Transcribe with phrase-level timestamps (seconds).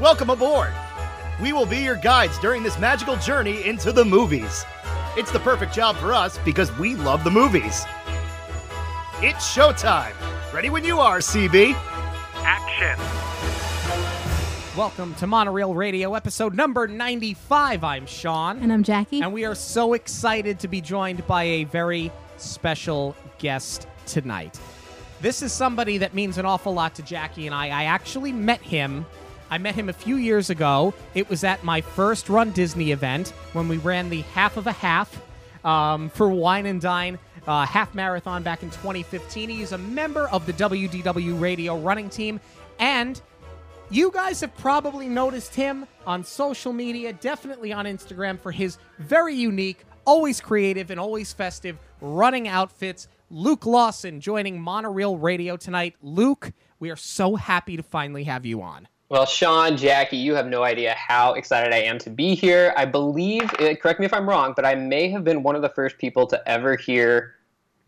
[0.00, 0.72] Welcome aboard!
[1.42, 4.64] We will be your guides during this magical journey into the movies.
[5.16, 7.84] It's the perfect job for us because we love the movies.
[9.20, 10.12] It's showtime!
[10.54, 11.74] Ready when you are, CB!
[12.44, 12.96] Action!
[14.78, 17.82] Welcome to Monorail Radio, episode number 95.
[17.82, 18.60] I'm Sean.
[18.62, 19.20] And I'm Jackie.
[19.20, 24.60] And we are so excited to be joined by a very special guest tonight.
[25.20, 27.70] This is somebody that means an awful lot to Jackie and I.
[27.70, 29.04] I actually met him.
[29.50, 30.94] I met him a few years ago.
[31.14, 34.72] It was at my first Run Disney event when we ran the half of a
[34.72, 35.20] half
[35.64, 39.48] um, for Wine and Dine uh, half marathon back in 2015.
[39.48, 42.40] He's a member of the WDW radio running team.
[42.78, 43.20] And
[43.90, 49.34] you guys have probably noticed him on social media, definitely on Instagram, for his very
[49.34, 53.08] unique, always creative, and always festive running outfits.
[53.30, 55.96] Luke Lawson joining Monorail Radio tonight.
[56.02, 58.88] Luke, we are so happy to finally have you on.
[59.10, 62.74] Well, Sean, Jackie, you have no idea how excited I am to be here.
[62.76, 65.62] I believe, eh, correct me if I'm wrong, but I may have been one of
[65.62, 67.36] the first people to ever hear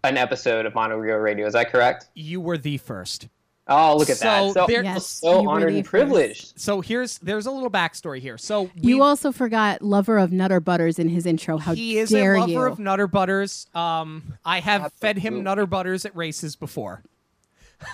[0.03, 1.47] an episode of Monorail Radio.
[1.47, 2.09] Is that correct?
[2.15, 3.29] You were the first.
[3.69, 4.53] Oh, look at So that!
[4.55, 5.91] So, there- Yes, so honored the and first.
[5.91, 6.59] privileged.
[6.59, 8.39] So here's there's a little backstory here.
[8.39, 11.59] So we, you also forgot lover of Nutter Butters in his intro.
[11.59, 12.63] How he is dare a lover you?
[12.63, 13.67] of Nutter Butters.
[13.75, 15.43] Um, I have fed him Absolutely.
[15.45, 17.03] Nutter Butters at races before.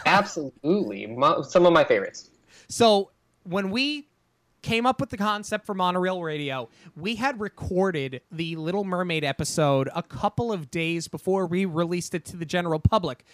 [0.07, 2.31] Absolutely, Mo- some of my favorites.
[2.69, 3.11] So
[3.47, 4.09] when we
[4.63, 9.89] came up with the concept for monorail radio, we had recorded the Little Mermaid episode
[9.95, 13.25] a couple of days before we released it to the general public.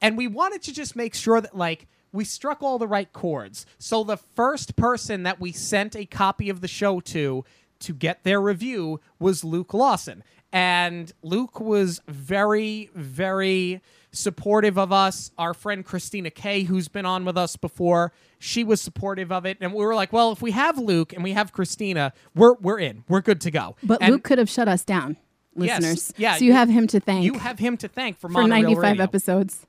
[0.00, 3.64] And we wanted to just make sure that like we struck all the right chords.
[3.78, 7.44] So the first person that we sent a copy of the show to
[7.80, 10.22] to get their review was Luke Lawson.
[10.52, 13.80] And Luke was very, very
[14.12, 15.30] supportive of us.
[15.38, 19.56] Our friend Christina Kay, who's been on with us before, she was supportive of it.
[19.60, 22.78] And we were like, well, if we have Luke and we have Christina, we're we're
[22.78, 23.04] in.
[23.08, 23.76] We're good to go.
[23.82, 25.16] but And Luke could have shut us down,
[25.56, 26.12] Yes, listeners.
[26.18, 28.46] yeah, So you you- have him to thank you have him to thank for, for
[28.46, 29.02] 95 Radio.
[29.02, 29.66] episodes.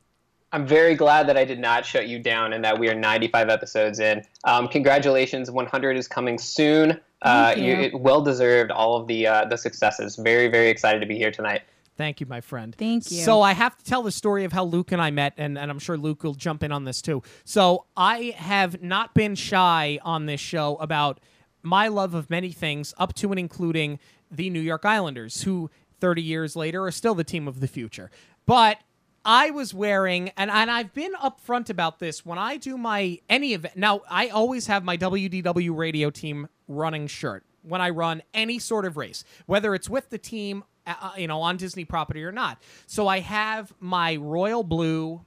[0.51, 3.49] I'm very glad that I did not shut you down and that we are 95
[3.49, 4.21] episodes in.
[4.43, 6.99] Um, congratulations, 100 is coming soon.
[7.23, 7.73] Uh, Thank you.
[7.73, 10.17] it well deserved all of the uh, the successes.
[10.17, 11.63] Very very excited to be here tonight.
[11.95, 12.75] Thank you, my friend.
[12.75, 13.21] Thank you.
[13.21, 15.69] So I have to tell the story of how Luke and I met, and, and
[15.69, 17.21] I'm sure Luke will jump in on this too.
[17.45, 21.19] So I have not been shy on this show about
[21.61, 23.99] my love of many things, up to and including
[24.31, 25.69] the New York Islanders, who
[25.99, 28.09] 30 years later are still the team of the future.
[28.45, 28.79] But
[29.23, 33.53] I was wearing, and, and I've been upfront about this when I do my any
[33.53, 33.77] event.
[33.77, 38.85] Now, I always have my WDW radio team running shirt when I run any sort
[38.85, 42.61] of race, whether it's with the team, uh, you know, on Disney property or not.
[42.87, 45.21] So I have my royal blue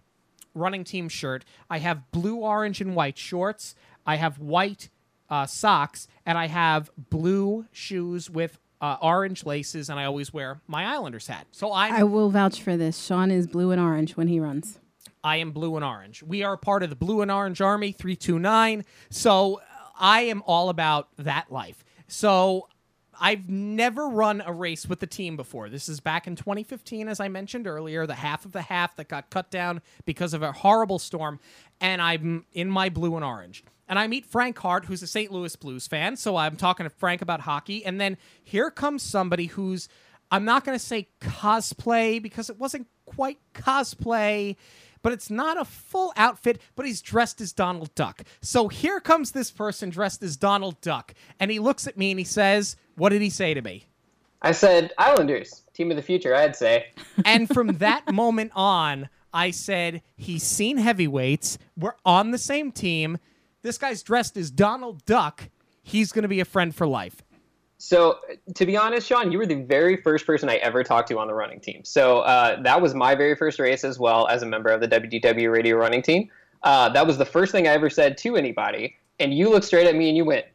[0.54, 1.44] running team shirt.
[1.70, 3.74] I have blue, orange, and white shorts.
[4.06, 4.88] I have white
[5.28, 10.60] uh, socks, and I have blue shoes with uh, orange laces, and I always wear
[10.66, 11.46] my Islanders hat.
[11.50, 13.02] So I'm I will vouch for this.
[13.02, 14.78] Sean is blue and orange when he runs.
[15.24, 16.22] I am blue and orange.
[16.22, 18.84] We are part of the Blue and Orange Army 329.
[19.10, 19.60] So uh,
[19.98, 21.84] I am all about that life.
[22.08, 22.68] So
[23.20, 25.68] I've never run a race with the team before.
[25.68, 29.08] This is back in 2015, as I mentioned earlier, the half of the half that
[29.08, 31.40] got cut down because of a horrible storm.
[31.80, 33.64] And I'm in my blue and orange.
[33.88, 35.30] And I meet Frank Hart, who's a St.
[35.30, 36.16] Louis Blues fan.
[36.16, 37.84] So I'm talking to Frank about hockey.
[37.84, 39.88] And then here comes somebody who's,
[40.30, 44.56] I'm not going to say cosplay because it wasn't quite cosplay
[45.02, 48.22] but it's not a full outfit, but he's dressed as Donald Duck.
[48.40, 52.18] So here comes this person dressed as Donald Duck, and he looks at me and
[52.18, 53.86] he says, What did he say to me?
[54.42, 56.34] I said Islanders, team of the future.
[56.34, 56.86] I'd say.
[57.24, 61.58] And from that moment on, I said, He's seen heavyweights.
[61.76, 63.18] We're on the same team.
[63.62, 65.48] This guy's dressed as Donald Duck.
[65.82, 67.22] He's going to be a friend for life.
[67.78, 68.18] So,
[68.54, 71.26] to be honest, Sean, you were the very first person I ever talked to on
[71.28, 71.84] the running team.
[71.84, 74.88] So, uh, that was my very first race as well as a member of the
[74.88, 76.30] WDW radio running team.
[76.62, 78.96] Uh, that was the first thing I ever said to anybody.
[79.20, 80.46] And you looked straight at me and you went,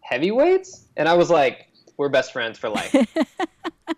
[0.00, 0.86] Heavyweights?
[0.96, 2.94] And I was like, We're best friends for life.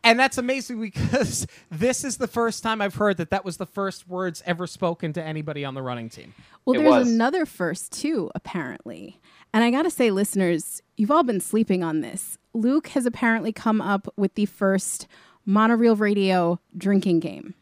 [0.03, 3.67] And that's amazing because this is the first time I've heard that that was the
[3.67, 6.33] first words ever spoken to anybody on the running team.
[6.65, 7.11] Well, It there's was.
[7.11, 9.21] another first too, apparently.
[9.53, 12.39] And I got to say, listeners, you've all been sleeping on this.
[12.53, 15.07] Luke has apparently come up with the first
[15.45, 17.55] monorail radio drinking game.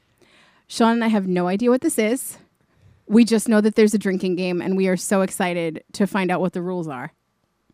[0.67, 2.39] Sean and I have no idea what this is.
[3.07, 6.31] We just know that there's a drinking game, and we are so excited to find
[6.31, 7.13] out what the rules are.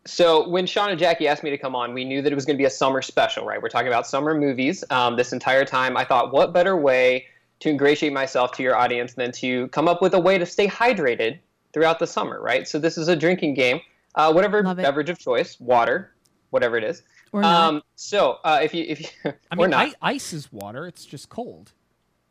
[0.05, 2.45] So when Sean and Jackie asked me to come on, we knew that it was
[2.45, 3.61] going to be a summer special, right?
[3.61, 4.83] We're talking about summer movies.
[4.89, 7.27] Um, this entire time, I thought, what better way
[7.61, 10.67] to ingratiate myself to your audience than to come up with a way to stay
[10.67, 11.39] hydrated
[11.71, 12.67] throughout the summer, right?
[12.67, 13.79] So this is a drinking game.
[14.15, 16.13] Uh, whatever beverage of choice, water,
[16.49, 17.03] whatever it is.
[17.31, 17.69] Or not.
[17.69, 20.85] Um, so uh, if you if you I or mean, not, I, ice is water.
[20.87, 21.71] It's just cold.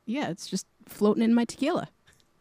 [0.06, 1.88] yeah, it's just floating in my tequila.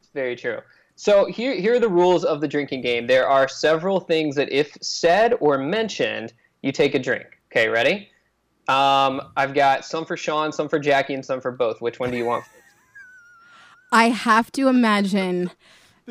[0.01, 0.59] It's Very true.
[0.95, 3.07] So here, here are the rules of the drinking game.
[3.07, 7.25] There are several things that, if said or mentioned, you take a drink.
[7.49, 8.09] Okay, ready?
[8.67, 11.79] Um, I've got some for Sean, some for Jackie, and some for both.
[11.79, 12.43] Which one do you want?
[13.93, 15.53] I have to imagine This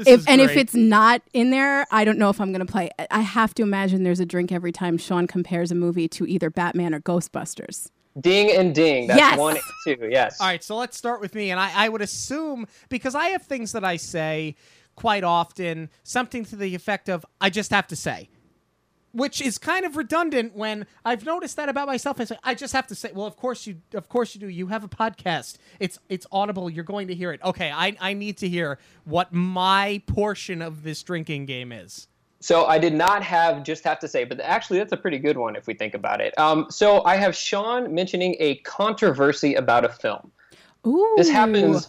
[0.06, 2.90] if is and if it's not in there, I don't know if I'm gonna play.
[2.98, 6.26] I- I have to imagine there's a drink every time Sean compares a movie to
[6.26, 7.90] either Batman or Ghostbusters.
[8.20, 9.06] Ding and ding.
[9.06, 9.38] That's Yes.
[9.38, 10.08] one and two.
[10.10, 10.40] Yes.
[10.40, 11.50] All right, so let's start with me.
[11.50, 14.56] And I, I would assume, because I have things that I say
[14.96, 18.28] quite often, something to the effect of, I just have to say.
[19.18, 22.20] Which is kind of redundant when I've noticed that about myself.
[22.20, 24.48] I say, I just have to say, well, of course you of course you do.
[24.48, 25.56] You have a podcast.
[25.80, 26.70] It's it's audible.
[26.70, 27.40] You're going to hear it.
[27.44, 32.08] Okay, I, I need to hear what my portion of this drinking game is.
[32.40, 35.36] So I did not have just have to say, but actually that's a pretty good
[35.36, 36.38] one if we think about it.
[36.38, 40.30] Um, so I have Sean mentioning a controversy about a film.
[40.86, 41.88] Ooh, This happens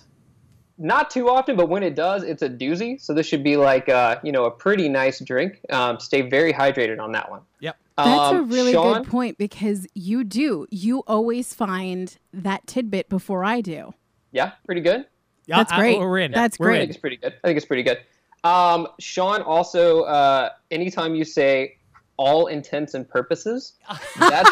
[0.80, 3.00] not too often, but when it does, it's a doozy.
[3.00, 5.60] So this should be like uh, you know a pretty nice drink.
[5.70, 7.42] Um, stay very hydrated on that one.
[7.60, 7.78] Yep.
[7.98, 10.66] That's a Um, really Sean, good point because you do.
[10.72, 13.94] You always find that tidbit before I do.
[14.32, 15.06] Yeah, pretty good.
[15.48, 16.00] Yeah, That's I- great.
[16.00, 16.32] we're in.
[16.32, 16.76] That's We're I great.
[16.76, 16.82] in.
[16.84, 17.34] think it's pretty good.
[17.44, 17.98] I think it's pretty good.
[18.44, 21.76] Um, Sean, also, uh, anytime you say
[22.16, 23.74] all intents and purposes,
[24.20, 24.50] that's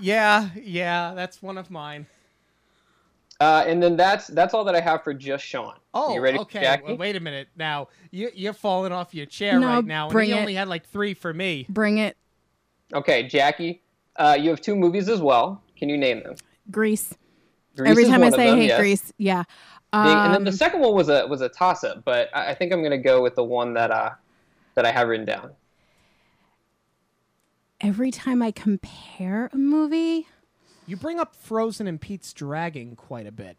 [0.00, 2.06] Yeah, yeah, that's one of mine.
[3.40, 5.74] Uh, and then that's that's all that I have for just Sean.
[5.94, 6.60] Oh, you ready, okay.
[6.60, 6.84] Jackie?
[6.84, 7.48] Well, wait a minute.
[7.56, 10.38] Now you you're falling off your chair No, right now, and bring he it.
[10.40, 11.64] only had like three for me.
[11.70, 12.16] Bring it,
[12.92, 13.82] Okay, Jackie,
[14.16, 15.62] uh, you have two movies as well.
[15.76, 16.34] Can you name them?
[16.70, 17.14] Grease.
[17.76, 18.78] Grease Every is time I one of say them, "Hey, yes.
[18.78, 19.44] Grease," yeah.
[19.92, 22.50] Big- and then the Um, second one was a was a toss up, but I,
[22.50, 24.10] I think I'm gonna go with the one that uh
[24.74, 25.50] that I have written down.
[27.80, 30.26] Every time I compare a movie,
[30.86, 33.56] You bring up Frozen and Pete's Dragon quite a bit.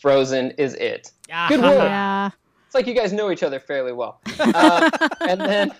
[0.00, 1.12] Frozen is it.
[1.30, 1.74] Ah, Good work.
[1.74, 2.30] yeah,
[2.66, 4.20] It's like you guys know each other fairly well.
[4.38, 4.90] Uh,
[5.28, 5.72] and then,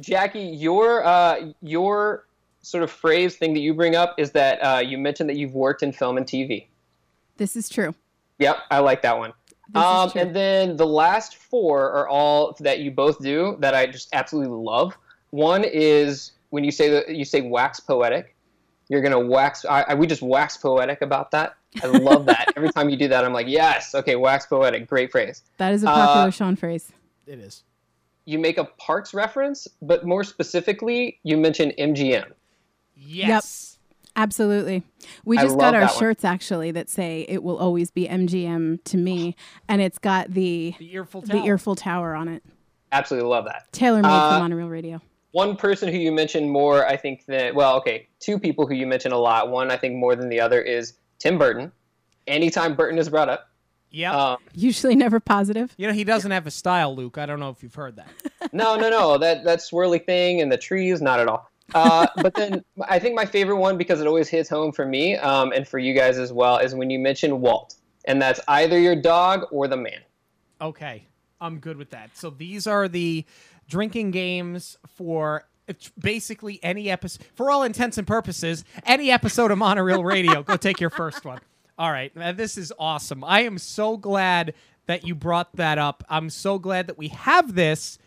[0.00, 2.26] Jackie, your uh, your
[2.62, 5.54] sort of phrase thing that you bring up is that uh, you mentioned that you've
[5.54, 6.66] worked in film and TV.
[7.36, 7.94] this is true.
[8.38, 9.32] Yep, I like that one.
[9.74, 14.08] Um, and then the last four are all that you both do that I just
[14.12, 14.96] absolutely love.
[15.30, 18.34] One is when you say that you say wax poetic.
[18.88, 19.64] You're gonna wax.
[19.64, 21.56] I, I, we just wax poetic about that.
[21.82, 22.52] I love that.
[22.56, 25.42] Every time you do that, I'm like, yes, okay, wax poetic, great phrase.
[25.56, 26.92] that is a popular uh, Sean phrase.
[27.26, 27.64] it is.
[28.26, 32.30] you make a parks reference, but more specifically, you mention MGM.
[32.94, 33.78] Yes.
[34.14, 34.82] Absolutely.
[35.24, 35.98] We just got our that one.
[35.98, 39.36] shirts actually that say it will always be MGM to me,
[39.68, 41.42] and it's got the The Earffel the tower.
[41.46, 42.42] Earffel tower on it.
[42.92, 43.70] Absolutely love that.
[43.72, 45.02] Taylor made Uh, for Monorail Radio.
[45.36, 48.86] One person who you mentioned more, I think that well, okay, two people who you
[48.86, 49.50] mention a lot.
[49.50, 51.70] One I think more than the other is Tim Burton.
[52.26, 53.50] Anytime Burton is brought up,
[53.90, 55.74] yeah, um, Usually never positive.
[55.76, 57.18] you know he doesn't have a style, Luke.
[57.18, 58.08] I don't know if you've heard that.
[58.54, 61.50] no, no, no, that that swirly thing and the trees, not at all.
[61.74, 65.16] Uh, but then I think my favorite one because it always hits home for me
[65.16, 67.74] um, and for you guys as well is when you mention Walt,
[68.06, 70.00] and that's either your dog or the man.
[70.62, 71.04] Okay,
[71.42, 72.16] I'm good with that.
[72.16, 73.26] So these are the
[73.68, 75.44] drinking games for
[75.98, 77.26] basically any episode.
[77.34, 80.42] For all intents and purposes, any episode of Monorail Radio.
[80.42, 81.40] Go take your first one.
[81.78, 83.22] All right, this is awesome.
[83.22, 84.54] I am so glad
[84.86, 86.04] that you brought that up.
[86.08, 87.98] I'm so glad that we have this.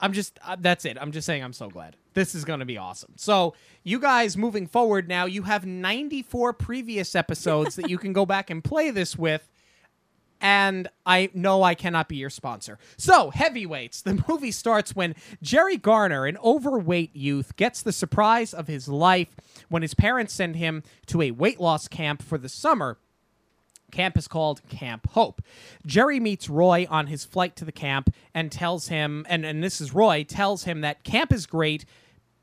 [0.00, 0.98] I'm just uh, that's it.
[1.00, 1.96] I'm just saying I'm so glad.
[2.14, 3.12] This is going to be awesome.
[3.16, 8.24] So, you guys moving forward now, you have 94 previous episodes that you can go
[8.24, 9.50] back and play this with
[10.46, 12.78] and I know I cannot be your sponsor.
[12.96, 14.02] So, heavyweights.
[14.02, 19.34] The movie starts when Jerry Garner, an overweight youth, gets the surprise of his life
[19.68, 22.96] when his parents send him to a weight loss camp for the summer.
[23.90, 25.42] Camp is called Camp Hope.
[25.84, 29.80] Jerry meets Roy on his flight to the camp and tells him, and, and this
[29.80, 31.84] is Roy, tells him that camp is great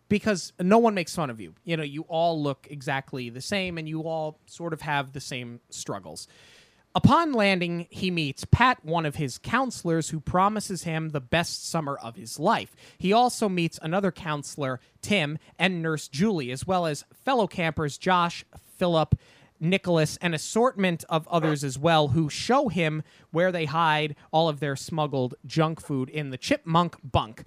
[0.10, 1.54] because no one makes fun of you.
[1.64, 5.22] You know, you all look exactly the same and you all sort of have the
[5.22, 6.28] same struggles.
[6.96, 11.96] Upon landing, he meets Pat, one of his counselors, who promises him the best summer
[11.96, 12.76] of his life.
[13.00, 18.46] He also meets another counselor, Tim, and nurse Julie, as well as fellow campers Josh,
[18.78, 19.16] Philip,
[19.60, 24.60] Nicholas, an assortment of others as well, who show him where they hide all of
[24.60, 27.44] their smuggled junk food in the chipmunk bunk.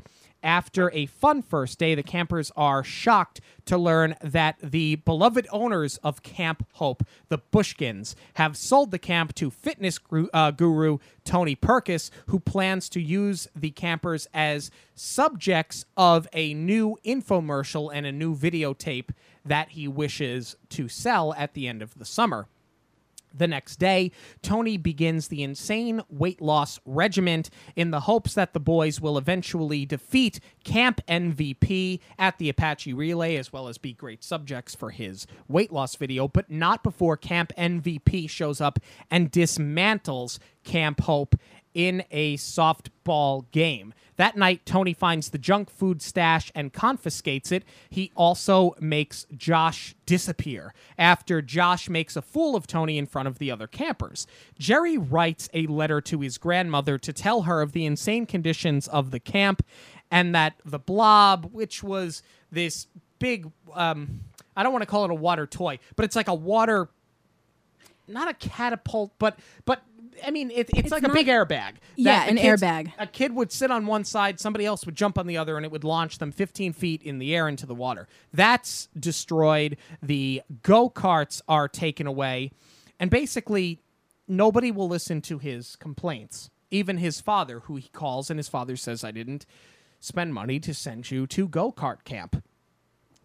[0.46, 5.96] After a fun first day, the campers are shocked to learn that the beloved owners
[5.98, 11.56] of Camp Hope, the Bushkins, have sold the camp to fitness guru, uh, guru Tony
[11.56, 18.12] Perkis, who plans to use the campers as subjects of a new infomercial and a
[18.12, 19.10] new videotape
[19.44, 22.46] that he wishes to sell at the end of the summer.
[23.34, 28.60] The next day, Tony begins the insane weight loss regiment in the hopes that the
[28.60, 34.24] boys will eventually defeat Camp MVP at the Apache Relay, as well as be great
[34.24, 38.78] subjects for his weight loss video, but not before Camp MVP shows up
[39.10, 41.34] and dismantles Camp Hope
[41.74, 43.92] in a softball game.
[44.16, 47.64] That night, Tony finds the junk food stash and confiscates it.
[47.90, 53.38] He also makes Josh disappear after Josh makes a fool of Tony in front of
[53.38, 54.26] the other campers.
[54.58, 59.10] Jerry writes a letter to his grandmother to tell her of the insane conditions of
[59.10, 59.64] the camp
[60.10, 62.86] and that the blob, which was this
[63.18, 64.20] big, um,
[64.56, 66.88] I don't want to call it a water toy, but it's like a water
[68.08, 69.82] not a catapult, but but
[70.24, 71.74] I mean, it, it's, It's like a big airbag.
[71.96, 72.92] Yeah, an airbag.
[72.98, 75.64] A kid would sit on one side, somebody else would jump on the other, and
[75.64, 78.08] it would launch them 15 feet in the air into the water.
[78.32, 79.76] That's destroyed.
[80.02, 82.52] The go karts are taken away,
[83.00, 83.80] and basically,
[84.28, 86.50] nobody will listen to his complaints.
[86.70, 89.46] Even his father, who he calls, and his father says, "I didn't
[90.00, 92.42] spend money to send you to go kart camp."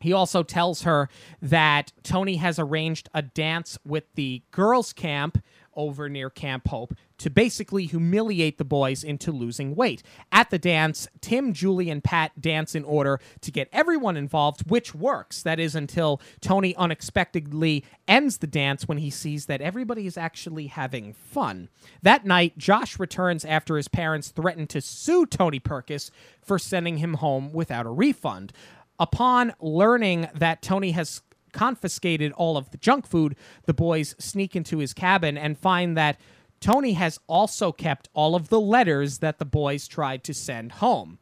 [0.02, 1.10] He also tells her
[1.42, 5.44] that Tony has arranged a dance with the girls' camp
[5.76, 10.02] over near Camp Hope to basically humiliate the boys into losing weight.
[10.32, 14.96] At the dance, Tim, Julie, and Pat dance in order to get everyone involved, which
[14.96, 15.44] works.
[15.44, 20.68] That is until Tony unexpectedly ends the dance when he sees that everybody is actually
[20.68, 21.70] having fun.
[22.02, 26.10] That night, Josh returns after his parents threaten to sue Tony Perkis
[26.42, 28.52] for sending him home without a refund.
[29.00, 31.22] Upon learning that Tony has
[31.52, 36.20] confiscated all of the junk food, the boys sneak into his cabin and find that
[36.60, 41.18] Tony has also kept all of the letters that the boys tried to send home.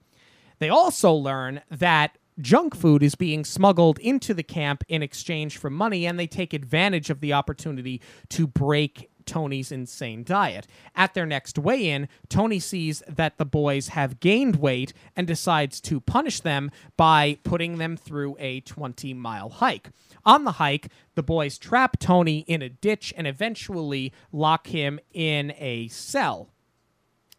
[0.59, 5.69] They also learn that junk food is being smuggled into the camp in exchange for
[5.69, 10.65] money, and they take advantage of the opportunity to break Tony's insane diet.
[10.95, 15.79] At their next weigh in, Tony sees that the boys have gained weight and decides
[15.81, 19.91] to punish them by putting them through a 20 mile hike.
[20.25, 25.53] On the hike, the boys trap Tony in a ditch and eventually lock him in
[25.57, 26.49] a cell.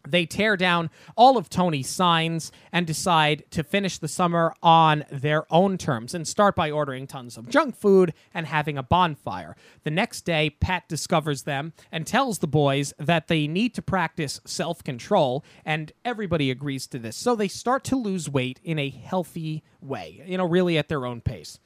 [0.07, 5.51] They tear down all of Tony's signs and decide to finish the summer on their
[5.53, 9.55] own terms and start by ordering tons of junk food and having a bonfire.
[9.83, 14.39] The next day, Pat discovers them and tells the boys that they need to practice
[14.45, 17.15] self control, and everybody agrees to this.
[17.17, 21.05] So they start to lose weight in a healthy way, you know, really at their
[21.05, 21.59] own pace.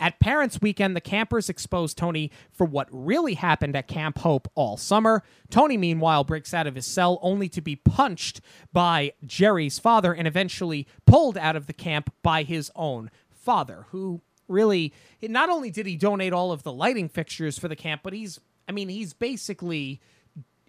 [0.00, 4.78] At Parents Weekend, the campers expose Tony for what really happened at Camp Hope all
[4.78, 5.22] summer.
[5.50, 8.40] Tony, meanwhile, breaks out of his cell only to be punched
[8.72, 14.22] by Jerry's father and eventually pulled out of the camp by his own father, who
[14.48, 18.14] really not only did he donate all of the lighting fixtures for the camp, but
[18.14, 20.00] he's, I mean, he's basically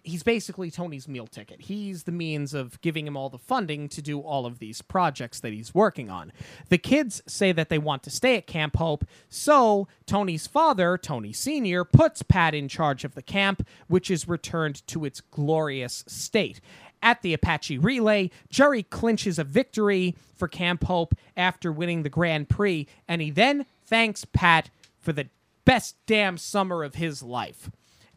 [0.04, 1.62] he's basically Tony's meal ticket.
[1.62, 5.40] He's the means of giving him all the funding to do all of these projects
[5.40, 6.32] that he's working on.
[6.68, 11.32] The kids say that they want to stay at Camp Hope, so Tony's father, Tony
[11.32, 16.60] Sr., puts Pat in charge of the camp, which is returned to its glorious state.
[17.02, 22.48] At the Apache Relay, Jerry clinches a victory for Camp Hope after winning the Grand
[22.48, 25.28] Prix, and he then thanks Pat for the
[25.64, 27.70] best damn summer of his life.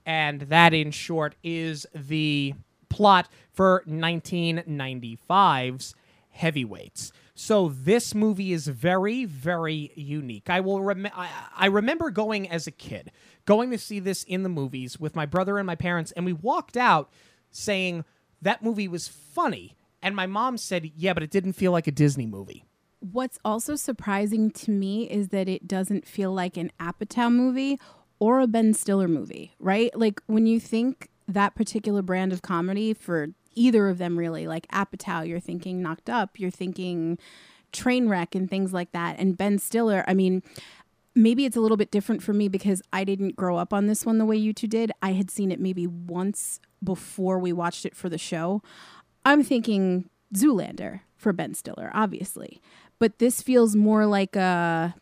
[0.06, 2.54] And that, in short, is the
[2.90, 5.96] plot for 1995's
[6.30, 7.12] Heavyweights.
[7.34, 10.50] So this movie is very, very unique.
[10.50, 13.12] I will rem- I, I remember going as a kid,
[13.46, 16.34] going to see this in the movies with my brother and my parents, and we
[16.34, 17.12] walked out
[17.52, 18.06] saying
[18.42, 19.76] that movie was funny.
[20.02, 22.66] And my mom said, "Yeah, but it didn't feel like a Disney movie."
[23.00, 27.80] What's also surprising to me is that it doesn't feel like an Apatow movie
[28.20, 29.98] or a Ben Stiller movie, right?
[29.98, 34.68] Like when you think that particular brand of comedy for either of them, really, like
[34.70, 37.18] Apatow, you're thinking Knocked Up, you're thinking
[37.74, 39.18] Trainwreck and things like that.
[39.20, 40.44] And Ben Stiller, I mean,
[41.16, 44.06] maybe it's a little bit different for me because I didn't grow up on this
[44.06, 44.92] one the way you two did.
[45.02, 48.62] I had seen it maybe once before we watched it for the show.
[49.24, 52.62] I'm thinking Zoolander for Ben Stiller, obviously.
[53.00, 54.96] But this feels more like a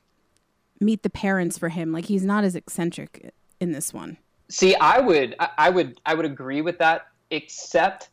[0.83, 1.91] meet the parents for him.
[1.91, 4.17] Like he's not as eccentric in this one.
[4.49, 8.09] See, I would, I I would, I would agree with that, except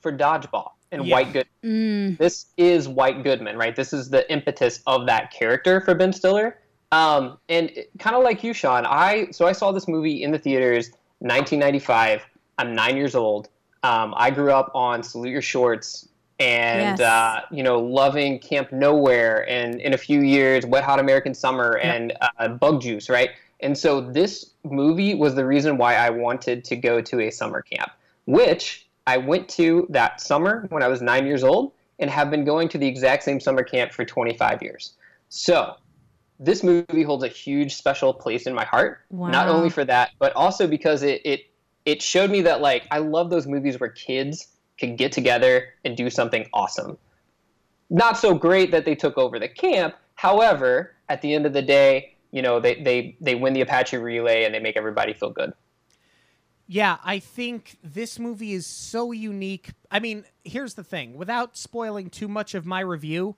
[0.00, 0.70] for dodgeball.
[0.92, 1.14] and Yeah.
[1.14, 2.16] White Goodman.
[2.16, 3.74] This is White Goodman, right?
[3.76, 6.58] This is the impetus of that character for Ben Stiller.
[6.92, 10.38] Um, and kind of like you, Sean, I so I saw this movie in the
[10.38, 12.26] theaters, 1995.
[12.58, 13.48] I'm nine years old.
[13.82, 16.08] Um, I grew up on Salute Your Shorts
[16.40, 17.00] and Yes.
[17.00, 21.76] uh, you know loving Camp Nowhere and in a few years Wet Hot American Summer
[21.78, 23.30] and uh, Bug Juice, right?
[23.60, 27.60] And so this movie was the reason why I wanted to go to a summer
[27.60, 27.90] camp,
[28.24, 32.44] which I went to that summer when I was nine years old and have been
[32.44, 34.94] going to the exact same summer camp for 25 years.
[35.28, 35.74] So
[36.38, 39.00] this movie holds a huge special place in my heart,
[39.32, 41.40] not only for that, but also because it, it
[41.84, 44.48] it showed me that like I love those movies where kids
[44.80, 46.98] can get together and do something awesome.
[47.90, 49.94] Not so great that they took over the camp.
[50.14, 53.96] However, at the end of the day, you know, they, they, they win the Apache
[53.96, 55.52] relay and they make everybody feel good.
[56.66, 59.70] Yeah, I think this movie is so unique.
[59.90, 63.36] I mean, here's the thing without spoiling too much of my review,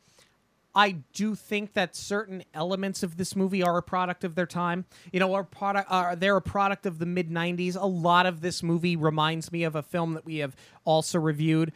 [0.75, 4.87] I do think that certain elements of this movie are a product of their time.
[5.12, 7.76] You know, are product are they're a product of the mid '90s.
[7.76, 11.73] A lot of this movie reminds me of a film that we have also reviewed,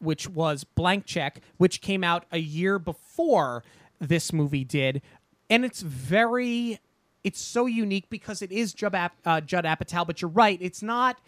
[0.00, 3.62] which was Blank Check, which came out a year before
[4.00, 5.02] this movie did,
[5.48, 6.80] and it's very,
[7.22, 10.06] it's so unique because it is Judd, Ap- uh, Judd Apatow.
[10.06, 11.20] But you're right, it's not.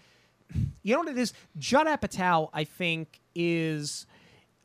[0.82, 1.32] You know what it is?
[1.56, 4.06] Judd Apatow, I think, is.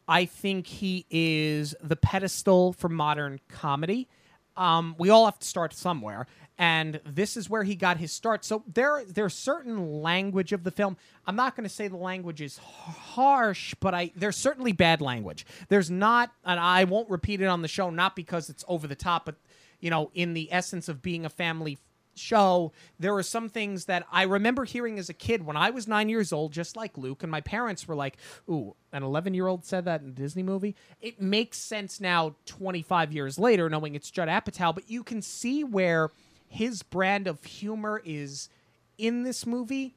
[0.07, 4.07] I think he is the pedestal for modern comedy.
[4.55, 6.25] Um, we all have to start somewhere,
[6.57, 8.43] and this is where he got his start.
[8.43, 10.97] So there, there's certain language of the film.
[11.27, 15.45] I'm not going to say the language is harsh, but I there's certainly bad language.
[15.69, 18.95] There's not, and I won't repeat it on the show, not because it's over the
[18.95, 19.35] top, but
[19.79, 21.77] you know, in the essence of being a family
[22.19, 25.87] show, there are some things that I remember hearing as a kid when I was
[25.87, 28.17] nine years old, just like Luke, and my parents were like,
[28.49, 30.75] Ooh, an 11 year old said that in a Disney movie.
[31.01, 35.63] It makes sense now, 25 years later, knowing it's Judd Apatow, but you can see
[35.63, 36.09] where
[36.47, 38.49] his brand of humor is
[38.97, 39.95] in this movie,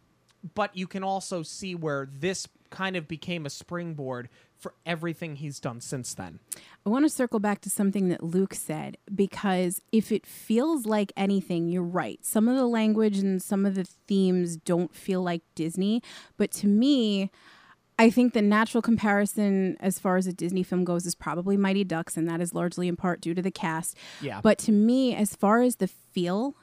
[0.54, 4.28] but you can also see where this kind of became a springboard
[4.60, 6.38] for everything he's done since then.
[6.86, 11.12] I want to circle back to something that Luke said because if it feels like
[11.16, 12.24] anything, you're right.
[12.24, 16.02] Some of the language and some of the themes don't feel like Disney,
[16.36, 17.30] but to me,
[17.98, 21.84] I think the natural comparison as far as a Disney film goes is probably Mighty
[21.84, 23.94] Ducks, and that is largely in part due to the cast.
[24.22, 24.40] Yeah.
[24.42, 26.54] But to me, as far as the feel,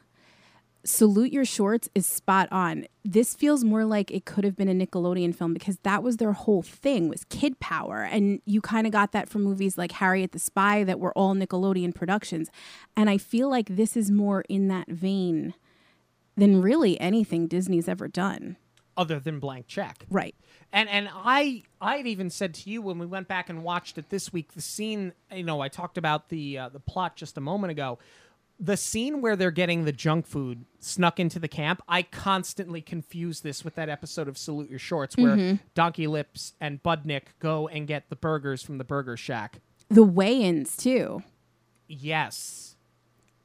[0.85, 2.85] Salute Your Shorts is spot on.
[3.03, 6.33] This feels more like it could have been a Nickelodeon film because that was their
[6.33, 10.31] whole thing was kid power and you kind of got that from movies like Harriet
[10.31, 12.49] the Spy that were all Nickelodeon productions.
[12.95, 15.53] And I feel like this is more in that vein
[16.37, 18.57] than really anything Disney's ever done.
[18.95, 20.05] Other than Blank Check.
[20.09, 20.35] Right.
[20.71, 23.97] And and I I had even said to you when we went back and watched
[23.97, 27.37] it this week, the scene you know I talked about the uh, the plot just
[27.37, 27.99] a moment ago.
[28.59, 33.41] The scene where they're getting the junk food snuck into the camp, I constantly confuse
[33.41, 35.55] this with that episode of Salute Your Shorts where mm-hmm.
[35.75, 39.59] Donkey Lips and Budnick go and get the burgers from the Burger Shack.
[39.89, 41.23] The weigh-ins too.
[41.87, 42.75] Yes.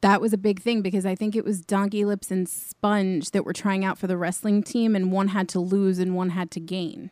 [0.01, 3.45] That was a big thing because I think it was Donkey Lips and Sponge that
[3.45, 6.51] were trying out for the wrestling team and one had to lose and one had
[6.51, 7.11] to gain.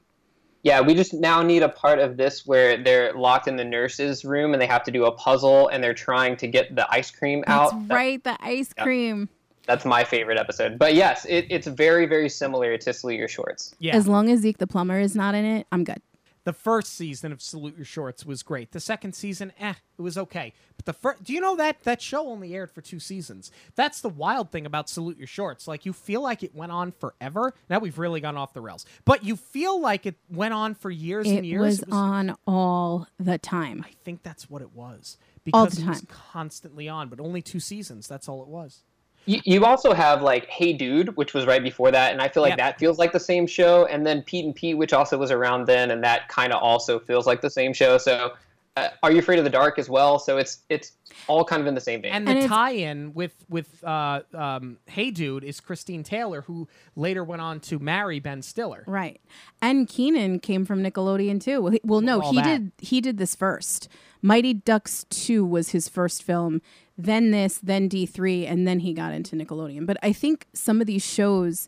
[0.63, 4.23] Yeah, we just now need a part of this where they're locked in the nurse's
[4.23, 7.09] room and they have to do a puzzle and they're trying to get the ice
[7.09, 7.89] cream That's out.
[7.89, 9.27] right, the ice cream.
[9.65, 10.77] That's my favorite episode.
[10.77, 13.75] But yes, it, it's very, very similar to Salute Your Shorts.
[13.79, 13.95] Yeah.
[13.95, 16.01] As long as Zeke the plumber is not in it, I'm good.
[16.43, 18.71] The first season of Salute Your Shorts was great.
[18.71, 20.53] The second season, eh, it was okay.
[20.75, 23.51] But the first, do you know that that show only aired for two seasons?
[23.75, 25.67] That's the wild thing about Salute Your Shorts.
[25.67, 27.53] Like you feel like it went on forever.
[27.69, 28.85] Now we've really gone off the rails.
[29.05, 31.61] But you feel like it went on for years It and years.
[31.61, 33.85] was, It was- on all the time.
[33.87, 35.17] I think that's what it was
[35.53, 36.07] All because the it was time.
[36.31, 38.07] constantly on, but only two seasons.
[38.07, 38.83] That's all it was.
[39.25, 42.41] You, you also have like Hey Dude, which was right before that, and I feel
[42.43, 42.67] like Yeah.
[42.69, 43.85] that feels like the same show.
[43.85, 46.99] And then Pete and Pete, which also was around then, and that kind of also
[46.99, 47.97] feels like the same show.
[47.99, 48.33] So,
[48.77, 50.17] uh, Are You Afraid of the Dark as well?
[50.17, 50.93] So it's it's
[51.27, 52.13] all kind of in the same vein.
[52.13, 56.67] And And the it's- tie-in with with uh, um, Hey Dude is Christine Taylor, who
[56.95, 58.83] later went on to marry Ben Stiller.
[58.87, 59.21] Right.
[59.61, 61.61] And Kenan came from Nickelodeon too.
[61.61, 62.45] Well, he- Well, no, All he that.
[62.45, 63.87] did he did this first.
[64.23, 66.61] Mighty Ducks 2 was his first film,
[66.97, 69.85] then this, then D3, and then he got into Nickelodeon.
[69.85, 71.67] But I think some of these shows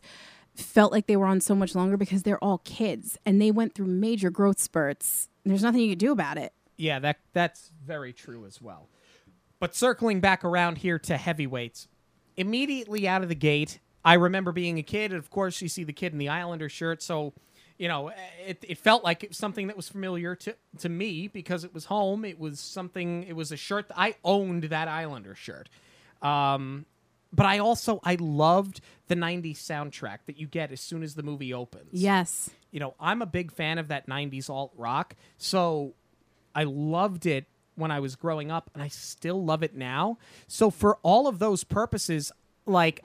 [0.54, 3.74] felt like they were on so much longer because they're all kids and they went
[3.74, 5.28] through major growth spurts.
[5.44, 6.52] There's nothing you could do about it.
[6.76, 8.88] Yeah, that that's very true as well.
[9.58, 11.88] But circling back around here to heavyweights,
[12.36, 15.84] immediately out of the gate, I remember being a kid, and of course you see
[15.84, 17.32] the kid in the Islander shirt, so
[17.78, 18.12] you know,
[18.46, 21.86] it, it felt like it something that was familiar to, to me because it was
[21.86, 22.24] home.
[22.24, 23.88] It was something, it was a shirt.
[23.88, 25.68] That I owned that Islander shirt.
[26.22, 26.86] Um,
[27.32, 31.24] but I also, I loved the 90s soundtrack that you get as soon as the
[31.24, 31.88] movie opens.
[31.92, 32.50] Yes.
[32.70, 35.16] You know, I'm a big fan of that 90s alt rock.
[35.36, 35.94] So
[36.54, 40.18] I loved it when I was growing up and I still love it now.
[40.46, 42.30] So for all of those purposes,
[42.66, 43.04] like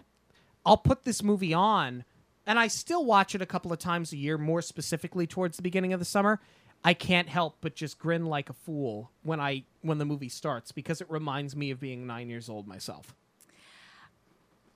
[0.63, 2.03] I'll put this movie on
[2.49, 5.61] and I still watch it a couple of times a year, more specifically towards the
[5.61, 6.41] beginning of the summer.
[6.83, 10.71] I can't help but just grin like a fool when I when the movie starts
[10.71, 13.15] because it reminds me of being 9 years old myself.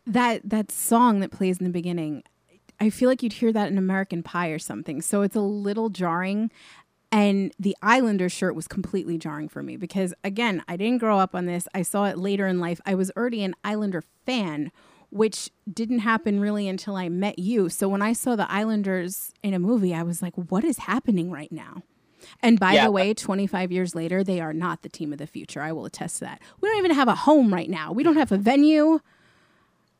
[0.05, 2.23] That that song that plays in the beginning,
[2.79, 5.01] I feel like you'd hear that in American Pie or something.
[5.01, 6.51] So it's a little jarring.
[7.12, 11.36] And the Islander shirt was completely jarring for me because, again, I didn't grow up
[11.36, 11.67] on this.
[11.73, 12.81] I saw it later in life.
[12.88, 14.71] I was already an Islander fan,
[15.13, 17.69] which didn't happen really until I met you.
[17.69, 21.32] So when I saw the Islanders in a movie, I was like, what is happening
[21.32, 21.84] right now?
[22.41, 22.86] And by Yeah.
[22.86, 25.62] the way, 25 years later, they are not the team of the future.
[25.62, 26.41] I will attest to that.
[26.62, 27.91] We don't even have a home right now.
[27.91, 28.99] We don't have a venue.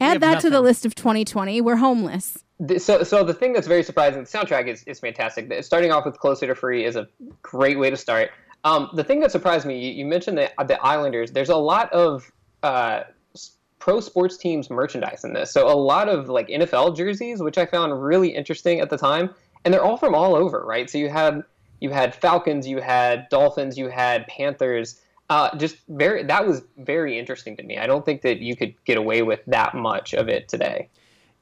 [0.02, 1.62] Add that to the list of 2020.
[1.62, 2.44] We're homeless.
[2.78, 5.52] So, so the thing that's very surprising, the soundtrack is, is fantastic.
[5.64, 7.08] Starting off with "Closer to Free" is a
[7.42, 8.32] great way to start.
[8.64, 11.32] Um, the thing that surprised me, you, you mentioned the the Islanders.
[11.32, 12.32] There's a lot of
[12.64, 13.04] uh,
[13.84, 15.52] pro sports teams merchandise in this.
[15.52, 19.30] So a lot of like NFL jerseys, which I found really interesting at the time,
[19.66, 20.90] and they're all from all over, right?
[20.90, 21.44] So you had
[21.82, 25.02] you had Falcons, you had Dolphins, you had Panthers.
[25.30, 27.78] Uh, just very that was very interesting to me.
[27.78, 30.88] I don't think that you could get away with that much of it today.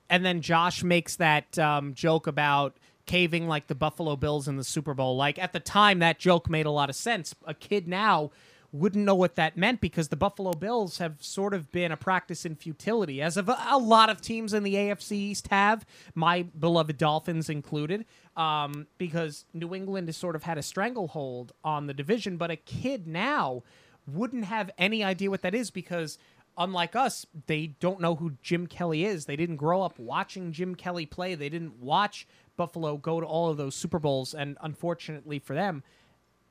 [0.10, 2.76] and then Josh makes that um, joke about
[3.06, 5.16] caving like the Buffalo Bills in the Super Bowl.
[5.16, 7.36] Like at the time, that joke made a lot of sense.
[7.46, 8.32] A kid now
[8.74, 12.46] wouldn't know what that meant because the Buffalo Bills have sort of been a practice
[12.46, 16.98] in futility, as of a, lot of teams in the AFC East have, my beloved
[16.98, 18.06] Dolphins included,
[18.38, 22.38] um, because New England has sort of had a stranglehold on the division.
[22.38, 23.64] But a kid now
[24.08, 26.18] wouldn't have any idea what that is because
[26.58, 29.26] unlike us, they don't know who Jim Kelly is.
[29.26, 31.36] They didn't grow up watching Jim Kelly play.
[31.36, 35.84] They didn't watch Buffalo go to all of those Super Bowls, and unfortunately for them,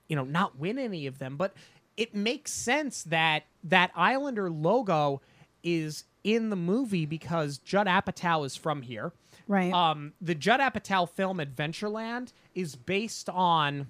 [0.09, 1.37] you know, not win any of them.
[1.37, 1.55] But
[2.01, 5.21] it makes sense that that Islander logo
[5.63, 9.13] is in the movie because Judd Apatow is from here.
[9.47, 9.71] Right.
[9.71, 13.89] Um, the Judd Apatow film Adventureland is based on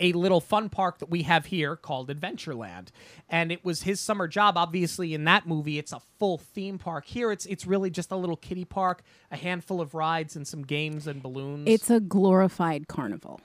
[0.00, 2.88] a little fun park that we have here called Adventureland.
[3.28, 4.56] And it was his summer job.
[4.56, 7.06] Obviously, in that movie, it's a full theme park.
[7.06, 10.62] Here, it's it's really just a little kiddie park, a handful of rides, and some
[10.62, 11.68] games and balloons.
[11.68, 13.40] it's a glorified carnival.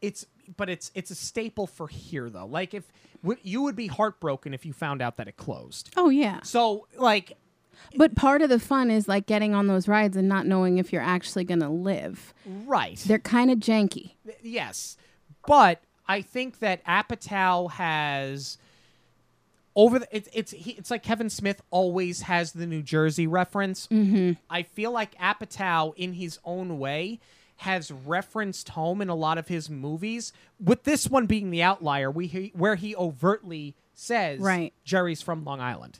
[0.00, 0.24] it's
[0.56, 2.46] but it's it's a staple for here though.
[2.46, 2.90] Like if
[3.42, 5.90] you would be heartbroken if you found out that it closed.
[5.96, 6.40] Oh, yeah.
[6.42, 7.32] So like
[7.96, 10.92] But part of the fun is like getting on those rides and not knowing if
[10.92, 12.32] you're actually going to live.
[12.66, 12.96] right.
[12.98, 14.12] They're kind of janky.
[14.42, 14.96] yes,
[15.46, 18.58] but I think that Apatow has
[19.76, 23.86] over the it's it's he, it's like Kevin Smith always has the New Jersey reference.
[23.88, 24.32] Mm-hmm.
[24.50, 27.20] I feel like Apatow, in his own way,
[27.58, 30.32] has referenced home in a lot of his movies.
[30.62, 34.72] With this one being the outlier, we he, where he overtly says, Right.
[34.84, 35.98] Jerry's from Long Island."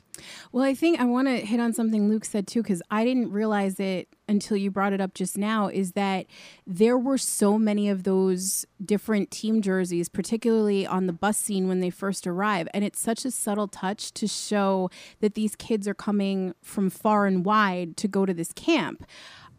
[0.53, 3.31] Well, I think I want to hit on something Luke said too, because I didn't
[3.31, 5.67] realize it until you brought it up just now.
[5.67, 6.27] Is that
[6.65, 11.81] there were so many of those different team jerseys, particularly on the bus scene when
[11.81, 12.69] they first arrive.
[12.73, 17.25] And it's such a subtle touch to show that these kids are coming from far
[17.25, 19.05] and wide to go to this camp.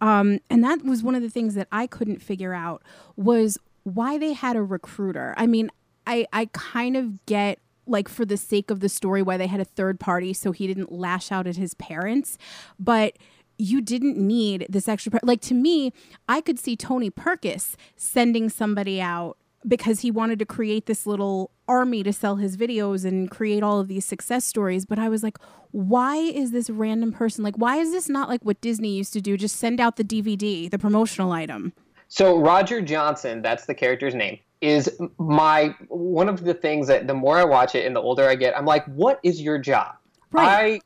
[0.00, 2.82] Um, and that was one of the things that I couldn't figure out
[3.16, 5.34] was why they had a recruiter.
[5.36, 5.70] I mean,
[6.06, 9.60] I, I kind of get like for the sake of the story why they had
[9.60, 12.38] a third party so he didn't lash out at his parents
[12.78, 13.16] but
[13.58, 15.92] you didn't need this extra like to me
[16.28, 19.36] i could see tony perkis sending somebody out
[19.68, 23.78] because he wanted to create this little army to sell his videos and create all
[23.80, 25.38] of these success stories but i was like
[25.72, 29.20] why is this random person like why is this not like what disney used to
[29.20, 31.72] do just send out the dvd the promotional item
[32.12, 37.14] So Roger Johnson, that's the character's name, is my one of the things that the
[37.14, 39.94] more I watch it and the older I get, I'm like, what is your job?
[40.32, 40.82] Right.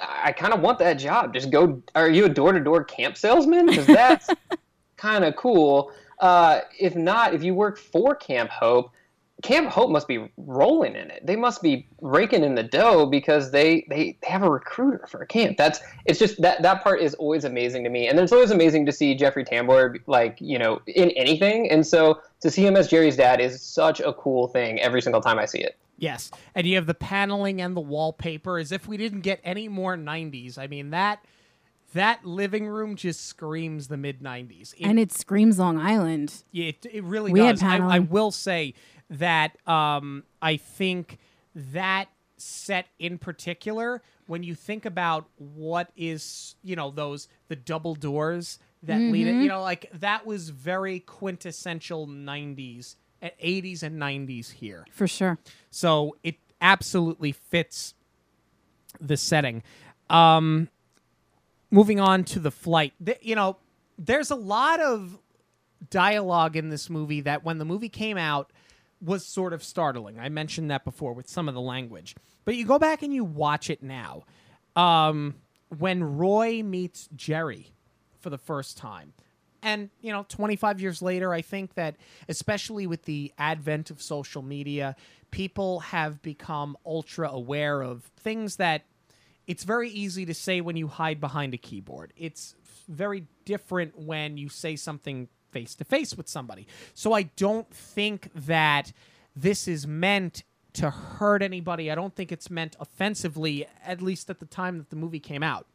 [0.00, 1.34] I I kind of want that job.
[1.34, 1.82] Just go.
[1.94, 3.66] Are you a door to door camp salesman?
[3.66, 4.30] Because that's
[4.96, 5.92] kind of cool.
[6.22, 8.92] Uh, if not, if you work for Camp Hope,
[9.42, 11.26] Camp Hope must be rolling in it.
[11.26, 15.20] They must be raking in the dough because they, they, they have a recruiter for
[15.20, 15.56] a camp.
[15.56, 18.06] That's it's just that that part is always amazing to me.
[18.06, 21.68] And it's always amazing to see Jeffrey Tambor like, you know, in anything.
[21.72, 25.20] And so to see him as Jerry's dad is such a cool thing every single
[25.20, 25.76] time I see it.
[25.98, 29.68] Yes, and you have the paneling and the wallpaper as if we didn't get any
[29.68, 30.58] more '90s.
[30.58, 31.24] I mean that
[31.94, 34.74] that living room just screams the mid 90s.
[34.82, 36.42] and it screams Long Island.
[36.50, 37.62] Yeah, it, it really We does.
[37.62, 38.74] I, I will say
[39.10, 41.18] that um, I think
[41.54, 47.94] that set in particular, when you think about what is, you know, those the double
[47.94, 49.40] doors that lead Mm-hmm.
[49.40, 54.84] it, you know, like that was very quintessential 90s, eh, 80s and 90s here.
[54.90, 55.38] For sure.
[55.70, 57.94] So it absolutely fits
[59.00, 59.62] the setting.
[60.10, 60.68] Um,
[61.72, 63.56] moving on to the flight, th- you know,
[63.98, 65.18] there's a lot of
[65.90, 68.52] dialogue in this movie that when the movie came out
[69.00, 70.20] was sort of startling.
[70.20, 72.14] I mentioned that before with some of the language.
[72.44, 74.24] But you go back and you watch it now.
[74.76, 75.34] Um,
[75.76, 77.72] when Roy meets Jerry
[78.20, 79.12] for the first time.
[79.62, 81.96] And, you know, 25 years later, I think that
[82.28, 84.96] especially with the advent of social media,
[85.30, 88.82] people have become ultra aware of things that
[89.46, 92.12] it's very easy to say when you hide behind a keyboard.
[92.16, 92.54] It's
[92.88, 96.66] very different when you say something face to face with somebody.
[96.94, 98.92] So I don't think that
[99.36, 101.90] this is meant to hurt anybody.
[101.90, 105.42] I don't think it's meant offensively, at least at the time that the movie came
[105.42, 105.66] out.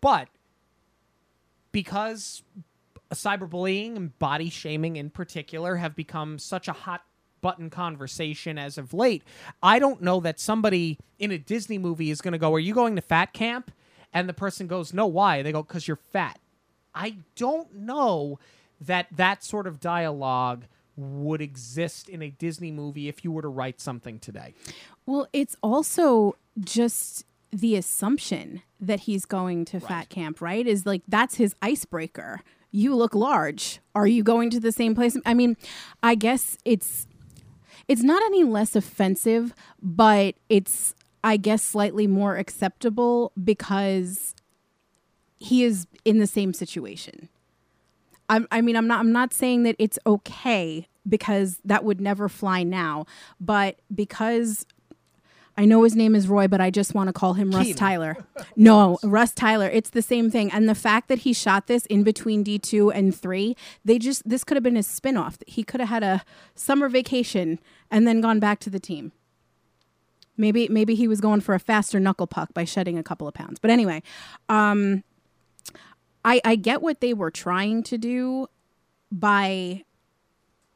[0.00, 0.28] But
[1.72, 2.42] because
[3.12, 7.02] cyberbullying and body shaming in particular have become such a hot
[7.44, 9.22] button conversation as of late,
[9.62, 12.72] I don't know that somebody in a Disney movie is going to go, Are you
[12.72, 13.70] going to fat camp?
[14.14, 15.42] And the person goes, No, why?
[15.42, 16.38] They go, Because you're fat.
[16.94, 18.38] I don't know
[18.80, 20.64] that that sort of dialogue
[20.96, 24.54] would exist in a Disney movie if you were to write something today.
[25.04, 30.66] Well, it's also just the assumption that he's going to fat camp, right?
[30.66, 32.40] Is like that's his icebreaker.
[32.70, 33.80] You look large.
[33.94, 35.16] Are you going to the same place?
[35.26, 35.58] I mean,
[36.02, 37.06] I guess it's
[37.88, 44.34] it's not any less offensive, but it's I guess slightly more acceptable because
[45.38, 47.28] he is in the same situation.
[48.28, 49.00] I'm, I mean, I'm not.
[49.00, 53.06] I'm not saying that it's okay because that would never fly now.
[53.40, 54.66] But because
[55.56, 57.74] I know his name is Roy, but I just want to call him Russ.
[57.74, 58.16] Tyler.
[58.56, 59.68] No, Russ Tyler.
[59.68, 60.50] It's the same thing.
[60.50, 64.28] And the fact that he shot this in between D two and three, they just
[64.28, 65.36] this could have been his spinoff.
[65.46, 69.12] He could have had a summer vacation and then gone back to the team.
[70.36, 73.34] Maybe maybe he was going for a faster knuckle puck by shedding a couple of
[73.34, 73.60] pounds.
[73.60, 74.02] But anyway,
[74.48, 75.04] um,
[76.24, 78.48] I I get what they were trying to do
[79.12, 79.84] by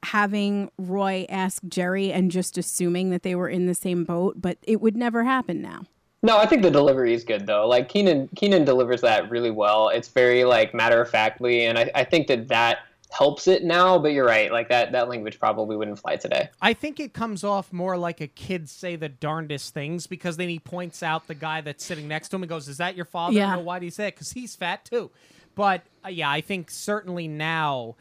[0.05, 4.59] having Roy ask Jerry and just assuming that they were in the same boat, but
[4.63, 5.83] it would never happen now.
[6.23, 7.67] No, I think the delivery is good though.
[7.67, 9.89] Like Kenan, Kenan delivers that really well.
[9.89, 12.81] It's very like matter of factly, and I, I think that that
[13.11, 13.99] helps it now.
[13.99, 16.49] But you're right, like that that language probably wouldn't fly today.
[16.61, 20.49] I think it comes off more like a kid say the darndest things because then
[20.49, 23.05] he points out the guy that's sitting next to him and goes, "Is that your
[23.05, 23.55] father?" Yeah.
[23.55, 24.15] Well, why do you say it?
[24.17, 25.13] Because he's fat too.
[25.55, 27.95] But uh, yeah, I think certainly now,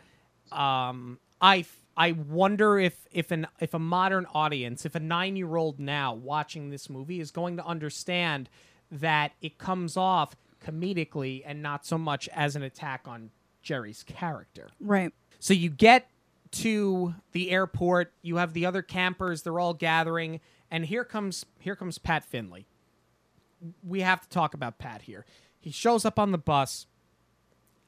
[0.51, 5.36] um, I f- I wonder if if an if a modern audience, if a nine
[5.36, 8.49] year old now watching this movie is going to understand
[8.91, 13.31] that it comes off comedically and not so much as an attack on
[13.63, 14.69] Jerry's character.
[14.79, 15.12] Right.
[15.39, 16.10] So you get
[16.51, 21.75] to the airport, you have the other campers, they're all gathering, and here comes here
[21.75, 22.67] comes Pat Finley.
[23.83, 25.25] We have to talk about Pat here.
[25.60, 26.86] He shows up on the bus.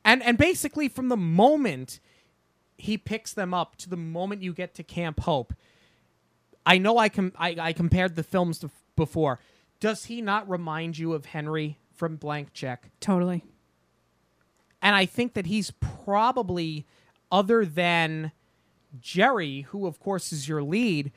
[0.04, 2.00] And and basically from the moment
[2.80, 5.54] he picks them up to the moment you get to Camp Hope,
[6.66, 9.40] I know I com- I, I compared the films to, before.
[9.80, 12.90] Does he not remind you of Henry from Blank Check?
[13.00, 13.44] Totally.
[14.82, 16.86] And I think that he's probably,
[17.32, 18.32] other than
[19.00, 21.12] Jerry, who of course is your lead,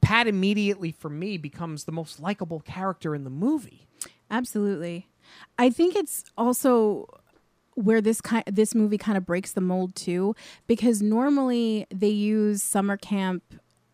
[0.00, 3.86] Pat immediately for me becomes the most likable character in the movie.
[4.30, 5.08] Absolutely.
[5.58, 7.08] I think it's also
[7.76, 10.34] where this kind this movie kind of breaks the mold too
[10.66, 13.42] because normally they use summer camp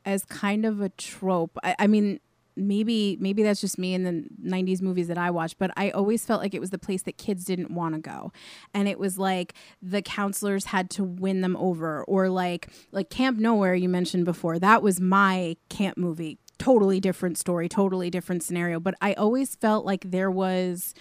[0.05, 1.59] as kind of a trope.
[1.63, 2.21] I, I mean
[2.55, 6.25] maybe maybe that's just me in the 90s movies that I watched but I always
[6.25, 8.31] felt like it was the place that kids didn't want to go
[8.75, 13.39] and it was like the counselors had to win them over or like like Camp
[13.39, 18.79] Nowhere you mentioned before that was my camp movie totally different story totally different scenario
[18.79, 20.93] but I always felt like there was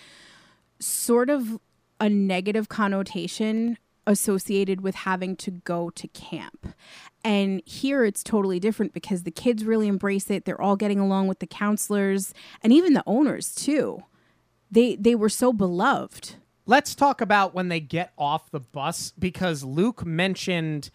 [0.79, 1.59] sort of
[2.01, 6.73] a negative connotation associated with having to go to camp.
[7.23, 10.43] And here it's totally different because the kids really embrace it.
[10.43, 12.33] They're all getting along with the counselors
[12.63, 14.03] and even the owners too.
[14.71, 16.35] They they were so beloved.
[16.65, 20.89] Let's talk about when they get off the bus because Luke mentioned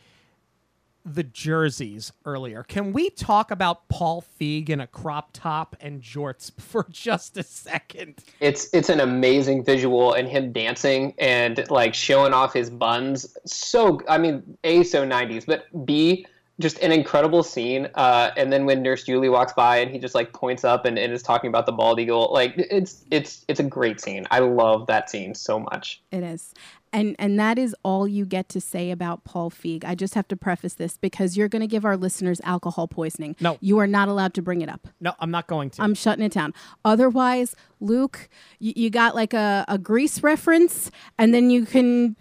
[1.07, 2.64] the jerseys earlier.
[2.64, 7.42] Can we talk about Paul Feig in a crop top and jorts for just a
[7.42, 8.25] second?
[8.40, 13.37] It's it's an amazing visual and him dancing and like showing off his buns.
[13.47, 16.27] So I mean, a so '90s, but b
[16.59, 17.88] just an incredible scene.
[17.95, 20.99] Uh, and then when Nurse Julie walks by and he just like points up and,
[20.99, 24.27] and is talking about the bald eagle, like it's it's it's a great scene.
[24.31, 26.03] I love that scene so much.
[26.11, 26.55] It is.
[26.96, 29.85] And and that is all you get to say about Paul Feig.
[29.85, 33.37] I just have to preface this because you're going to give our listeners alcohol poisoning.
[33.38, 33.59] No.
[33.61, 34.88] You are not allowed to bring it up.
[34.98, 35.82] No, I'm not going to.
[35.82, 36.54] I'm shutting it down.
[36.87, 38.30] Otherwise, Luke,
[38.61, 42.16] you, you got like a, a Grease reference, and then you can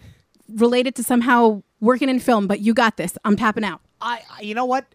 [0.49, 3.17] relate it to somehow working in film, but you got this.
[3.23, 3.79] I'm tapping out.
[4.01, 4.85] I, I- you know what?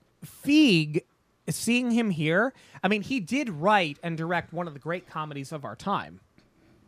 [0.44, 1.04] Feig,
[1.48, 2.52] seeing him here,
[2.84, 6.20] I mean, he did write and direct one of the great comedies of our time,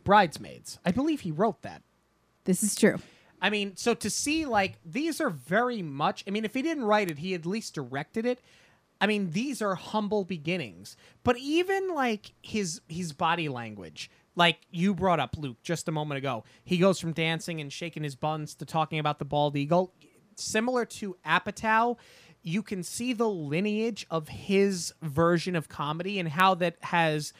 [0.03, 0.77] Bridesmaids.
[0.85, 1.81] I believe he wrote that.
[2.45, 2.99] This is true.
[3.41, 6.23] I mean, so to see like these are very much.
[6.27, 8.39] I mean, if he didn't write it, he at least directed it.
[9.01, 10.95] I mean, these are humble beginnings.
[11.23, 16.19] But even like his his body language, like you brought up, Luke, just a moment
[16.19, 19.93] ago, he goes from dancing and shaking his buns to talking about the bald eagle.
[20.35, 21.97] Similar to Apatow,
[22.41, 27.33] you can see the lineage of his version of comedy and how that has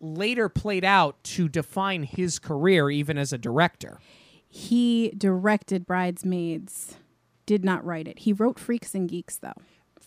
[0.00, 3.98] later played out to define his career, even as a director.
[4.48, 6.96] He directed Bridesmaids,
[7.44, 8.20] did not write it.
[8.20, 9.52] He wrote Freaks and Geeks, though.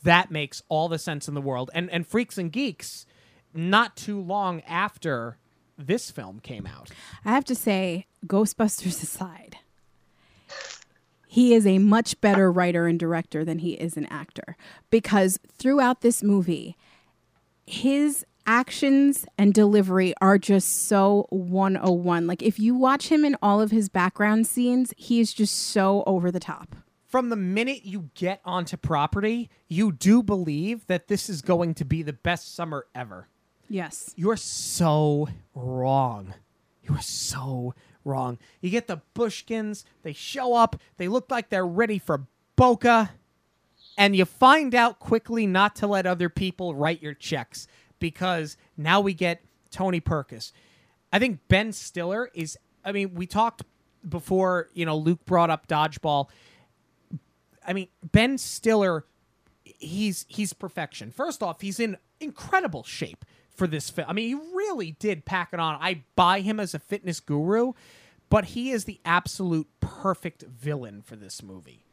[0.03, 1.69] that makes all the sense in the world.
[1.73, 3.05] And and Freaks and Geeks,
[3.53, 5.37] not too long after
[5.77, 6.89] this film came out.
[7.23, 9.57] I have to say, Ghostbusters aside,
[11.27, 14.57] he is a much better writer and director than he is an actor
[14.89, 16.75] because throughout this movie,
[17.65, 22.27] his actions and delivery are just so 101.
[22.27, 26.03] Like if you watch him in all of his background scenes, he is just so
[26.05, 26.75] over the top.
[27.05, 31.85] From the minute you get onto property, you do believe that this is going to
[31.85, 33.27] be the best summer ever.
[33.67, 34.13] Yes.
[34.15, 36.33] You're so wrong.
[36.83, 37.73] You are so
[38.03, 38.37] wrong.
[38.61, 43.11] You get the Bushkins, they show up, they look like they're ready for Boca,
[43.97, 47.67] and you find out quickly not to let other people write your checks
[47.99, 50.51] because now we get Tony Perkis.
[51.11, 53.63] I think Ben Stiller is, I mean, we talked
[54.07, 56.29] before, you know, Luke brought up dodgeball.
[57.65, 59.05] I mean, Ben Stiller,
[59.63, 61.11] he's he's perfection.
[61.11, 64.07] First off, he's in incredible shape for this film.
[64.09, 65.77] I mean, he really did pack it on.
[65.81, 67.73] I buy him as a fitness guru,
[68.29, 71.83] but he is the absolute perfect villain for this movie.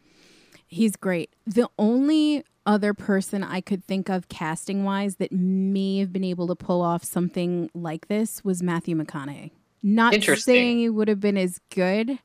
[0.67, 1.31] He's great.
[1.47, 6.49] The only other person I could think of casting wise that may have been able
[6.49, 9.53] to pull off something like this was Matthew McConaughey.
[9.83, 12.19] Not saying he would have been as good,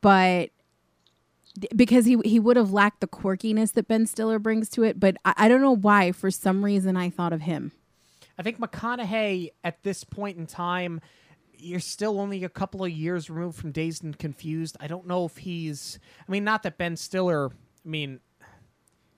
[0.00, 0.50] but
[1.74, 5.00] because he he would have lacked the quirkiness that Ben Stiller brings to it.
[5.00, 6.12] But I, I don't know why.
[6.12, 7.72] For some reason, I thought of him.
[8.38, 11.00] I think McConaughey at this point in time,
[11.58, 14.76] you're still only a couple of years removed from Dazed and Confused.
[14.80, 15.98] I don't know if he's.
[16.26, 17.50] I mean, not that Ben Stiller.
[17.84, 18.20] I mean,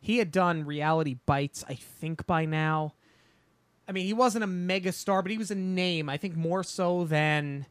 [0.00, 1.64] he had done Reality Bites.
[1.68, 2.94] I think by now.
[3.88, 6.08] I mean, he wasn't a mega star, but he was a name.
[6.08, 7.66] I think more so than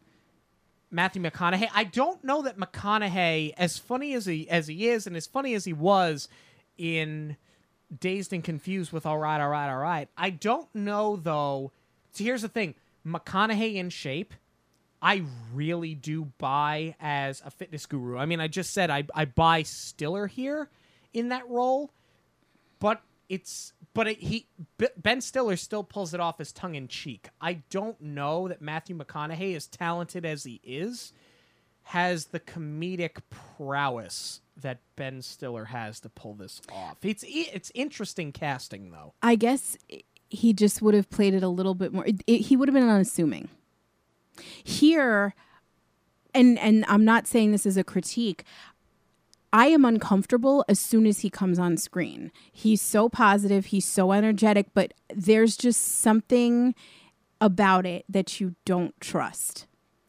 [0.91, 1.69] Matthew McConaughey.
[1.73, 5.55] I don't know that McConaughey, as funny as he as he is, and as funny
[5.55, 6.27] as he was
[6.77, 7.37] in
[7.99, 10.07] Dazed and Confused with All Right, All Right, All Right.
[10.17, 11.71] I don't know though.
[12.13, 12.75] So here's the thing:
[13.05, 14.33] McConaughey in shape.
[15.01, 18.17] I really do buy as a fitness guru.
[18.17, 20.69] I mean, I just said I I buy Stiller here
[21.13, 21.91] in that role,
[22.79, 24.47] but it's but it, he
[25.01, 27.29] Ben Stiller still pulls it off as tongue in cheek.
[27.39, 31.13] I don't know that Matthew McConaughey, as talented as he is,
[31.83, 36.97] has the comedic prowess that Ben Stiller has to pull this off.
[37.03, 39.13] It's it's interesting casting though.
[39.21, 39.77] I guess
[40.29, 42.05] he just would have played it a little bit more.
[42.05, 43.49] It, it- he would have been unassuming.
[44.63, 45.35] Here,
[46.33, 48.43] and and I'm not saying this as a critique.
[49.53, 52.31] I am uncomfortable as soon as he comes on screen.
[52.51, 56.73] He's so positive, he's so energetic, but there's just something
[57.39, 59.67] about it that you don't trust,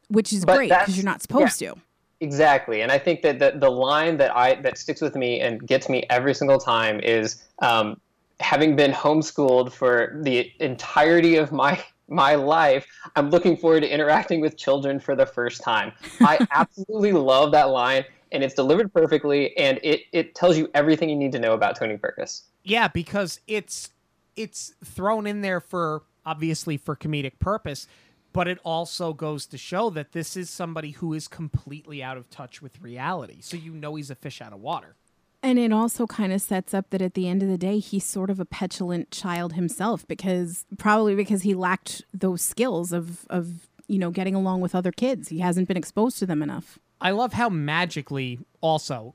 [0.09, 1.75] which is But great because you're not supposed to.
[2.21, 5.65] Exactly, and I think that the, the line that I that sticks with me and
[5.67, 8.01] gets me every single time is um,
[8.41, 12.87] having been homeschooled for the entirety of my my life.
[13.17, 15.93] I'm looking forward to interacting with children for the first time.
[16.21, 18.05] I absolutely love that line,
[18.35, 21.77] and it's delivered perfectly, and it it tells you everything you need to know about
[21.77, 22.43] Tony Perkis.
[22.65, 23.91] Yeah, because it's
[24.37, 27.87] it's thrown in there for obviously for comedic purpose,
[28.33, 32.29] but it also goes to show that this is somebody who is completely out of
[32.29, 33.37] touch with reality.
[33.41, 34.97] So you know he's a fish out of water.
[35.43, 38.05] And it also kind of sets up that at the end of the day, he's
[38.05, 43.69] sort of a petulant child himself because probably because he lacked those skills of, of
[43.87, 45.29] you know, getting along with other kids.
[45.29, 46.79] He hasn't been exposed to them enough.
[47.05, 49.15] I love how magically also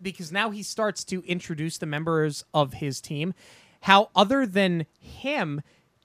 [0.00, 3.32] because now he starts to introduce the members of his team
[3.80, 5.62] how other than him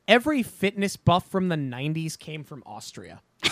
[0.08, 3.22] every fitness buff from the 90s came from Austria.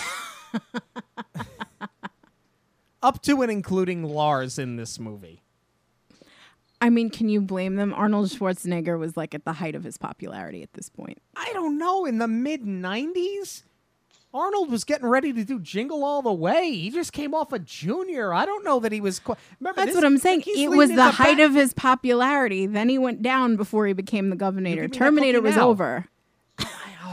[3.02, 5.42] Up to and including Lars in this movie.
[6.80, 7.92] I mean, can you blame them?
[7.94, 11.18] Arnold Schwarzenegger was like at the height of his popularity at this point.
[11.36, 13.62] I don't know, in the mid 90s?
[14.36, 16.70] Arnold was getting ready to do Jingle All the Way.
[16.72, 18.34] He just came off a junior.
[18.34, 19.18] I don't know that he was.
[19.18, 20.40] Qu- Remember, That's this- what I'm saying.
[20.42, 22.66] he's It was the into height Bat- of his popularity.
[22.66, 24.62] Then he went down before he became the Governator.
[24.62, 25.68] give me that Terminator was now.
[25.68, 26.06] over.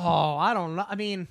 [0.05, 0.85] Oh, I don't know.
[0.89, 1.29] I mean,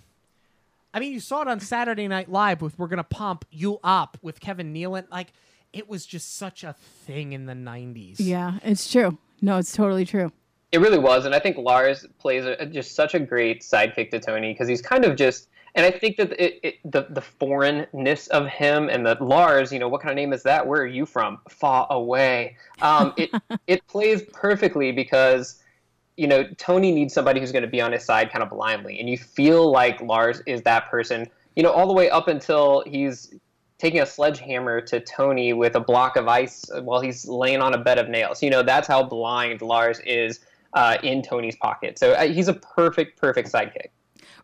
[0.94, 4.16] I mean, you saw it on Saturday Night Live with "We're Gonna Pump You Up"
[4.22, 5.04] with Kevin Nealon.
[5.10, 5.32] Like,
[5.74, 6.72] it was just such a
[7.06, 8.16] thing in the '90s.
[8.18, 9.18] Yeah, it's true.
[9.42, 10.32] No, it's totally true.
[10.70, 14.18] It really was, and I think Lars plays a, just such a great sidekick to
[14.20, 18.26] Tony because he's kind of just, and I think that it, it, the the foreignness
[18.28, 20.66] of him and the Lars, you know, what kind of name is that?
[20.66, 21.38] Where are you from?
[21.48, 22.56] Far away.
[22.82, 23.30] Um, it
[23.66, 25.62] it plays perfectly because
[26.16, 29.00] you know Tony needs somebody who's going to be on his side kind of blindly,
[29.00, 31.26] and you feel like Lars is that person.
[31.56, 33.34] You know, all the way up until he's
[33.78, 37.78] taking a sledgehammer to Tony with a block of ice while he's laying on a
[37.78, 38.42] bed of nails.
[38.42, 40.40] You know, that's how blind Lars is
[40.74, 41.98] uh, in Tony's pocket.
[41.98, 43.88] So uh, he's a perfect, perfect sidekick.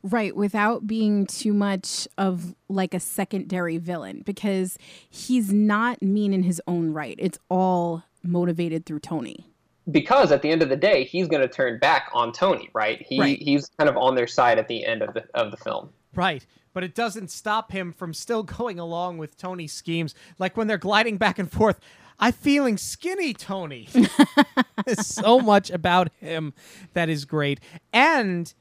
[0.02, 4.78] Right, without being too much of like a secondary villain because
[5.10, 7.16] he's not mean in his own right.
[7.18, 9.46] It's all motivated through Tony.
[9.90, 13.00] Because at the end of the day, he's going to turn back on Tony, right?
[13.08, 13.38] He Right.
[13.40, 15.90] he's kind of on their side at the end of the of the film.
[16.14, 16.46] Right.
[16.74, 20.14] But it doesn't stop him from still going along with Tony's schemes.
[20.38, 21.80] Like when they're gliding back and forth,
[22.20, 23.88] I'm feeling skinny, Tony.
[24.84, 26.52] There's so much about him
[26.92, 27.60] that is great.
[27.92, 28.52] And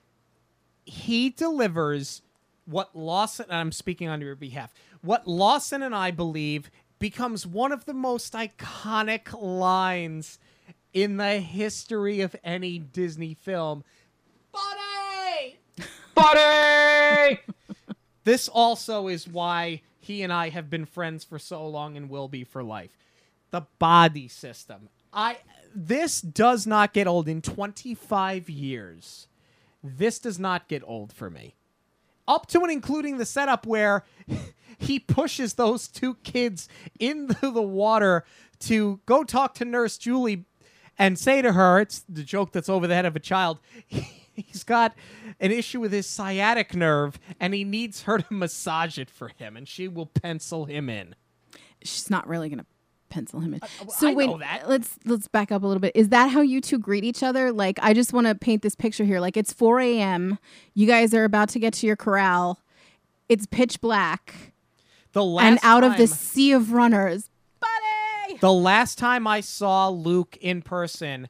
[0.87, 2.21] he delivers
[2.65, 7.71] what Lawson, and I'm speaking on your behalf, what Lawson and I believe becomes one
[7.71, 10.39] of the most iconic lines
[10.93, 13.83] in the history of any Disney film.
[14.51, 15.59] Buddy!
[16.15, 17.39] Buddy!
[18.23, 22.27] This also is why he and I have been friends for so long and will
[22.27, 22.89] be for life.
[23.51, 24.89] The body system.
[25.13, 25.37] I
[25.73, 29.27] this does not get old in 25 years.
[29.95, 31.55] This does not get old for me.
[32.27, 34.03] Up to and including the setup where
[34.77, 36.67] he pushes those two kids
[36.99, 38.25] into the water
[38.59, 40.45] to go talk to Nurse Julie
[40.97, 43.59] and say to her, it's the joke that's over the head of a child.
[43.87, 44.95] He's got
[45.39, 49.57] an issue with his sciatic nerve and he needs her to massage it for him
[49.57, 51.15] and she will pencil him in.
[51.81, 52.65] She's not really going to
[53.09, 53.61] pencil him in.
[53.81, 54.67] well, so I wait, know that.
[54.69, 55.93] let's let's back up a little bit.
[55.95, 57.51] Is that how you two greet each other?
[57.51, 59.19] Like, I just want to paint this picture here.
[59.19, 60.39] Like, it's 4 a.m.
[60.73, 62.59] You guys are about to get to your corral.
[63.29, 64.53] It's pitch black,
[65.13, 67.29] The last and out of time- this sea of runners,
[67.59, 68.37] buddy.
[68.39, 71.27] The last time I saw Luke in person,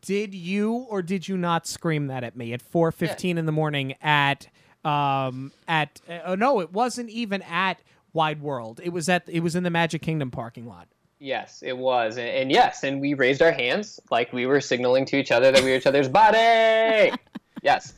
[0.00, 3.94] did you or did you not scream that at me at 4:15 in the morning
[4.00, 4.46] at
[4.84, 8.80] um at uh, no, it wasn't even at Wide World.
[8.82, 10.86] It was at it was in the Magic Kingdom parking lot.
[11.18, 15.06] Yes, it was, and, and yes, and we raised our hands like we were signaling
[15.06, 17.12] to each other that we were each other's body.
[17.62, 17.94] yes,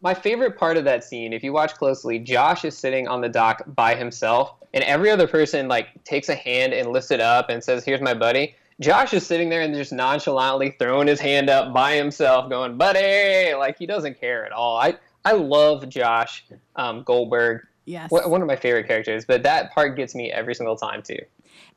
[0.00, 3.28] my favorite part of that scene, if you watch closely, Josh is sitting on the
[3.28, 7.50] dock by himself, and every other person like takes a hand and lifts it up
[7.50, 11.50] and says, "Here's my buddy." Josh is sitting there and just nonchalantly throwing his hand
[11.50, 14.78] up by himself, going, "Buddy!" Like he doesn't care at all.
[14.78, 16.44] I I love Josh
[16.76, 17.66] um, Goldberg.
[17.84, 18.10] Yes.
[18.10, 21.18] One one of my favorite characters, but that part gets me every single time too.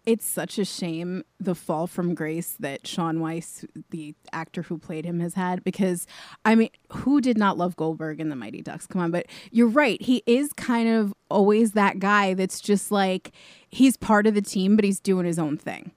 [0.05, 5.05] It's such a shame the fall from grace that Shaun Weiss, the actor who played
[5.05, 6.05] him, has had because
[6.43, 8.85] I mean, who did not love Goldberg in the Mighty Ducks?
[8.85, 10.01] Come on, but you're right.
[10.01, 13.31] He is kind of always that guy that's just like
[13.69, 15.91] he's part of the team, but he's doing his own thing.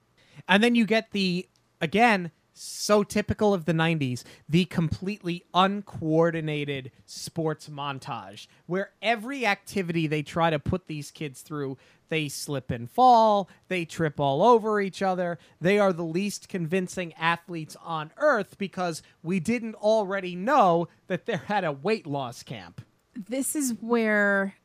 [0.47, 1.47] And then you get the
[1.79, 10.21] again so typical of the 90s, the completely uncoordinated sports montage where every activity they
[10.21, 11.77] try to put these kids through,
[12.09, 15.39] they slip and fall, they trip all over each other.
[15.61, 21.43] They are the least convincing athletes on earth because we didn't already know that they're
[21.47, 22.81] at a weight loss camp.
[23.15, 24.55] This is where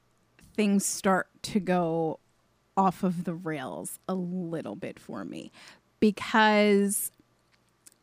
[0.57, 2.19] things start to go
[2.77, 5.53] off of the rails a little bit for me
[6.01, 7.11] because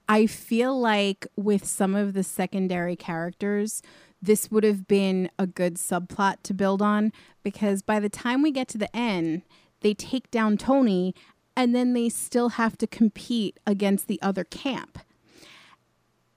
[0.07, 3.81] I feel like with some of the secondary characters,
[4.21, 7.11] this would have been a good subplot to build on
[7.43, 9.41] because by the time we get to the end,
[9.81, 11.15] they take down Tony
[11.55, 14.99] and then they still have to compete against the other camp.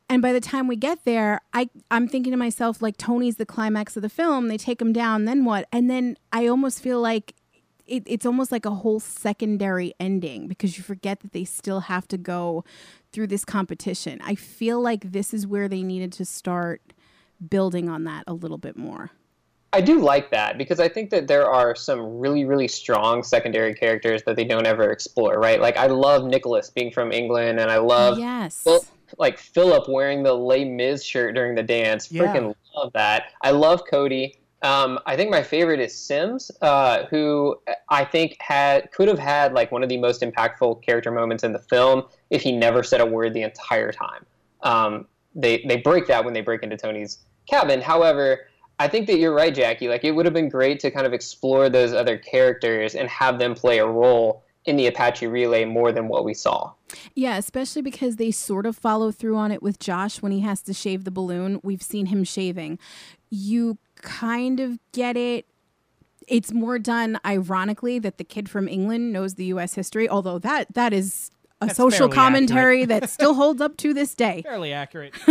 [0.09, 3.47] And by the time we get there, I I'm thinking to myself like Tony's the
[3.47, 4.49] climax of the film.
[4.49, 5.67] They take him down, then what?
[5.73, 7.35] And then I almost feel like
[7.87, 12.09] it, it's almost like a whole secondary ending because you forget that they still have
[12.09, 12.65] to go
[13.13, 14.21] through this competition.
[14.25, 16.94] I feel like this is where they needed to start
[17.51, 19.11] building on that a little bit more.
[19.75, 23.75] I do like that because I think that there are some really, really strong secondary
[23.75, 25.61] characters that they don't ever explore, right?
[25.61, 28.85] Like I love Nicholas being from England, and I love yes, Phil,
[29.19, 32.11] like Philip wearing the Les Mis shirt during the dance.
[32.11, 32.23] Yeah.
[32.23, 33.33] Freaking love that.
[33.43, 34.39] I love Cody.
[34.63, 37.57] Um, I think my favorite is Simms, uh, who
[37.89, 41.53] I think had could have had like one of the most impactful character moments in
[41.53, 44.25] the film if he never said a word the entire time.
[44.63, 47.81] Um, they they break that when they break into Tony's cabin.
[47.81, 48.47] However,
[48.79, 49.89] I think that you're right, Jackie.
[49.89, 53.39] Like it would have been great to kind of explore those other characters and have
[53.39, 56.73] them play a role in the Apache relay more than what we saw.
[57.15, 60.63] Yeah, especially because they sort of follow through on it with Josh when he has
[60.63, 61.61] to shave the balloon.
[61.63, 62.79] We've seen him shaving.
[63.31, 65.47] You kind of get it.
[66.27, 70.73] It's more done ironically that the kid from England knows the US history, although that
[70.75, 71.31] that is
[71.65, 74.43] a That's social commentary that still holds up to this day.
[74.43, 75.15] Fairly accurate.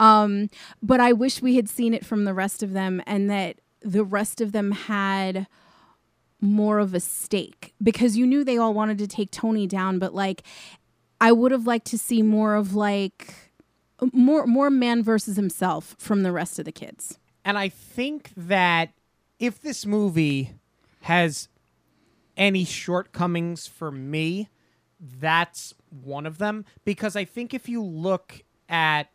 [0.00, 0.48] Um,
[0.80, 4.04] but I wish we had seen it from the rest of them and that the
[4.04, 5.48] rest of them had
[6.40, 10.14] more of a stake because you knew they all wanted to take Tony down, but
[10.14, 10.44] like
[11.20, 13.34] I would have liked to see more of like
[14.12, 17.18] more more man versus himself from the rest of the kids.
[17.44, 18.90] And I think that
[19.38, 20.52] if this movie
[21.02, 21.48] has
[22.36, 24.48] any shortcomings for me,
[25.00, 26.64] that's one of them.
[26.84, 29.08] Because I think if you look at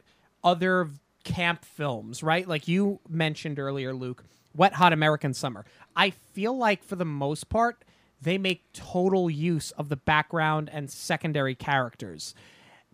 [0.43, 0.89] other
[1.23, 2.47] camp films, right?
[2.47, 4.23] Like you mentioned earlier, Luke,
[4.55, 5.65] Wet Hot American Summer.
[5.95, 7.83] I feel like for the most part,
[8.21, 12.33] they make total use of the background and secondary characters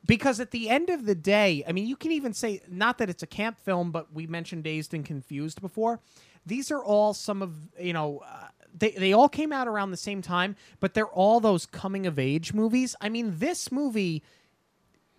[0.06, 3.10] because at the end of the day, I mean, you can even say not that
[3.10, 6.00] it's a camp film, but we mentioned Dazed and Confused before.
[6.46, 8.24] These are all some of you know.
[8.26, 8.48] Uh,
[8.78, 12.20] they, they all came out around the same time, but they're all those coming of
[12.20, 12.96] age movies.
[13.02, 14.24] I mean, this movie,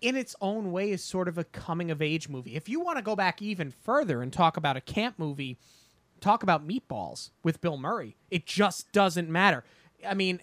[0.01, 2.55] in its own way, is sort of a coming of age movie.
[2.55, 5.57] If you want to go back even further and talk about a camp movie,
[6.19, 8.15] talk about Meatballs with Bill Murray.
[8.29, 9.63] It just doesn't matter.
[10.07, 10.39] I mean,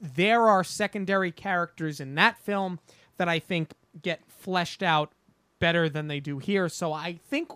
[0.00, 2.80] there are secondary characters in that film
[3.16, 5.12] that I think get fleshed out
[5.58, 6.68] better than they do here.
[6.68, 7.50] So I think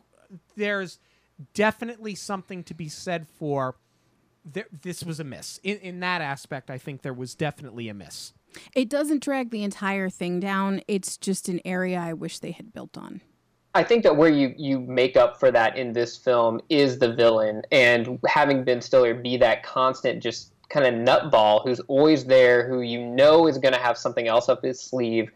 [0.56, 0.98] there's
[1.54, 3.76] definitely something to be said for
[4.44, 5.58] there, this was a miss.
[5.62, 8.32] In, in that aspect, I think there was definitely a miss.
[8.74, 10.82] It doesn't drag the entire thing down.
[10.86, 13.22] It's just an area I wish they had built on.
[13.74, 17.14] I think that where you you make up for that in this film is the
[17.14, 22.68] villain and having Ben Stiller be that constant just kind of nutball who's always there
[22.68, 25.30] who you know is going to have something else up his sleeve.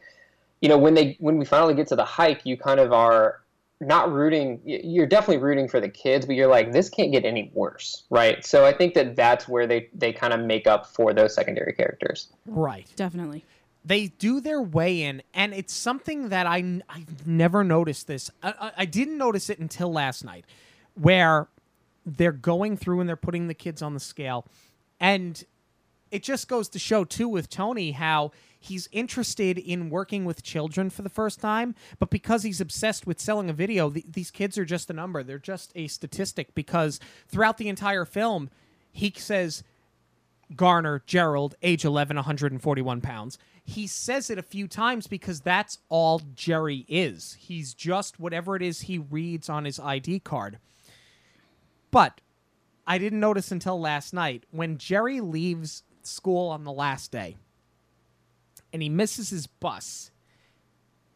[0.61, 3.41] You know, when they when we finally get to the hike, you kind of are
[3.81, 7.51] not rooting you're definitely rooting for the kids but you're like this can't get any
[7.53, 11.13] worse right so i think that that's where they they kind of make up for
[11.13, 12.87] those secondary characters Right.
[12.97, 13.45] Definitely.
[13.85, 18.55] they do their way in and it's something that I, i've never noticed this I,
[18.59, 20.47] I, I didn't notice it until last night
[20.95, 21.49] where
[22.07, 24.47] they're going through and they're putting the kids on the scale
[24.99, 25.45] and
[26.11, 28.31] it just goes to show too with tony how
[28.67, 33.21] he's interested in working with children for the first time but because he's obsessed with
[33.21, 37.01] selling a video th- these kids are just a number they're just a statistic because
[37.29, 38.51] throughout the entire film
[38.93, 39.63] he says
[40.55, 43.39] Garner, Gerald, age 11, 141 pounds.
[43.65, 47.37] He says it a few times because that's all Gerry is.
[47.41, 50.59] He's just whatever it is he reads on his ID card.
[51.91, 52.21] But
[52.87, 57.37] I didn't notice until last night when Gerry leaves school on the last day
[58.73, 60.11] and he misses his bus.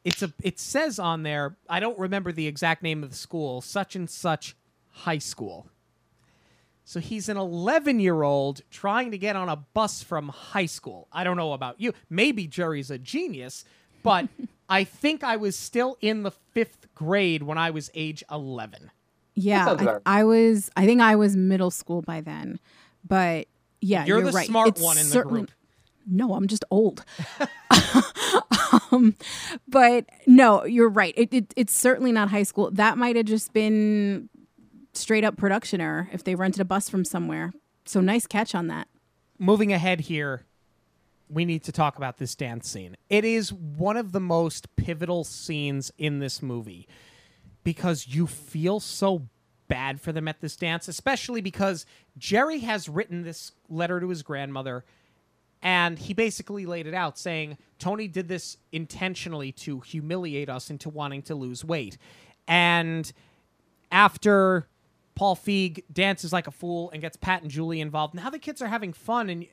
[0.05, 3.61] It's a it says on there, I don't remember the exact name of the school,
[3.61, 4.57] such and such
[4.91, 5.67] high school.
[6.85, 11.07] So he's an 11 year old trying to get on a bus from high school.
[11.13, 11.93] I don't know about you.
[12.09, 13.65] Maybe Gerry's a genius,
[14.03, 14.27] but
[14.69, 18.91] I think I was still in the fifth grade when I was age 11.
[19.35, 20.21] Yeah, I.
[20.21, 20.71] I was.
[20.77, 22.59] I think I was middle school by then,
[23.07, 23.47] but
[23.81, 24.47] yeah, You're, you're, the right.
[24.47, 25.51] smart It's one in the group.
[26.11, 27.05] No, I'm just old.
[28.93, 29.17] um,
[29.69, 31.15] but no, you're right.
[31.17, 32.71] It, it, it's certainly not high school.
[32.71, 34.29] That might have just been
[34.93, 37.53] straight up production error if they rented a bus from somewhere.
[37.85, 38.89] So nice catch on that.
[39.39, 40.45] Moving ahead here,
[41.29, 42.97] we need to talk about this dance scene.
[43.09, 46.89] It is one of the most pivotal scenes in this movie
[47.63, 49.29] because you feel so
[49.69, 51.87] bad for them at this dance, especially because
[52.19, 54.85] Gerry has written this letter to his grandmother
[55.63, 60.89] And he basically laid it out saying Tony did this intentionally to humiliate us into
[60.89, 61.99] wanting to lose weight.
[62.49, 63.13] And
[63.93, 64.69] after
[65.15, 68.63] Paul Feig dances like a fool and gets Pat and Julie involved, now the kids
[68.63, 69.29] are having fun.
[69.29, 69.47] And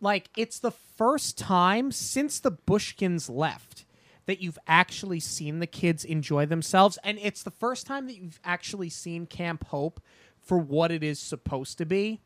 [0.00, 3.84] like, it's the first time since the Bushkins left
[4.26, 6.98] that you've actually seen the kids enjoy themselves.
[7.04, 10.00] And it's the first time that you've actually seen Camp Hope
[10.40, 12.20] for what it is supposed to be.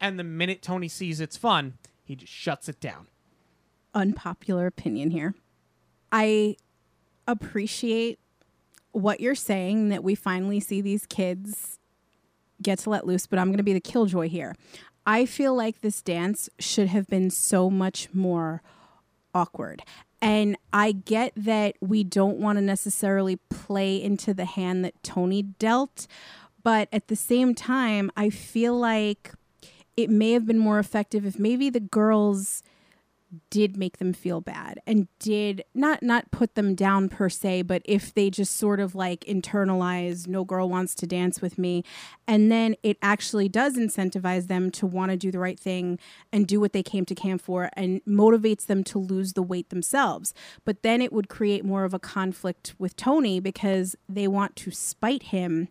[0.00, 1.74] And the minute Tony sees it's fun,
[2.04, 3.08] he just shuts it down.
[3.94, 5.34] Unpopular opinion here.
[6.10, 6.56] I
[7.26, 8.18] appreciate
[8.92, 11.78] what you're saying that we finally see these kids
[12.60, 14.54] get to let loose, but I'm going to be the killjoy here.
[15.06, 18.62] I feel like this dance should have been so much more
[19.34, 19.82] awkward.
[20.20, 25.42] And I get that we don't want to necessarily play into the hand that Tony
[25.42, 26.06] dealt,
[26.62, 29.32] but at the same time, I feel like
[30.02, 32.62] it may have been more effective if maybe the girls
[33.48, 37.80] did make them feel bad and did not not put them down per se but
[37.86, 41.82] if they just sort of like internalize no girl wants to dance with me
[42.32, 45.98] and then it actually does incentivize them to want to do the right thing
[46.32, 49.68] and do what they came to camp for and motivates them to lose the weight
[49.68, 50.32] themselves.
[50.64, 54.70] But then it would create more of a conflict with Tony because they want to
[54.70, 55.68] spite him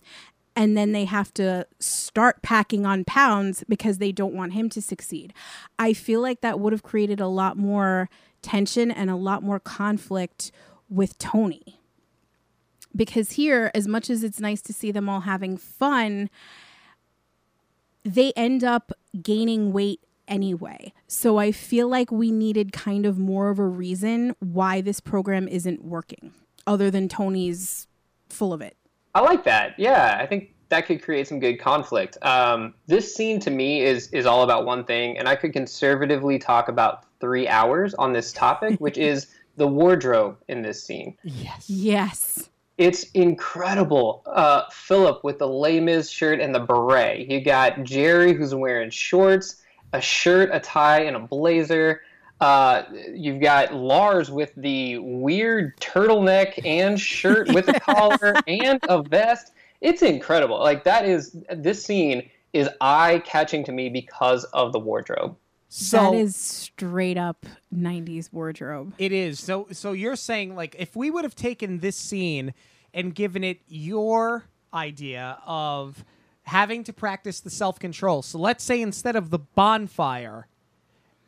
[0.61, 4.79] and then they have to start packing on pounds because they don't want him to
[4.79, 5.33] succeed.
[5.79, 8.11] I feel like that would have created a lot more
[8.43, 10.51] tension and a lot more conflict
[10.87, 11.79] with Tony.
[12.95, 16.29] Because here, as much as it's nice to see them all having fun,
[18.05, 20.93] they end up gaining weight anyway.
[21.07, 25.47] So I feel like we needed kind of more of a reason why this program
[25.47, 26.33] isn't working,
[26.67, 27.87] other than Tony's
[28.29, 28.77] full of it.
[29.13, 29.77] I like that.
[29.77, 32.17] Yeah, I think that could create some good conflict.
[32.21, 36.39] Um, this scene to me is is all about one thing, and I could conservatively
[36.39, 41.17] talk about three hours on this topic, which is the wardrobe in this scene.
[41.23, 41.69] Yes.
[41.69, 42.49] Yes.
[42.77, 44.23] It's incredible.
[44.25, 47.29] Uh, Philip with the Les Mis shirt and the beret.
[47.29, 49.61] You got Gerry who's wearing shorts,
[49.93, 52.01] a shirt, a tie, and a blazer.
[52.41, 59.03] Uh, you've got Lars with the weird turtleneck and shirt with a collar and a
[59.03, 59.53] vest.
[59.79, 60.59] It's incredible.
[60.59, 65.37] Like that is this scene is eye catching to me because of the wardrobe.
[65.69, 68.93] So that is straight up 90s wardrobe.
[68.97, 69.39] It is.
[69.39, 72.55] So so you're saying like if we would have taken this scene
[72.91, 76.03] and given it your idea of
[76.43, 78.23] having to practice the self-control.
[78.23, 80.47] So let's say instead of the bonfire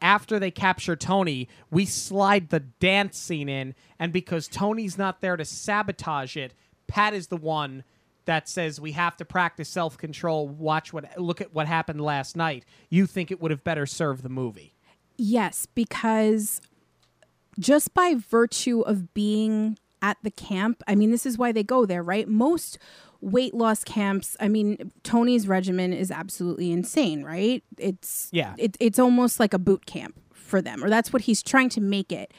[0.03, 5.37] after they capture Tony, we slide the dance scene in and because Tony's not there
[5.37, 6.53] to sabotage it,
[6.87, 7.83] Pat is the one
[8.25, 12.65] that says we have to practice self-control, watch what look at what happened last night.
[12.89, 14.75] You think it would have better served the movie.
[15.17, 16.61] Yes, because
[17.59, 21.85] just by virtue of being at the camp, I mean, this is why they go
[21.87, 22.27] there, right?
[22.27, 22.77] Most
[23.21, 27.63] weight loss camps, I mean, Tony's regimen is absolutely insane, right?
[27.77, 28.53] It's Yeah.
[28.57, 31.81] it, it's almost like a boot camp for them, or that's what he's trying to
[31.81, 32.33] make it.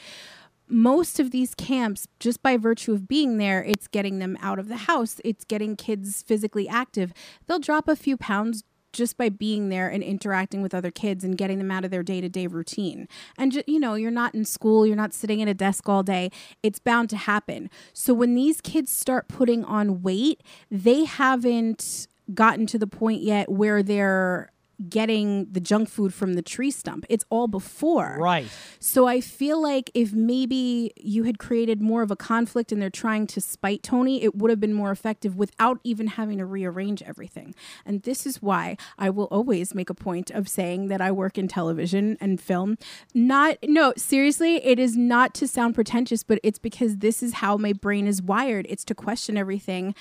[0.68, 4.68] Most of these camps, just by virtue of being there, it's getting them out of
[4.68, 5.20] the house.
[5.24, 7.12] It's getting kids physically active.
[7.46, 8.62] They'll drop a few pounds
[8.95, 12.03] just by being there and interacting with other kids and getting them out of their
[12.03, 13.07] day-to-day routine.
[13.36, 16.03] And ju- you know, you're not in school, you're not sitting at a desk all
[16.03, 16.30] day.
[16.62, 17.68] It's bound to happen.
[17.92, 23.51] So when these kids start putting on weight, they haven't gotten to the point yet
[23.51, 24.51] where they're
[24.88, 27.06] getting the junk food from the tree stump.
[27.08, 28.16] It's all before.
[28.20, 28.48] Right.
[28.78, 32.90] So I feel like if maybe you had created more of a conflict and they're
[32.90, 37.02] trying to spite Tony, it would have been more effective without even having to rearrange
[37.02, 37.54] everything.
[37.84, 41.38] And this is why I will always make a point of saying that I work
[41.38, 42.76] in television and film.
[43.14, 47.56] Not no, seriously, it is not to sound pretentious, but it's because this is how
[47.56, 48.66] my brain is wired.
[48.68, 49.94] It's to question everything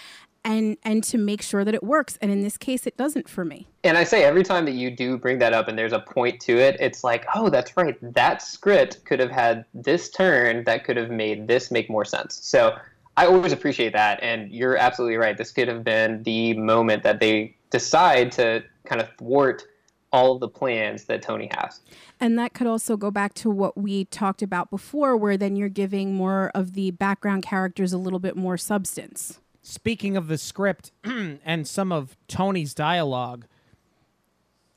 [0.44, 2.18] and and to make sure that it works.
[2.22, 3.68] And in this case it doesn't for me.
[3.84, 6.40] And I say every time that you do bring that up and there's a point
[6.42, 7.98] to it, it's like, oh, that's right.
[8.14, 12.40] That script could have had this turn that could have made this make more sense.
[12.44, 12.76] So
[13.18, 14.22] I always appreciate that.
[14.24, 15.38] And you're absolutely right.
[15.38, 19.64] This could have been the moment that they decide to kind of thwart
[20.12, 21.82] all of the plans that Tony has.
[22.20, 25.70] And that could also go back to what we talked about before, where then you're
[25.70, 29.40] giving more of the background characters a little bit more substance.
[29.66, 33.46] Speaking of the script and some of Tony's dialogue,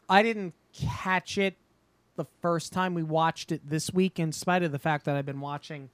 [0.09, 1.57] I didn't catch it
[2.15, 5.27] the first time we watched it this week, in spite of the fact that I've
[5.27, 5.91] been watching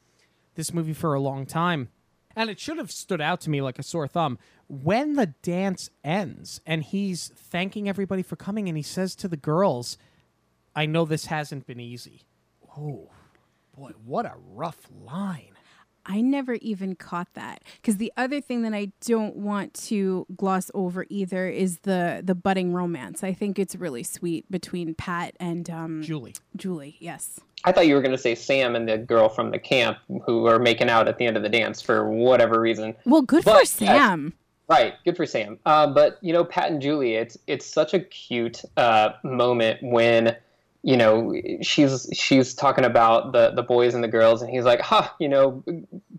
[0.56, 1.88] this movie for a long time.
[2.36, 4.38] And it should have stood out to me like a sore thumb.
[4.68, 9.38] When the dance ends and he's thanking everybody for coming, and he says to the
[9.38, 9.96] girls,
[10.76, 12.22] I know this hasn't been easy.
[12.76, 13.08] Oh,
[13.76, 15.51] boy, what a rough line.
[16.04, 20.70] I never even caught that because the other thing that I don't want to gloss
[20.74, 23.22] over either is the the budding romance.
[23.22, 26.34] I think it's really sweet between Pat and um, Julie.
[26.56, 26.96] Julie.
[26.98, 27.40] Yes.
[27.64, 30.46] I thought you were going to say Sam and the girl from the camp who
[30.46, 32.96] are making out at the end of the dance for whatever reason.
[33.04, 34.32] Well, good But, for Sam.
[34.68, 35.58] Right, good for Sam.
[35.66, 40.36] Uh, but you know, Pat and Julie, it's it's such a cute uh, moment when
[40.82, 44.80] you know she's she's talking about the the boys and the girls, and he's like,
[44.80, 45.62] "Ha, you know,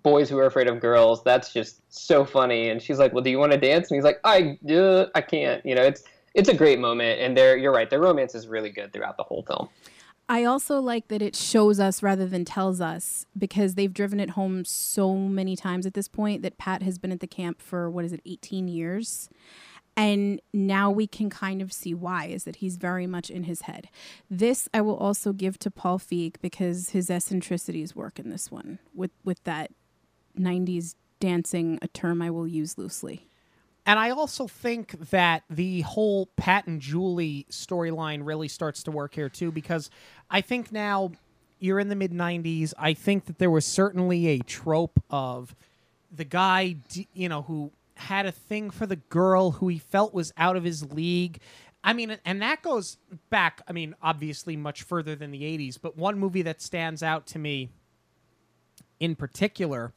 [0.04, 1.24] boys who are afraid of girls.
[1.24, 4.06] That's just so funny." And she's like, "Well, do you want to dance?" And he's
[4.06, 6.04] like, "I uh, I can't." You know, it's
[6.34, 7.90] it's a great moment, and they're you're right.
[7.90, 9.70] Their romance is really good throughout the whole film.
[10.30, 14.32] I also like that it shows us rather than tells us because they've driven it
[14.32, 17.90] home so many times at this point that Pat has been at the camp for
[17.90, 19.30] what is it, 18 years.
[19.96, 23.62] And now we can kind of see why is that he's very much in his
[23.62, 23.90] head.
[24.30, 28.80] This I will also give to Paul Feig because his eccentricities work in this one
[28.94, 29.72] with with that
[30.38, 33.28] 90s dancing, a term I will use loosely.
[33.86, 39.16] And I also think that the whole Pat and Julie storyline really starts to work
[39.16, 39.90] here too, because
[40.30, 41.12] I think now
[41.60, 42.74] you're in the mid 90s.
[42.78, 45.56] I think that there was certainly a trope of
[46.12, 46.78] the guy,
[47.14, 50.64] you know, who had a thing for the girl who he felt was out of
[50.64, 51.40] his league.
[51.84, 52.98] I mean, and that goes
[53.30, 57.28] back, I mean, obviously much further than the 80s, but one movie that stands out
[57.28, 57.70] to me
[59.00, 59.94] in particular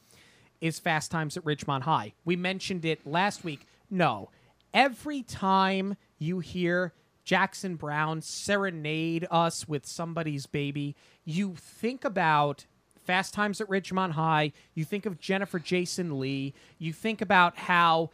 [0.61, 2.15] is Fast Times at Ridgemont High.
[2.25, 3.67] We mentioned it last week.
[3.89, 4.31] No,
[4.75, 6.93] every time you hear
[7.25, 12.67] Jackson Browne serenade us with somebody's baby, you think about
[13.07, 18.11] Fast Times at Ridgemont High, you think of Jennifer Jason Leigh, you think about how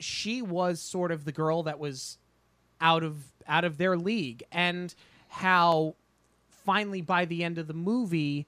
[0.00, 2.18] she was sort of the girl that was
[2.80, 4.94] out of out of their league and
[5.28, 5.94] how
[6.64, 8.46] finally by the end of the movie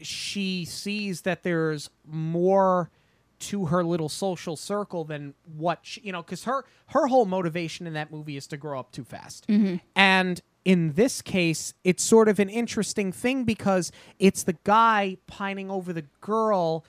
[0.00, 2.90] she sees that there's more
[3.38, 7.86] to her little social circle than what she, you know because her her whole motivation
[7.86, 9.46] in that movie is to grow up too fast.
[9.46, 9.76] Mm-hmm.
[9.94, 15.70] And in this case it's sort of an interesting thing because it's the guy pining
[15.70, 16.84] over the girl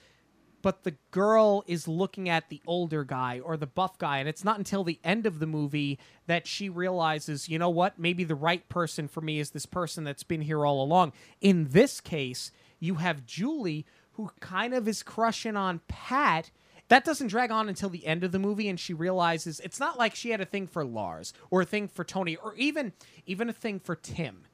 [0.62, 4.42] but the girl is looking at the older guy or the buff guy and it's
[4.42, 5.96] not until the end of the movie
[6.26, 8.00] that she realizes you know what?
[8.00, 11.12] Maybe the right person for me is this person that's been here all along.
[11.40, 12.50] In this case
[12.80, 16.50] you have julie who kind of is crushing on pat
[16.88, 19.98] that doesn't drag on until the end of the movie and she realizes it's not
[19.98, 22.92] like she had a thing for lars or a thing for tony or even
[23.26, 24.44] even a thing for tim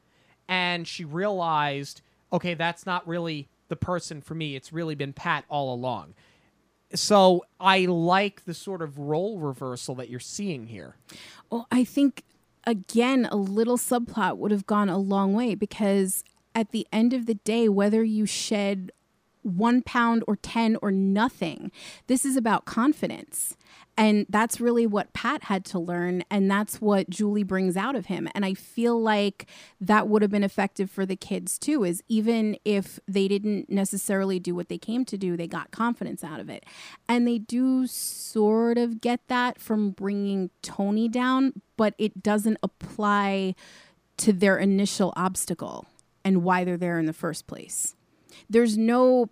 [0.49, 2.03] and she realized,
[2.33, 4.55] okay, that's not really the person for me.
[4.55, 6.15] It's really been Pat all along.
[6.95, 10.97] So I like the sort of role reversal that you're seeing here.
[11.49, 12.25] Well, I think
[12.65, 16.23] again, a little subplot would have gone a long way because
[16.55, 18.93] at the end of the day, whether you shed
[19.43, 21.71] one pound or 10 or nothing,
[22.07, 23.57] this is about confidence.
[23.97, 26.25] And that's really what Pat had to learn.
[26.31, 28.27] And that's what Julie brings out of him.
[28.35, 29.47] And I feel like
[29.81, 34.39] that would have been effective for the kids too, is even if they didn't necessarily
[34.39, 36.65] do what they came to do, they got confidence out of it.
[37.09, 43.55] And they do sort of get that from bringing Tony down, but it doesn't apply
[44.19, 45.87] to their initial obstacle
[46.25, 47.95] and why they're there in the first place.
[48.49, 49.31] There's no,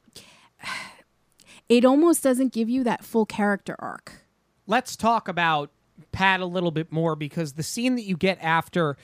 [1.69, 4.25] it almost doesn't give you that full character arc.
[4.67, 5.71] Let's talk about
[6.13, 8.97] Pat a little bit more because the scene that you get after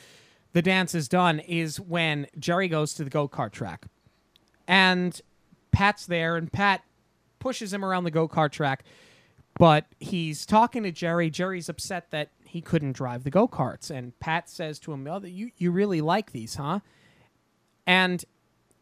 [0.53, 3.87] the dance is done is when Gerry goes to the go kart track.
[4.67, 5.21] And
[5.71, 6.83] Pat's there, and Pat
[7.39, 8.85] pushes him around the go kart track.
[9.59, 11.31] But he's talking to Gerry.
[11.31, 13.91] Gerry's upset that he couldn't drive the go karts.
[13.91, 16.81] And Pat says to him, oh, you, you really like these, huh?
[17.87, 18.25] And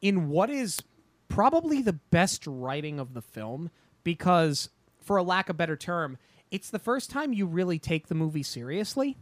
[0.01, 0.81] in what is
[1.29, 3.71] probably the best writing of the film,
[4.03, 4.71] because
[5.01, 6.19] for a lack of better term,
[6.51, 9.17] it's the first time you really take the movie seriously.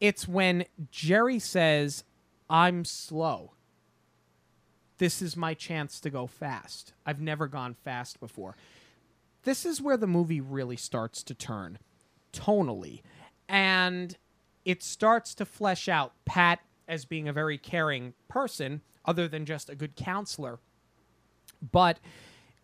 [0.00, 2.04] It's when Gerry says,
[2.48, 3.52] I'm slow.
[4.98, 6.94] This is my chance to go fast.
[7.04, 8.56] I've never gone fast before.
[9.42, 11.78] This is where the movie really starts to turn
[12.32, 13.02] tonally.
[13.48, 14.16] And
[14.64, 19.68] it starts to flesh out Pat as being a very caring person, other than just
[19.68, 20.58] a good counselor.
[21.60, 21.98] But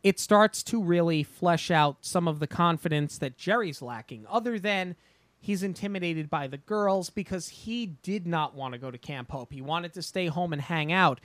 [0.02, 4.96] it starts to really flesh out some of the confidence that Gerry's lacking, other than
[5.38, 9.52] he's intimidated by the girls because he did not want to go to Camp Hope.
[9.52, 11.20] He wanted to stay home and hang out.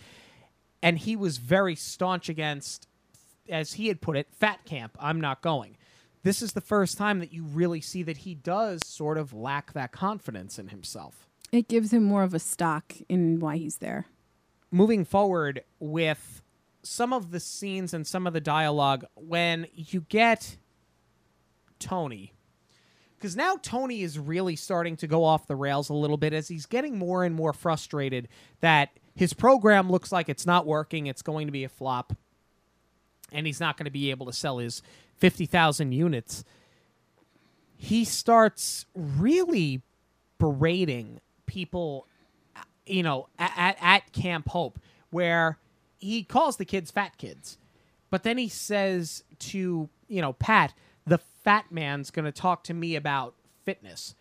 [0.84, 2.88] And he was very staunch against,
[3.50, 4.96] as he had put it, fat camp.
[5.00, 5.76] I'm not going.
[6.24, 9.74] This is the first time that you really see that he does sort of lack
[9.74, 11.28] that confidence in himself.
[11.52, 14.06] It gives him more of a stock in why he's there.
[14.72, 16.42] moving forward with
[16.88, 20.58] some of the scenes and some of the dialogue when you get
[21.80, 22.34] Tony.
[23.18, 26.48] Because now Tony is really starting to go off the rails a little bit as
[26.48, 28.28] he's getting more and more frustrated
[28.62, 32.16] that his program looks like it's not working, it's going to be a flop,
[33.32, 34.84] and he's not going to be able to sell his
[35.18, 36.44] 50,000 units.
[37.76, 39.82] He starts really
[40.38, 42.08] berating people,
[42.86, 44.80] you know, at, at Camp Hope,
[45.10, 45.58] where
[46.00, 47.58] he calls the kids fat kids.
[48.10, 50.74] But then he says to, you know, Pat,
[51.06, 53.36] the fat man's going to talk to me about
[53.66, 54.16] fitness.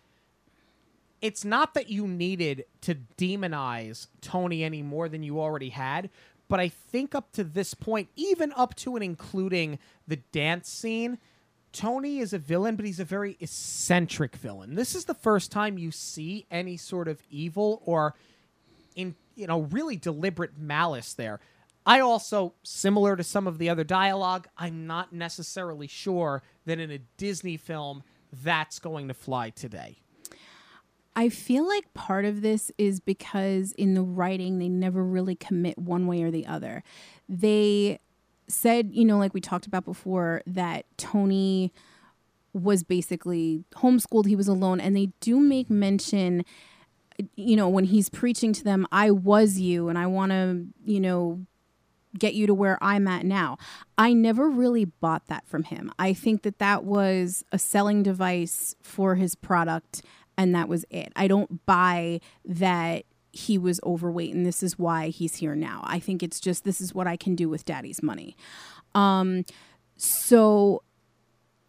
[1.21, 6.09] It's not that you needed to demonize Tony any more than you already had,
[6.47, 11.17] but I think up to this point, even up to and including the dance scene,
[11.73, 14.75] Tony is a villain, but he's a very eccentric villain.
[14.75, 18.15] This is the first time you see any sort of evil or
[18.95, 21.39] in you know really deliberate malice there.
[21.87, 26.91] I also, similar to some of the other dialogue, I'm not necessarily sure that in
[26.91, 28.03] a Disney film
[28.43, 29.95] that's going to fly today.
[31.15, 35.77] I feel like part of this is because in the writing, they never really commit
[35.77, 36.83] one way or the other.
[37.29, 37.99] They
[38.49, 41.71] said, you know, like we talked about before, that Tony
[42.51, 46.43] was basically homeschooled, he was alone, and they do make mention
[47.35, 50.99] you know when he's preaching to them i was you and i want to you
[50.99, 51.43] know
[52.17, 53.57] get you to where I'm at now.
[53.97, 55.91] I never really bought that from him.
[55.97, 60.01] I think that that was a selling device for his product
[60.37, 61.11] and that was it.
[61.15, 65.81] I don't buy that he was overweight and this is why he's here now.
[65.83, 68.35] I think it's just this is what I can do with daddy's money.
[68.95, 69.43] Um
[69.95, 70.83] so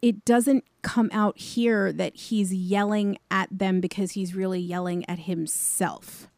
[0.01, 5.19] it doesn't come out here that he's yelling at them because he's really yelling at
[5.19, 6.29] himself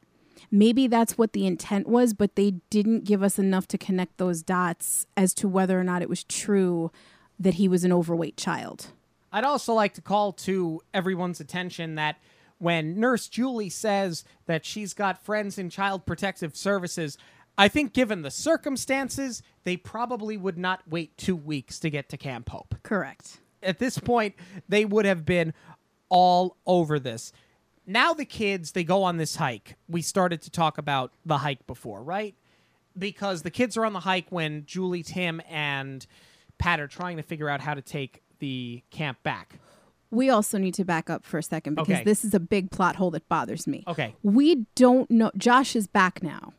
[0.52, 4.44] maybe that's what the intent was, but they didn't give us enough to connect those
[4.44, 6.92] dots as to whether or not it was true
[7.40, 8.88] that he was an overweight child.
[9.32, 12.18] I'd also like to call to everyone's attention that
[12.58, 17.18] when Nurse Julie says that she's got friends in child protective services,
[17.58, 22.18] I think given the circumstances, they probably would not wait two weeks to get to
[22.18, 22.76] Camp Hope.
[22.84, 23.40] Correct.
[23.64, 24.36] At this point,
[24.68, 25.54] they would have been
[26.10, 27.32] all over this
[27.86, 29.76] now the kids they go on this hike.
[29.90, 32.36] We started to talk about the hike before, right?
[32.98, 36.06] Because the kids are on the hike when Julie, Tim, and
[36.58, 39.60] Pat are trying to figure out how to take the camp back.
[40.10, 42.04] We also need to back up for a second because Okay.
[42.04, 43.84] this is a big plot hole that bothers me.
[43.88, 44.14] Okay.
[44.24, 45.32] We don't know.
[45.38, 46.54] Josh is back now.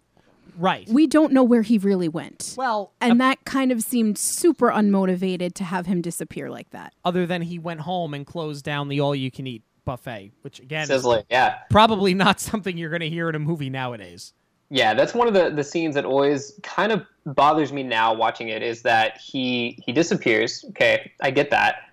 [0.56, 0.88] Right.
[0.88, 2.54] We don't know where he really went.
[2.58, 6.94] well, and that kind of seemed super unmotivated to have him disappear like that.
[7.04, 10.60] other than he went home and closed down the all you can eat buffet, which
[10.60, 11.58] again Sizzling, yeah.
[11.70, 14.32] probably not something you're going to hear in a movie nowadays.
[14.70, 18.48] Yeah, that's one of the, the scenes that always kind of bothers me now watching
[18.48, 20.64] it is that he he disappears.
[20.70, 21.90] Okay, I get that.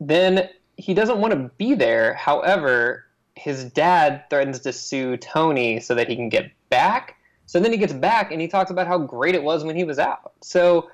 [0.00, 2.14] Then he doesn't want to be there.
[2.14, 3.06] However,
[3.36, 7.16] his dad threatens to sue Tony so that he can get back.
[7.46, 9.84] So then he gets back and he talks about how great it was when he
[9.84, 10.32] was out.
[10.42, 10.90] So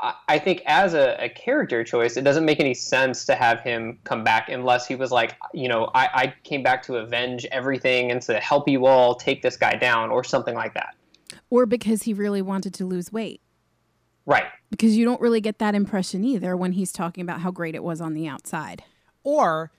[0.00, 3.60] I, I think as a, a character choice, it doesn't make any sense to have
[3.60, 7.46] him come back unless he was like, you know, I, I came back to avenge
[7.52, 10.94] everything and to help you all take this guy down or something like that.
[11.50, 13.40] Or because he really wanted to lose weight.
[14.26, 14.46] Right.
[14.70, 17.84] Because you don't really get that impression either when he's talking about how great it
[17.84, 18.82] was on the outside.
[19.22, 19.70] Or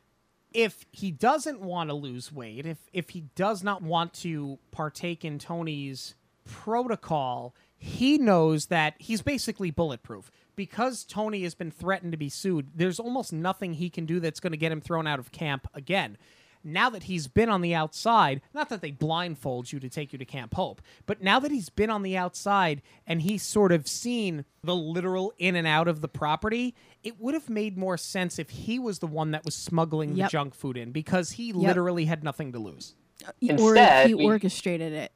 [0.53, 5.25] if he doesn't want to lose weight, if if he does not want to partake
[5.25, 7.55] in Tony's protocol,
[7.85, 10.31] he knows that he's basically bulletproof.
[10.55, 14.39] Because Tony has been threatened to be sued, there's almost nothing he can do that's
[14.39, 16.17] going to get him thrown out of camp again.
[16.63, 20.17] Now that he's been on the outside, not that they blindfold you to take you
[20.17, 23.87] to Camp Hope, but now that he's been on the outside and he's sort of
[23.87, 26.73] seen the literal in and out of the property,
[27.03, 30.27] it would have made more sense if he was the one that was smuggling Yep.
[30.27, 32.95] the junk food in because he literally had nothing to lose.
[33.25, 35.11] or if Instead, he we- orchestrated it.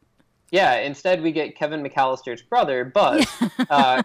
[0.51, 3.27] Yeah, instead we get Kevin McAllister's brother, Buzz,
[3.69, 4.01] uh,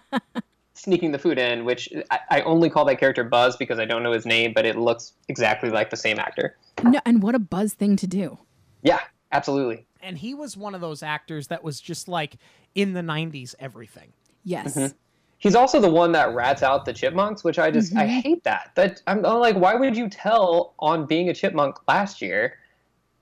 [0.75, 4.03] sneaking the food in, which I, I only call that character Buzz because I don't
[4.03, 6.57] know his name, but it looks exactly like the same actor.
[6.83, 8.39] No, and what a buzz thing to do.
[8.83, 9.01] Yeah,
[9.33, 9.87] absolutely.
[10.03, 12.37] And he was one of those actors that was just like
[12.75, 14.13] in the 90s everything.
[14.45, 14.93] Yes.
[15.39, 18.21] He's also the one that rats out the chipmunks, which I just I Mhm.
[18.23, 18.73] hate that.
[18.75, 22.59] That I'm, I'm like, why would you tell on being a chipmunk last year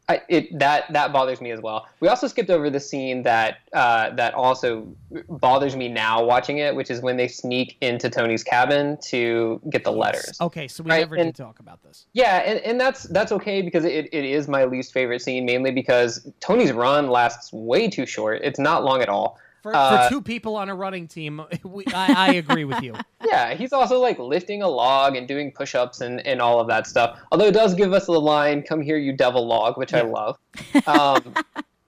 [0.08, 1.86] I, it that that bothers me as well.
[2.00, 4.88] We also skipped over the scene that uh, that also
[5.28, 9.84] bothers me now watching it, which is when they sneak into Tony's cabin to get
[9.84, 10.36] the letters.
[10.40, 12.06] Okay, so we Right, never and- did talk about this.
[12.14, 15.70] Yeah, and, and that's that's okay because it, it is my least favorite scene, mainly
[15.70, 18.40] because Tony's run lasts way too short.
[18.42, 19.38] It's not long at all.
[19.62, 22.94] For, Uh, for two people on a running team, we, I, I agree with you.
[23.24, 26.86] Yeah, he's also like lifting a log and doing push-ups and, and all of that
[26.86, 27.18] stuff.
[27.30, 30.36] Although it does give us the line "Come here, you devil log," which I love.
[30.86, 31.34] Um,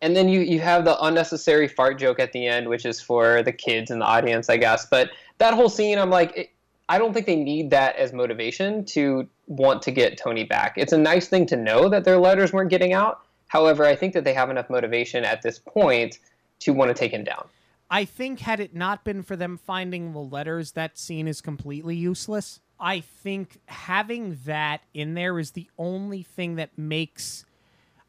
[0.00, 3.42] and then you you have the unnecessary fart joke at the end, which is for
[3.42, 4.86] the kids in the audience, I guess.
[4.86, 6.50] But that whole scene, I'm like, it,
[6.88, 10.74] I don't think they need that as motivation to want to get Tony back.
[10.76, 13.20] It's a nice thing to know that their letters weren't getting out.
[13.48, 16.20] However, I think that they have enough motivation at this point
[16.60, 17.46] to want to take him down.
[17.90, 21.96] I think had it not been for them finding the letters, that scene is completely
[21.96, 22.60] useless.
[22.80, 27.44] I think having that in there is the only thing that makes.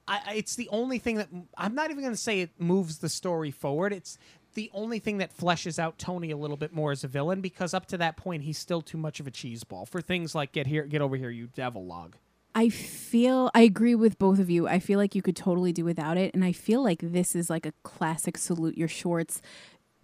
[0.08, 3.10] I, it's the only thing that I'm not even going to say it moves the
[3.10, 3.94] story forward.
[3.94, 4.18] It's
[4.54, 7.74] the only thing that fleshes out Tony a little bit more as a villain because
[7.74, 10.68] up to that point he's still too much of a cheeseball for things like get
[10.68, 12.16] here, get over here, you devil log.
[12.58, 14.66] I feel I agree with both of you.
[14.66, 17.50] I feel like you could totally do without it, and I feel like this is
[17.50, 19.42] like a classic salute your shorts,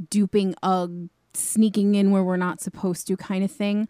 [0.09, 3.87] duping Ug, sneaking in where we're not supposed to kind of thing.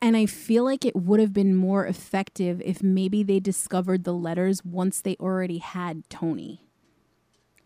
[0.00, 4.14] And I feel like it would have been more effective if maybe they discovered the
[4.14, 6.62] letters once they already had Tony.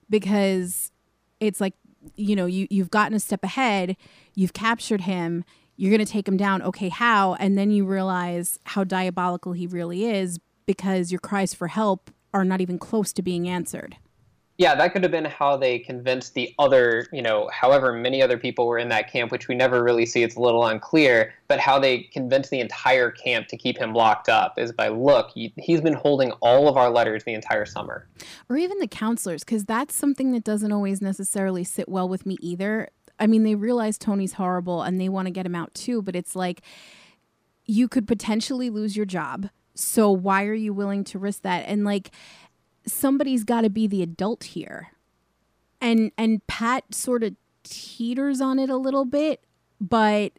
[0.08, 0.90] Because
[1.38, 1.74] it's like,
[2.16, 3.96] you know, you, you've gotten a step ahead,
[4.34, 5.44] you've captured him,
[5.80, 6.60] you're going to take him down.
[6.60, 7.34] Okay, how?
[7.36, 12.44] And then you realize how diabolical he really is because your cries for help are
[12.44, 13.96] not even close to being answered.
[14.58, 18.36] Yeah, that could have been how they convinced the other, you know, however many other
[18.36, 20.22] people were in that camp, which we never really see.
[20.22, 21.32] It's a little unclear.
[21.48, 25.30] But how they convinced the entire camp to keep him locked up is by look,
[25.30, 28.06] he- he's been holding all of our letters the entire summer.
[28.50, 32.36] or even the counselors because that's something that doesn't always necessarily sit well with me
[32.42, 32.90] either
[33.20, 36.16] i mean they realize tony's horrible and they want to get him out too but
[36.16, 36.62] it's like
[37.66, 39.48] you could potentially lose your job
[39.80, 41.64] so why are you willing to risk that?
[41.66, 42.10] And like
[42.86, 44.88] somebody's got to be the adult here.
[45.80, 49.44] And and pat sort of teeters on it a little bit
[49.80, 50.32] but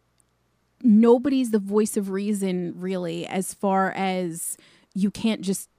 [0.84, 4.58] nobody's the voice of reason really as far as
[4.96, 5.70] you can't just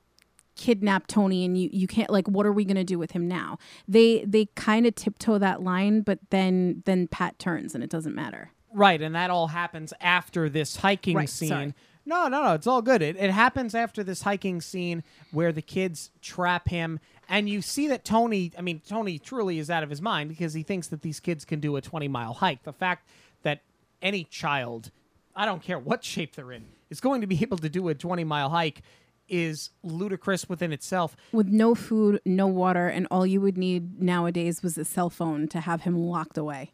[0.56, 3.26] kidnap Tony and you you can't like what are we going to do with him
[3.28, 3.58] now?
[3.88, 8.14] They they kind of tiptoe that line but then then Pat turns and it doesn't
[8.14, 8.50] matter.
[8.74, 11.48] Right, and that all happens after this hiking Right, scene.
[11.48, 11.74] sorry.
[12.04, 13.00] No, no, no, it's all good.
[13.02, 16.98] It, it happens after this hiking scene where the kids trap him,
[17.28, 20.52] and you see that Tony, I mean, Tony truly is out of his mind because
[20.54, 22.64] he thinks that these kids can do a 20 mile hike.
[22.64, 23.08] The fact
[23.42, 23.60] that
[24.00, 24.90] any child,
[25.36, 27.94] I don't care what shape they're in, is going to be able to do a
[27.94, 28.82] 20 mile hike
[29.28, 31.16] is ludicrous within itself.
[31.32, 35.48] With no food, no water and all you would need nowadays was a cell phone
[35.48, 36.72] to have him locked away.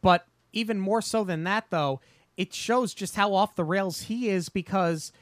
[0.00, 2.00] But even more so than that, though,
[2.36, 5.12] it shows just how off the rails he is because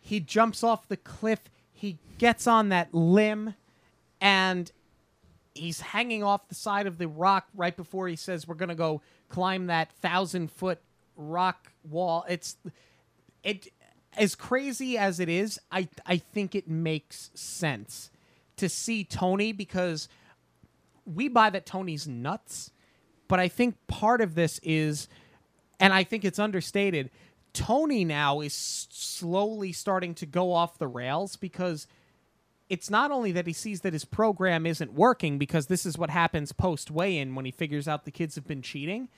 [0.00, 1.40] he jumps off the cliff,
[1.72, 3.54] he gets on that limb,
[4.20, 4.70] and
[5.54, 8.74] he's hanging off the side of the rock right before he says, We're going to
[8.74, 10.80] go climb that thousand foot
[11.16, 12.24] rock wall.
[12.28, 12.56] It's
[13.42, 13.68] it
[14.16, 18.10] as crazy as it is, I I think it makes sense
[18.56, 20.08] to see Tony because
[21.06, 22.70] we buy that Tony's nuts,
[23.28, 25.08] but I think part of this is,
[25.78, 27.10] and I think it's understated.
[27.52, 31.86] Tony now is slowly starting to go off the rails because
[32.68, 36.10] it's not only that he sees that his program isn't working because this is what
[36.10, 39.08] happens post weigh in when he figures out the kids have been cheating.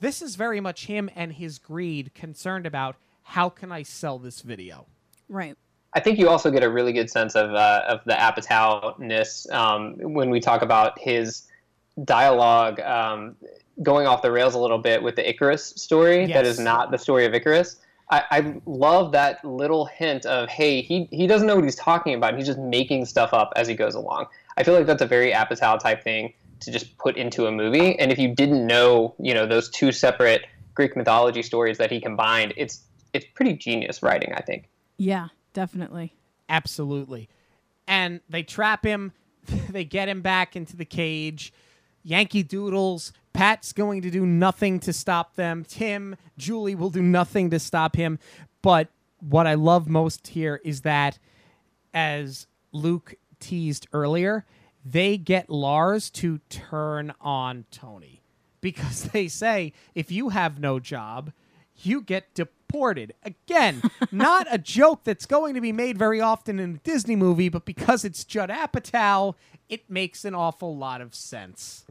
[0.00, 2.96] This is very much him and his greed concerned about
[3.26, 4.86] how can I sell this video?
[5.28, 5.56] Right.
[5.92, 9.96] I think you also get a really good sense of uh, of the Apatow-ness um,
[9.98, 11.48] when we talk about his
[12.04, 13.34] dialogue um,
[13.82, 16.98] going off the rails a little bit with the Icarus story that is not the
[16.98, 17.76] story of Icarus.
[18.10, 22.14] I, I love that little hint of hey he he doesn't know what he's talking
[22.14, 24.26] about he's just making stuff up as he goes along.
[24.56, 27.98] I feel like that's a very Apatow type thing to just put into a movie.
[27.98, 30.42] And if you didn't know you know those two separate
[30.74, 32.82] Greek mythology stories that he combined, it's
[33.16, 34.68] it's pretty genius writing I think.
[34.96, 36.14] Yeah, definitely.
[36.48, 37.28] Absolutely.
[37.88, 39.12] And they trap him,
[39.70, 41.52] they get him back into the cage.
[42.02, 45.64] Yankee Doodles, Pat's going to do nothing to stop them.
[45.66, 48.18] Tim, Julie will do nothing to stop him.
[48.62, 48.88] But
[49.18, 51.18] what I love most here is that,
[51.92, 54.44] as Luke teased earlier,
[54.84, 58.22] they get Lars to turn on Tony
[58.60, 61.32] because they say, if you have no job,
[61.82, 63.14] you get deported.
[63.22, 67.48] Again, not a joke that's going to be made very often in a Disney movie,
[67.48, 69.34] but because it's Judd Apatow,
[69.68, 71.84] it makes an awful lot of sense.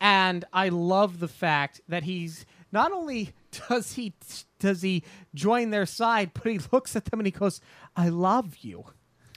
[0.00, 3.32] And I love the fact that he's not only
[3.68, 4.14] does he
[4.58, 5.02] does he
[5.34, 7.60] join their side, but he looks at them and he goes,
[7.96, 8.86] "I love you."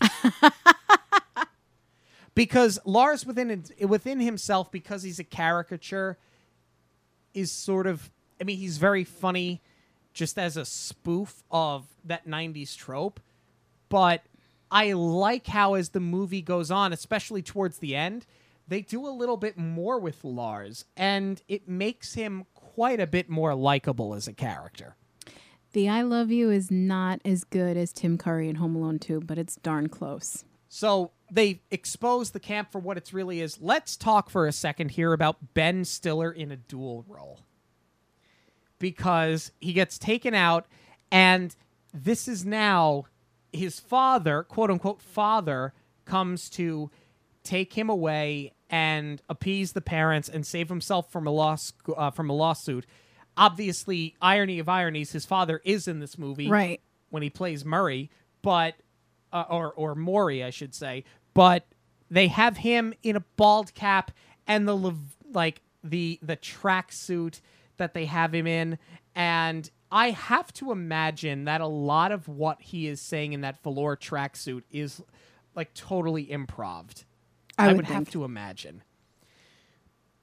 [2.36, 6.18] because Lars within within himself, because he's a caricature,
[7.34, 8.10] is sort of.
[8.44, 9.62] I mean, he's very funny,
[10.14, 13.22] just as a spoof of that '90s trope.
[13.88, 14.26] But
[14.70, 18.26] I like how, as the movie goes on, especially towards the end,
[18.68, 23.30] they do a little bit more with Lars, and it makes him quite a bit
[23.30, 24.98] more likable as a character.
[25.72, 29.22] The I Love You is not as good as Tim Curry in Home Alone 2,
[29.22, 30.44] but it's darn close.
[30.68, 33.62] So they expose the camp for what it's really is.
[33.62, 37.39] Let's talk for a second here about Ben Stiller in a dual role.
[38.84, 40.66] Because he gets taken out,
[41.10, 41.56] and
[41.94, 43.06] this is now
[43.54, 45.74] his father, quote unquote, father,
[46.04, 46.92] comes to
[47.46, 52.30] take him away and appease the parents and save himself from a loss uh, from
[52.30, 52.86] a lawsuit.
[53.38, 56.82] Obviously, irony of ironies, his father is in this movie, Right.
[57.10, 58.10] When he plays Murray,
[58.42, 58.76] but
[59.32, 61.66] uh, or or Maury, I should say, but
[62.12, 64.12] they have him in a bald cap
[64.46, 64.94] and the
[65.32, 67.40] like the the tracksuit
[67.78, 68.78] that they have him in,
[69.16, 73.62] and I have to imagine that a lot of what he is saying in that
[73.64, 75.02] velour tracksuit is
[75.56, 77.06] like totally improved.
[77.58, 78.82] I I, would would have to imagine.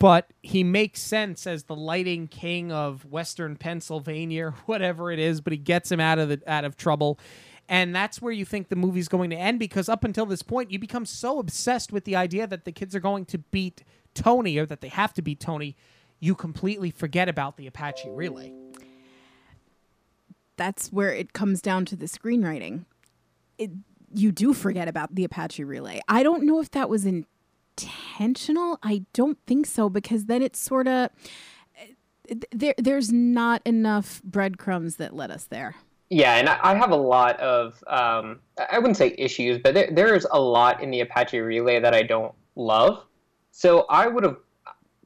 [0.01, 5.41] But he makes sense as the lighting king of Western Pennsylvania, or whatever it is.
[5.41, 7.21] But he gets him out of the out of trouble,
[7.69, 9.59] and that's where you think the movie's going to end.
[9.59, 12.97] Because up until this point, you become so obsessed with the idea that the kids
[12.97, 13.85] are going to beat
[14.15, 15.77] Tony, or that they have to beat Tony,
[16.21, 18.53] you completely forget about the Apache relay.
[20.57, 22.85] That's where it comes down to the screenwriting.
[23.57, 23.71] It,
[24.15, 26.01] you do forget about the Apache relay.
[26.07, 28.79] I don't know if that was intentional.
[28.83, 31.09] I don't think so because then it's sort of
[32.53, 32.75] there.
[32.77, 35.77] There's not enough breadcrumbs that led us there.
[36.11, 38.41] Yeah, and I I have a lot of um,
[38.71, 42.03] I wouldn't say issues, but there, there's a lot in the Apache Relay that I
[42.03, 43.05] don't love.
[43.53, 44.37] So I would have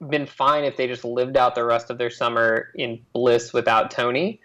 [0.09, 3.91] been fine if they just lived out the rest of their summer in bliss without
[3.91, 4.41] Tony.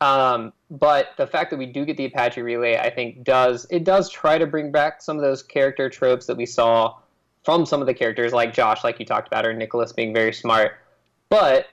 [0.00, 3.84] Um, but the fact that we do get the Apache Relay, I think, does it
[3.84, 6.96] does try to bring back some of those character tropes that we saw
[7.44, 10.32] from some of the characters, like Josh, like you talked about, or Nicholas being very
[10.32, 10.72] smart.
[11.28, 11.68] But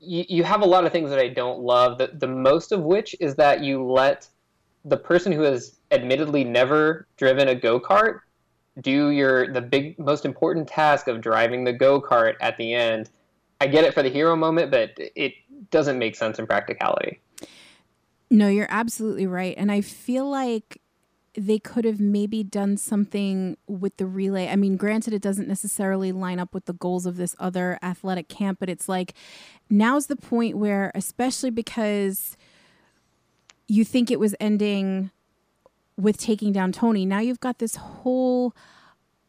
[0.00, 1.98] you, you have a lot of things that I don't love.
[1.98, 4.28] The, the most of which is that you let
[4.84, 8.20] the person who has admittedly never driven a go kart
[8.80, 13.10] do your the big most important task of driving the go kart at the end.
[13.60, 15.34] I get it for the hero moment, but it
[15.70, 17.20] doesn't make sense in practicality.
[18.30, 19.54] No, you're absolutely right.
[19.56, 20.80] And I feel like
[21.34, 24.48] they could have maybe done something with the relay.
[24.48, 28.28] I mean, granted, it doesn't necessarily line up with the goals of this other athletic
[28.28, 29.14] camp, but it's like
[29.70, 32.36] now's the point where, especially because
[33.68, 35.10] you think it was ending
[35.98, 38.54] with taking down Tony, now you've got this whole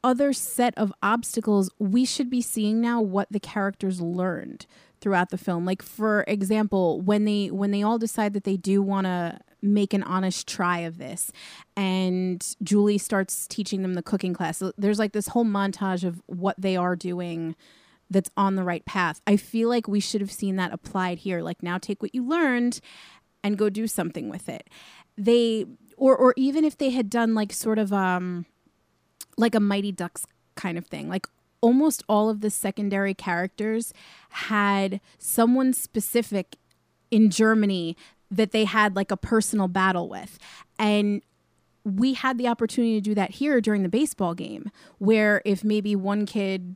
[0.04, 4.66] other set of obstacles we should be seeing now what the characters learned
[5.02, 5.66] throughout the film.
[5.66, 9.94] Like for example when they when they all decide that they do want to make
[9.94, 11.34] an honest try of this
[11.76, 16.22] and julie starts teaching them the cooking class so there's like this whole montage of
[16.28, 17.58] what they are doing
[18.10, 19.22] that's on the right path.
[19.28, 21.42] I feel like we should have seen that applied here.
[21.42, 22.80] Like now take what you learned
[23.44, 24.70] and go do something with it.
[25.18, 25.66] They
[26.00, 28.46] or or even if they had done like sort of um
[29.38, 30.26] like a Mighty Ducks
[30.56, 31.10] kind of thing.
[31.10, 31.28] Like
[31.62, 33.94] almost all of the secondary characters
[34.30, 36.56] had someone specific
[37.12, 37.98] in Germany
[38.32, 40.38] that they had like a personal battle with.
[40.78, 41.22] And
[41.84, 44.70] we had the opportunity to do that here during the baseball game
[45.00, 46.76] where if maybe one kid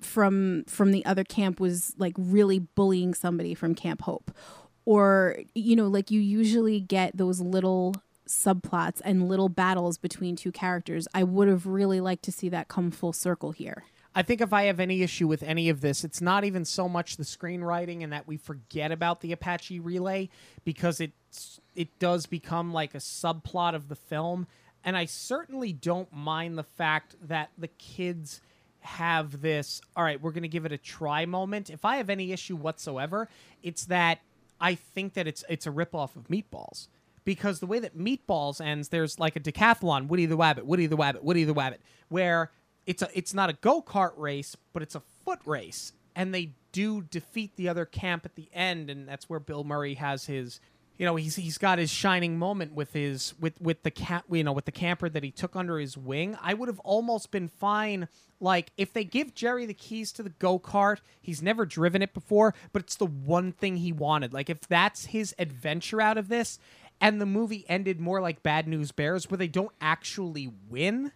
[0.00, 4.30] from from the other camp was like really bullying somebody from Camp Hope
[4.84, 7.96] or you know like you usually get those little
[8.28, 11.08] subplots and little battles between two characters.
[11.14, 13.84] I would have really liked to see that come full circle here.
[14.14, 16.88] I think if I have any issue with any of this, it's not even so
[16.88, 20.28] much the screenwriting and that we forget about the Apache relay
[20.64, 21.12] because it
[21.74, 24.46] it does become like a subplot of the film,
[24.82, 28.40] and I certainly don't mind the fact that the kids
[28.80, 29.80] have this.
[29.94, 31.70] All right, we're going to give it a try moment.
[31.70, 33.28] If I have any issue whatsoever,
[33.62, 34.20] it's that
[34.60, 36.88] I think that it's it's a ripoff of Meatballs
[37.28, 40.96] because the way that Meatballs ends, there's like a decathlon, Woody the Wabbit, Woody the
[40.96, 41.76] Wabbit, Woody the Wabbit,
[42.08, 42.50] where
[42.86, 46.54] it's a it's not a go kart race, but it's a foot race, and they
[46.72, 50.58] do defeat the other camp at the end, and that's where Bill Murray has his.
[50.96, 54.42] You know, he's he's got his shining moment with his with with the cat, you
[54.42, 56.34] know, with the camper that he took under his wing.
[56.40, 58.08] I would have almost been fine,
[58.40, 61.00] like if they give Gerry the keys to the go kart.
[61.20, 64.32] He's never driven it before, but it's the one thing he wanted.
[64.32, 66.58] Like if that's his adventure out of this,
[67.00, 71.12] and the movie ended more like Bad News Bears, where they don't actually win,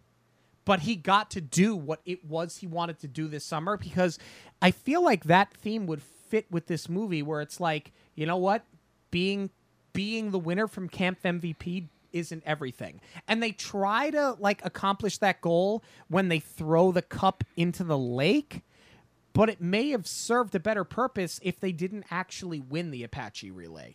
[0.64, 4.18] but he got to do what it was he wanted to do this summer because
[4.60, 8.36] I feel like that theme would fit with this movie where it's like, you know
[8.36, 8.64] what?
[9.10, 9.50] Being
[9.92, 13.00] being the winner from Camp MVP isn't everything.
[13.26, 17.98] And they try to like accomplish that goal when they throw the cup into the
[17.98, 18.62] lake,
[19.32, 23.50] but it may have served a better purpose if they didn't actually win the Apache
[23.50, 23.94] relay.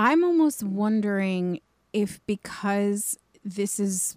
[0.00, 1.60] I'm almost wondering
[1.92, 4.16] if because this is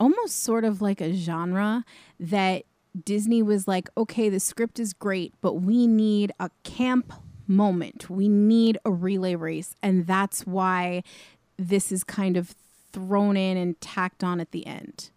[0.00, 1.84] almost sort of like a genre
[2.18, 2.64] that
[3.04, 7.12] Disney was like, okay, the script is great, but we need a camp
[7.46, 8.10] moment.
[8.10, 9.76] We need a relay race.
[9.84, 11.04] And that's why
[11.56, 12.56] this is kind of
[12.92, 15.10] thrown in and tacked on at the end.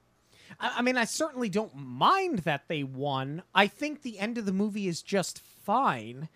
[0.60, 3.42] I, mean, I certainly don't mind that they won.
[3.56, 6.30] I think the end of the movie is just fine.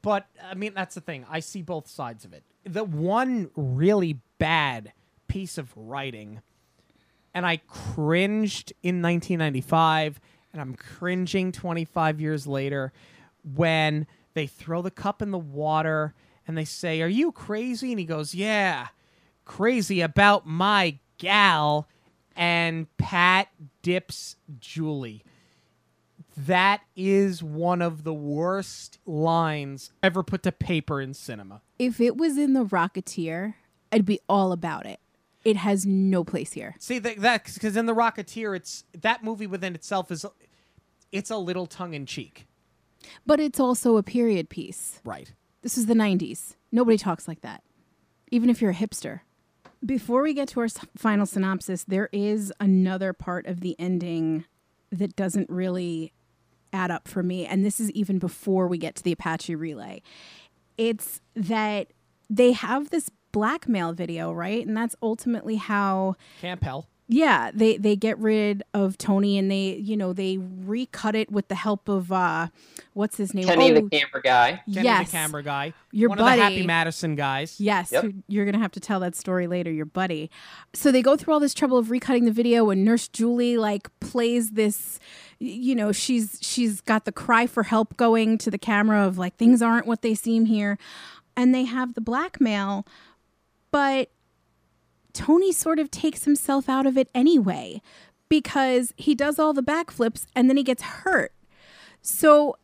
[0.00, 1.26] But I mean, that's the thing.
[1.28, 2.44] I see both sides of it.
[2.64, 4.92] The one really bad
[5.28, 6.40] piece of writing,
[7.34, 10.20] and I cringed in 1995,
[10.52, 12.92] and I'm cringing 25 years later
[13.54, 16.14] when they throw the cup in the water
[16.46, 17.90] and they say, Are you crazy?
[17.90, 18.88] And he goes, Yeah,
[19.44, 21.88] crazy about my gal.
[22.36, 23.48] And Pat
[23.82, 25.24] dips Julie.
[26.36, 31.62] That is one of the worst lines ever put to paper in cinema.
[31.78, 33.54] If it was in The Rocketeer,
[33.90, 35.00] I'd be all about it.
[35.44, 36.74] It has no place here.
[36.78, 40.24] See that that because in the Rocketeer, it's that movie within itself is
[41.12, 42.46] it's a little tongue in cheek,
[43.26, 45.00] But it's also a period piece.
[45.04, 45.32] right?
[45.62, 46.56] This is the 90s.
[46.72, 47.62] Nobody talks like that,
[48.30, 49.20] even if you're a hipster.
[49.84, 54.44] Before we get to our final synopsis, there is another part of the ending
[54.90, 56.12] that doesn't really
[56.72, 57.46] add up for me.
[57.46, 60.00] And this is even before we get to the Apache relay.
[60.76, 61.88] It's that
[62.30, 64.66] they have this blackmail video, right?
[64.66, 66.88] And that's ultimately how Campbell.
[67.06, 71.48] Yeah they they get rid of tony and they you know they recut it with
[71.48, 72.46] the help of uh
[72.94, 74.62] what's his name Kenny oh, the camera guy.
[74.72, 75.74] Kenny yes the camera guy.
[75.92, 76.64] Your one of the Happy.
[76.64, 77.60] Madison guys.
[77.60, 78.04] Yes, Yep.
[78.04, 80.30] who- you're gonna have to tell that story later, your buddy.
[80.72, 83.90] So they go through all this trouble of recutting the video, and Nurse Julie like
[84.00, 84.98] plays this.
[85.38, 89.36] You know, she's she's got the cry for help going to the camera of like
[89.36, 90.78] things aren't what they seem here,
[91.36, 92.86] and they have the blackmail,
[93.70, 94.10] but
[95.12, 97.80] Tony sort of takes himself out of it anyway
[98.28, 101.32] because he does all the backflips and then he gets hurt.
[102.02, 102.56] So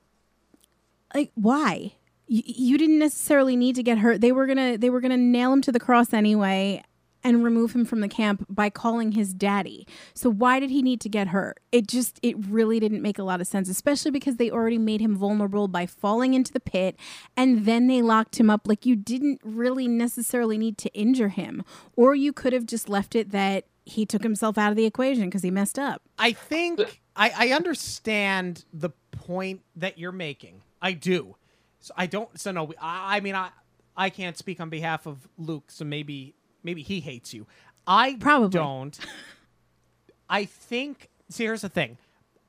[1.14, 1.94] like why?
[2.26, 4.20] You, you didn't necessarily need to get hurt.
[4.20, 6.82] They were gonna they were gonna nail him to the cross anyway
[7.22, 11.00] and remove him from the camp by calling his daddy so why did he need
[11.00, 14.36] to get hurt it just it really didn't make a lot of sense especially because
[14.36, 16.96] they already made him vulnerable by falling into the pit
[17.36, 21.62] and then they locked him up like you didn't really necessarily need to injure him
[21.96, 25.24] or you could have just left it that he took himself out of the equation
[25.24, 30.62] because he messed up I think I, I understand the point that you're making.
[30.80, 31.36] I do.
[31.80, 32.38] So I don't.
[32.38, 32.72] So no.
[32.80, 33.50] I, I mean, I
[33.96, 35.70] I can't speak on behalf of Luke.
[35.70, 37.46] So maybe maybe he hates you.
[37.86, 38.50] I Probably.
[38.50, 38.98] don't.
[40.28, 41.08] I think.
[41.28, 41.96] See, here's the thing.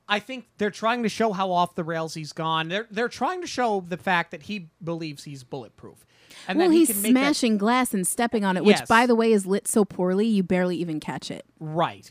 [0.08, 2.68] I think they're trying to show how off the rails he's gone.
[2.68, 6.04] They're they're trying to show the fact that he believes he's bulletproof.
[6.48, 8.88] And well he he's can make that- smashing glass and stepping on it which Yes.
[8.88, 12.10] by the way is lit so poorly you barely even catch it Right.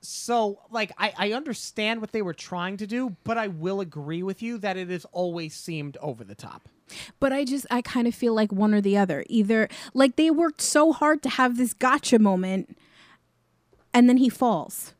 [0.00, 4.22] So, like, I, I understand what they were trying to do, but I will agree
[4.22, 6.68] with you that it has always seemed over the top.
[7.20, 9.24] But I just, I kind of feel like one or the other.
[9.28, 12.78] Either, like, they worked so hard to have this gotcha moment,
[13.92, 14.94] and then he falls.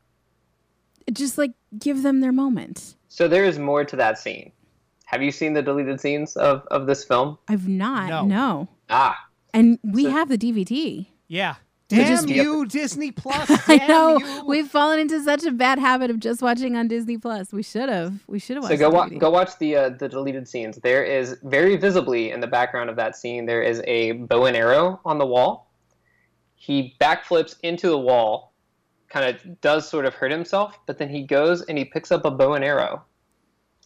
[1.11, 2.95] Just like give them their moment.
[3.07, 4.51] So there is more to that scene.
[5.05, 7.39] Have you seen the deleted scenes of, of this film?
[7.47, 8.25] I've not, No.
[8.25, 8.67] no.
[8.91, 9.17] Ah,
[9.53, 11.07] And we So- have the DVD.
[11.27, 11.55] Yeah.
[11.89, 13.49] Damn you, Disney Plus.
[13.67, 14.45] I know you.
[14.45, 17.51] we've fallen into such a bad habit of just watching on Disney Plus.
[17.51, 18.13] We should have.
[18.27, 18.75] We should have watched.
[18.75, 19.19] so go the wa- DVD.
[19.19, 20.77] go watch the uh, the deleted scenes.
[20.77, 23.45] There is very visibly in the background of that scene.
[23.45, 25.71] There is a bow and arrow on the wall.
[26.55, 28.53] He backflips into the wall,
[29.09, 32.23] kind of does sort of hurt himself, but then he goes and he picks up
[32.25, 33.03] a bow and arrow,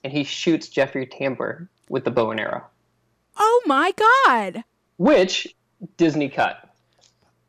[0.03, 2.63] and he shoots Jeffrey Tambor with the bow and arrow,
[3.37, 3.93] Oh my
[4.25, 4.63] god!
[4.97, 5.55] which
[5.97, 6.62] Disney cut.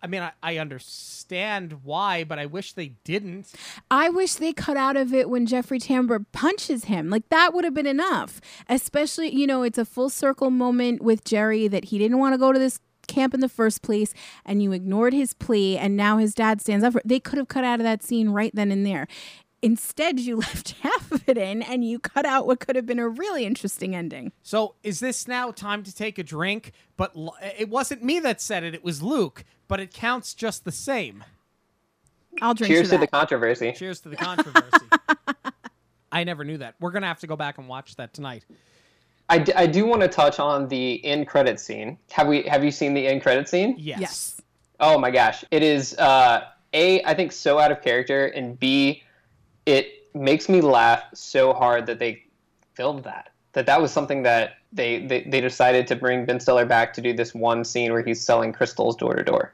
[0.05, 3.51] I mean, I, I understand why, but I wish they didn't.
[3.91, 7.09] I wish they cut out of it when Jeffrey Tambor punches him.
[7.09, 8.39] Like that would have been enough.
[8.69, 12.39] Especially, you know, it's a full circle moment with Gerry that he didn't want to
[12.39, 14.13] go to this camp in the first place
[14.45, 17.49] and you ignored his plea and now his dad stands up for They could have
[17.49, 19.09] cut out of that scene right then and there.
[19.63, 22.99] Instead, you left half of it in and you cut out what could have been
[22.99, 24.33] a really interesting ending.
[24.43, 26.73] So, is this now time to take a drink?
[26.99, 27.17] But
[27.59, 31.25] it wasn't me that said it, it was Luke, but it counts just the same.
[32.43, 33.73] I'll drink Cheers to to the controversy.
[33.73, 34.87] Cheers to the controversy.
[36.13, 36.75] I never knew that.
[36.81, 38.45] We're going to have to go back and watch that tonight.
[39.29, 41.99] I, d- I do want to touch on the end credit scene.
[42.11, 43.75] Have we have you seen the end credit scene?
[43.79, 44.01] Yes.
[44.01, 44.41] Yes.
[44.81, 49.03] Oh my gosh, it is uh, a I think so out of character, and b
[49.65, 52.25] it makes me laugh so hard that they
[52.75, 53.31] filmed that.
[53.53, 57.01] That that was something that they, they they decided to bring Ben Stiller back to
[57.01, 59.53] do this one scene where he's selling crystals door to door.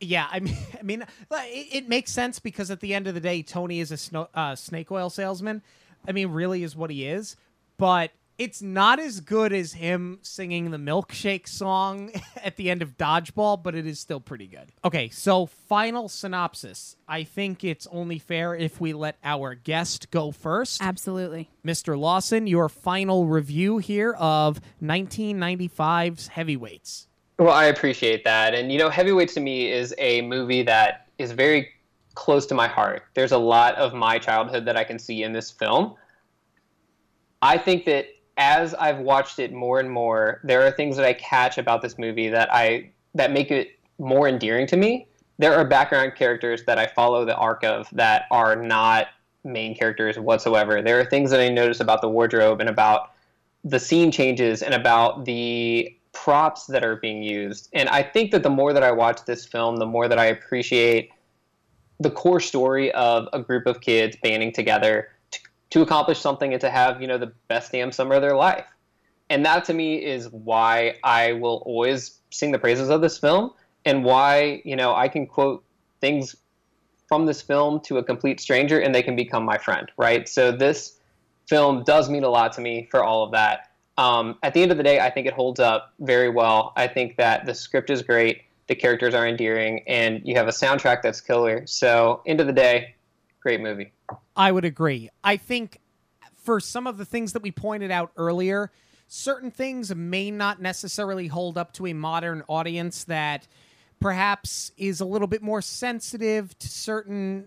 [0.00, 3.20] Yeah, I mean, I mean, it, it makes sense because at the end of the
[3.20, 5.62] day, Tony is a uh, snake oil salesman.
[6.06, 7.36] I mean, really is what he is.
[7.76, 8.10] But
[8.42, 12.10] it's not as good as him singing the milkshake song
[12.42, 14.72] at the end of Dodgeball, but it is still pretty good.
[14.84, 16.96] Okay, so final synopsis.
[17.06, 20.82] I think it's only fair if we let our guest go first.
[20.82, 21.50] Absolutely.
[21.64, 21.96] Mr.
[21.96, 27.06] Lawson, your final review here of 1995's Heavyweights.
[27.38, 28.54] Well, I appreciate that.
[28.54, 31.68] And, you know, Heavyweights to me is a movie that is very
[32.14, 33.04] close to my heart.
[33.14, 35.94] There's a lot of my childhood that I can see in this film.
[37.40, 38.06] I think that
[38.36, 41.98] as I've watched it more and more, there are things that I catch about this
[41.98, 45.06] movie that I that make it more endearing to me.
[45.38, 49.08] There are background characters that I follow the arc of that are not
[49.44, 50.82] main characters whatsoever.
[50.82, 53.12] There are things that I notice about the wardrobe and about
[53.64, 57.68] the scene changes and about the props that are being used.
[57.72, 60.26] And I think that the more that I watch this film, the more that I
[60.26, 61.10] appreciate
[62.00, 65.10] the core story of a group of kids banding together
[65.72, 68.66] to, accomplish something and to have, you know, the best damn summer of their life.
[69.30, 73.52] And that to me is why I will always sing the praises of this film
[73.84, 75.64] and why, you know, I can quote
[76.00, 76.36] things
[77.08, 80.28] from this film to a complete stranger and they can become my friend, right?
[80.28, 80.98] So this
[81.48, 83.70] film does mean a lot to me for all of that.
[83.98, 86.72] Um, at the end of the day, I think it holds up very well.
[86.76, 90.52] I think that the script is great, the characters are endearing, and you have a
[90.52, 91.66] soundtrack that's killer.
[91.66, 92.94] So, end of the day,
[93.40, 93.92] great movie.
[94.36, 95.10] I would agree.
[95.22, 95.78] I think
[96.42, 98.70] for some of the things that we pointed out earlier,
[99.06, 103.46] certain things may not necessarily hold up to a modern audience that
[104.00, 107.46] perhaps is a little bit more sensitive to certain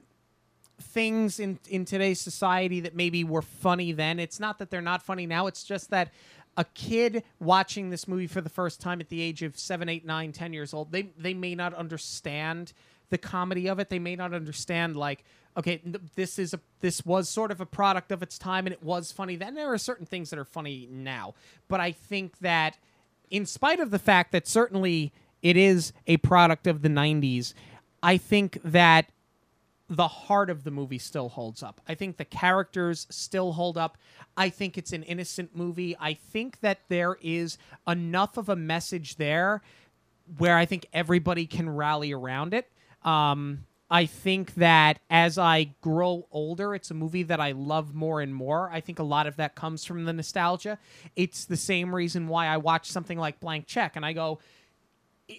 [0.82, 4.20] things in in today's society that maybe were funny then.
[4.20, 5.48] It's not that they're not funny now.
[5.48, 6.12] It's just that
[6.58, 10.06] a kid watching this movie for the first time at the age of seven, eight,
[10.06, 12.74] nine, ten years old, they they may not understand
[13.10, 13.90] the comedy of it.
[13.90, 15.24] They may not understand like,
[15.58, 15.82] okay,
[16.16, 19.12] this is a this was sort of a product of its time and it was
[19.12, 19.56] funny then.
[19.56, 21.34] There are certain things that are funny now,
[21.68, 22.78] but I think that
[23.30, 27.54] in spite of the fact that certainly it is a product of the 90s,
[28.02, 29.10] I think that
[29.88, 31.80] the heart of the movie still holds up.
[31.88, 33.98] I think the characters still hold up.
[34.36, 35.96] I think it's an innocent movie.
[36.00, 37.58] I think that there is
[37.88, 39.62] enough of a message there
[40.38, 42.72] where I think everybody can rally around it.
[43.06, 48.20] Um, I think that as I grow older, it's a movie that I love more
[48.20, 48.70] and more.
[48.72, 50.80] I think a lot of that comes from the nostalgia.
[51.16, 54.40] It's the same reason why I watch something like Blank Check and I go,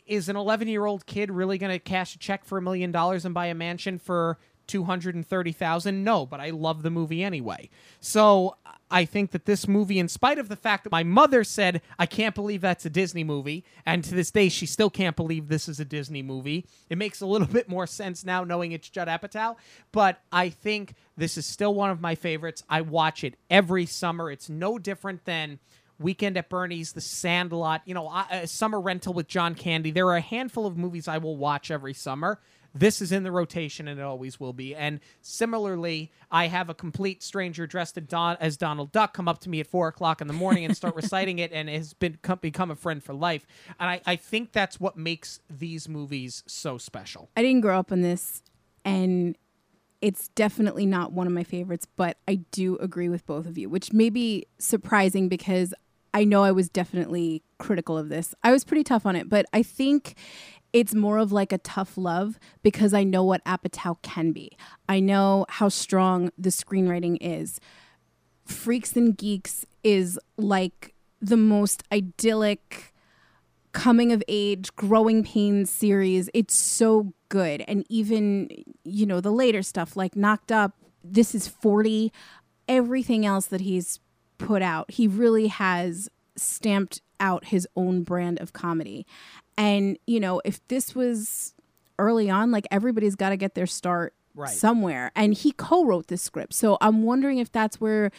[0.06, 2.92] is an 11 year old kid really going to cash a check for a million
[2.92, 7.68] dollars and buy a mansion for 230,000 no but I love the movie anyway.
[8.00, 8.56] So
[8.90, 12.06] I think that this movie in spite of the fact that my mother said I
[12.06, 15.68] can't believe that's a Disney movie and to this day she still can't believe this
[15.68, 16.66] is a Disney movie.
[16.88, 19.56] It makes a little bit more sense now knowing it's Judd Apatow
[19.92, 22.62] but I think this is still one of my favorites.
[22.68, 24.30] I watch it every summer.
[24.30, 25.58] It's no different than
[25.98, 29.90] Weekend at Bernie's, The Sandlot, you know, uh, Summer Rental with John Candy.
[29.90, 32.38] There are a handful of movies I will watch every summer.
[32.78, 34.74] This is in the rotation, and it always will be.
[34.74, 39.38] And similarly, I have a complete stranger dressed as, Don- as Donald Duck come up
[39.40, 41.94] to me at four o'clock in the morning and start reciting it, and it has
[41.94, 43.46] been come- become a friend for life.
[43.80, 47.30] And I, I think that's what makes these movies so special.
[47.36, 48.42] I didn't grow up on this,
[48.84, 49.36] and
[50.00, 53.68] it's definitely not one of my favorites, but I do agree with both of you,
[53.68, 55.72] which may be surprising because
[56.12, 58.34] I know I was definitely critical of this.
[58.42, 60.16] I was pretty tough on it, but I think
[60.76, 64.58] it's more of like a tough love because I know what Apatow can be.
[64.86, 67.58] I know how strong the screenwriting is.
[68.44, 72.92] Freaks and Geeks is like the most idyllic
[73.72, 76.28] coming of age, growing pains series.
[76.34, 77.64] It's so good.
[77.66, 78.50] And even,
[78.84, 82.12] you know, the later stuff like Knocked Up, This is 40,
[82.68, 83.98] everything else that he's
[84.36, 89.06] put out, he really has stamped out his own brand of comedy.
[89.58, 91.54] And, you know, if this was
[91.98, 94.50] early on, like everybody's got to get their start Right.
[94.50, 95.12] somewhere.
[95.16, 96.52] And he co wrote the script.
[96.52, 98.10] So I'm wondering if that's where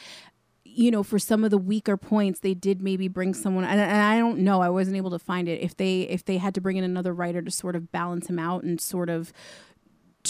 [0.77, 3.99] you know, for some of the weaker points, they did maybe bring someone, and, and
[3.99, 5.59] I don't know, I wasn't able to find it.
[5.59, 8.38] If they if they had to bring in another writer to sort of balance him
[8.38, 9.34] out and sort of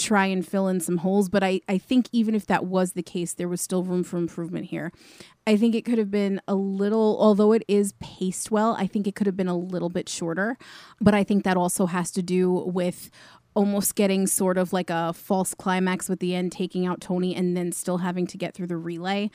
[0.00, 3.02] try and fill in some holes, but I I think even if that was the
[3.02, 4.92] case, there was still room for improvement here.
[5.46, 9.06] I think it could have been a little, although it is paced well, I think
[9.06, 10.56] it could have been a little bit shorter.
[11.00, 13.10] But I think that also has to do with
[13.54, 17.56] almost getting sort of like a false climax with the end taking out Tony and
[17.56, 19.30] then still having to get through the relay.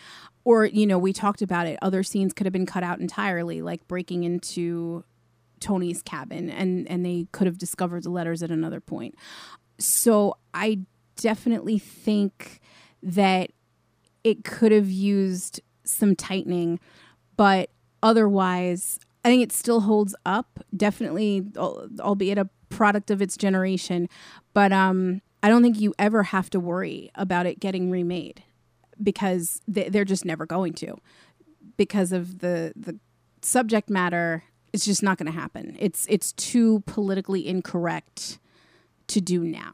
[0.45, 1.77] Or, you know, we talked about it.
[1.81, 5.03] Other scenes could have been cut out entirely, like breaking into
[5.59, 9.15] Tony's cabin and and they could have discovered the letters at another point.
[9.83, 10.79] So I
[11.17, 12.59] definitely think
[13.01, 13.51] that
[14.23, 16.79] it could have used some tightening,
[17.35, 17.69] but
[18.01, 20.59] otherwise I think it still holds up.
[20.75, 24.09] Definitely, albeit a product of its generation,
[24.53, 28.43] but um, I don't think you ever have to worry about it getting remade
[29.01, 30.97] because they, they're just never going to
[31.77, 32.97] because of the the
[33.41, 34.43] subject matter.
[34.71, 35.75] It's just not going to happen.
[35.79, 38.39] It's it's too politically incorrect
[39.07, 39.73] to do now.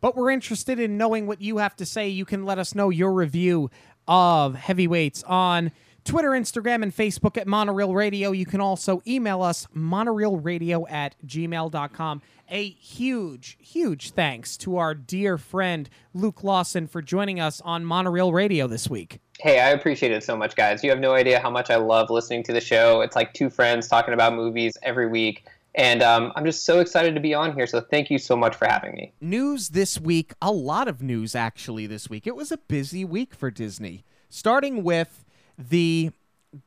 [0.00, 2.08] But we're interested in knowing what you have to say.
[2.08, 3.70] You can let us know your review
[4.06, 5.72] of Heavyweights on
[6.04, 8.30] Twitter, Instagram, and Facebook at Monorail Radio.
[8.30, 12.22] You can also email us, monorailradio at gmail.com.
[12.48, 18.32] A huge, huge thanks to our dear friend Luke Lawson for joining us on Monorail
[18.32, 19.18] Radio this week.
[19.40, 20.84] Hey, I appreciate it so much, guys.
[20.84, 23.00] You have no idea how much I love listening to the show.
[23.00, 25.44] It's like two friends talking about movies every week.
[25.76, 27.66] And um, I'm just so excited to be on here.
[27.66, 29.12] So thank you so much for having me.
[29.20, 32.26] News this week, a lot of news actually this week.
[32.26, 35.24] It was a busy week for Disney, starting with
[35.58, 36.12] the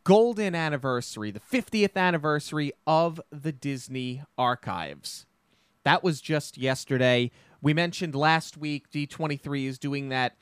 [0.03, 5.25] golden anniversary, the 50th anniversary of the Disney archives.
[5.83, 7.31] That was just yesterday.
[7.61, 10.35] We mentioned last week D23 is doing that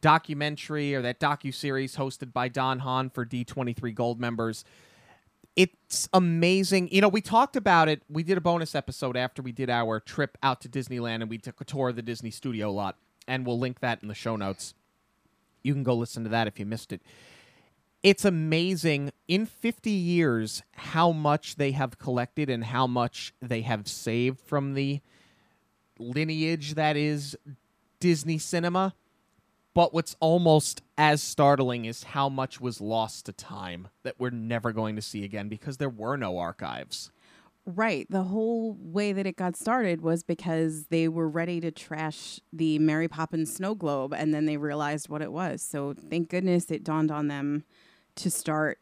[0.00, 4.64] documentary or that docu-series hosted by Don Hahn for D23 Gold members.
[5.54, 6.88] It's amazing.
[6.92, 8.02] You know, we talked about it.
[8.08, 11.38] We did a bonus episode after we did our trip out to Disneyland and we
[11.38, 12.96] took a tour of the Disney studio lot
[13.28, 14.74] and we'll link that in the show notes.
[15.62, 17.02] You can go listen to that if you missed it
[18.02, 23.86] it's amazing in 50 years how much they have collected and how much they have
[23.86, 25.00] saved from the
[25.98, 27.36] lineage that is
[28.00, 28.94] Disney cinema.
[29.74, 34.72] But what's almost as startling is how much was lost to time that we're never
[34.72, 37.10] going to see again because there were no archives.
[37.64, 38.06] Right.
[38.10, 42.78] The whole way that it got started was because they were ready to trash the
[42.80, 45.62] Mary Poppins snow globe and then they realized what it was.
[45.62, 47.64] So thank goodness it dawned on them
[48.16, 48.78] to start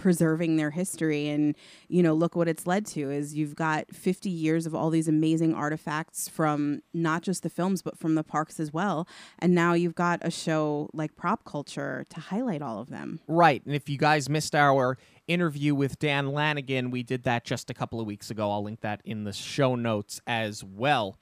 [0.00, 1.54] preserving their history and
[1.88, 5.08] you know look what it's led to is you've got 50 years of all these
[5.08, 9.06] amazing artifacts from not just the films but from the parks as well
[9.40, 13.62] and now you've got a show like prop culture to highlight all of them Right.
[13.66, 14.96] And if you guys missed our
[15.28, 18.50] interview with Dan Lanigan, we did that just a couple of weeks ago.
[18.50, 21.16] I'll link that in the show notes as well.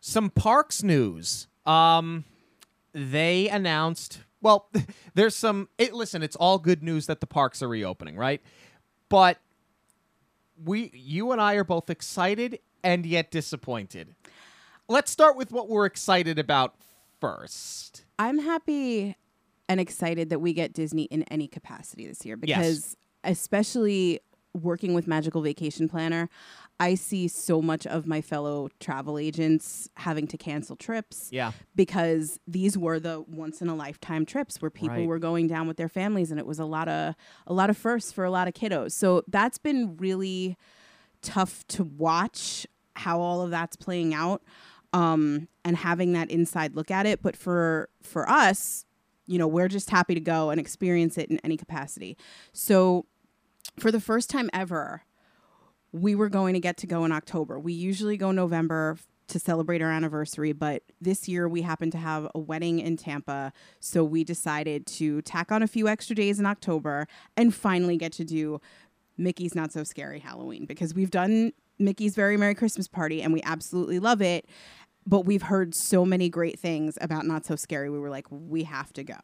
[0.00, 1.48] Some parks news.
[1.66, 2.24] Um
[2.92, 4.68] they announced well,
[5.14, 8.40] there's some it, listen, it's all good news that the parks are reopening, right?
[9.08, 9.38] But
[10.64, 14.14] we you and I are both excited and yet disappointed.
[14.88, 16.74] Let's start with what we're excited about
[17.20, 18.04] first.
[18.18, 19.16] I'm happy
[19.68, 22.58] and excited that we get Disney in any capacity this year Yes.
[22.58, 24.20] because, especially
[24.52, 26.28] working with Magical Vacation Planner,
[26.80, 31.52] I see so much of my fellow travel agents having to cancel trips Yeah.
[31.76, 35.06] because these were the once in a lifetime trips where people Right.
[35.06, 37.14] were going down with their families and it was a lot of
[37.46, 38.92] a lot of firsts for a lot of kiddos.
[38.92, 40.56] So that's been really
[41.22, 42.66] tough to watch
[42.96, 44.42] how all of that's playing out
[44.94, 47.22] um, and having that inside look at it.
[47.22, 48.86] But for for us,
[49.26, 52.16] you know, we're just happy to go and experience it in any capacity.
[52.52, 53.04] So
[53.78, 55.02] for the first time ever,
[55.92, 57.58] we were going to get to go in October.
[57.58, 58.96] We usually go November
[59.28, 63.52] to celebrate our anniversary, but this year we happened to have a wedding in Tampa,
[63.78, 67.06] so we decided to tack on a few extra days in October
[67.36, 68.60] and finally get to do
[69.16, 73.40] Mickey's Not So Scary Halloween because we've done Mickey's Very Merry Christmas Party and we
[73.42, 74.46] absolutely love it.
[75.06, 77.88] But we've heard so many great things about Not So Scary.
[77.88, 79.18] We were like, we have to go.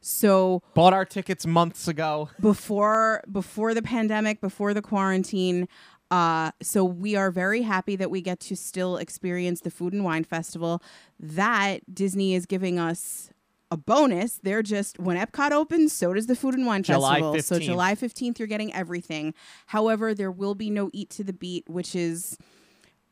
[0.00, 2.30] So Bought our tickets months ago.
[2.40, 5.68] before before the pandemic, before the quarantine,
[6.10, 10.04] Uh, so we are very happy that we get to still experience the Food and
[10.04, 10.82] Wine Festival.
[11.18, 13.30] That Disney is giving us
[13.70, 14.40] a bonus.
[14.42, 17.42] They're just when Epcot opens, so does the Food and Wine July Festival.
[17.42, 19.34] So July 15th, you're getting everything.
[19.66, 22.36] However, there will be no Eat to the Beat, which is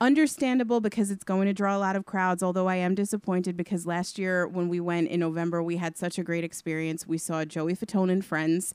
[0.01, 2.43] understandable because it's going to draw a lot of crowds.
[2.43, 6.19] Although I am disappointed because last year when we went in November, we had such
[6.19, 7.07] a great experience.
[7.07, 8.75] We saw Joey Fatone and friends.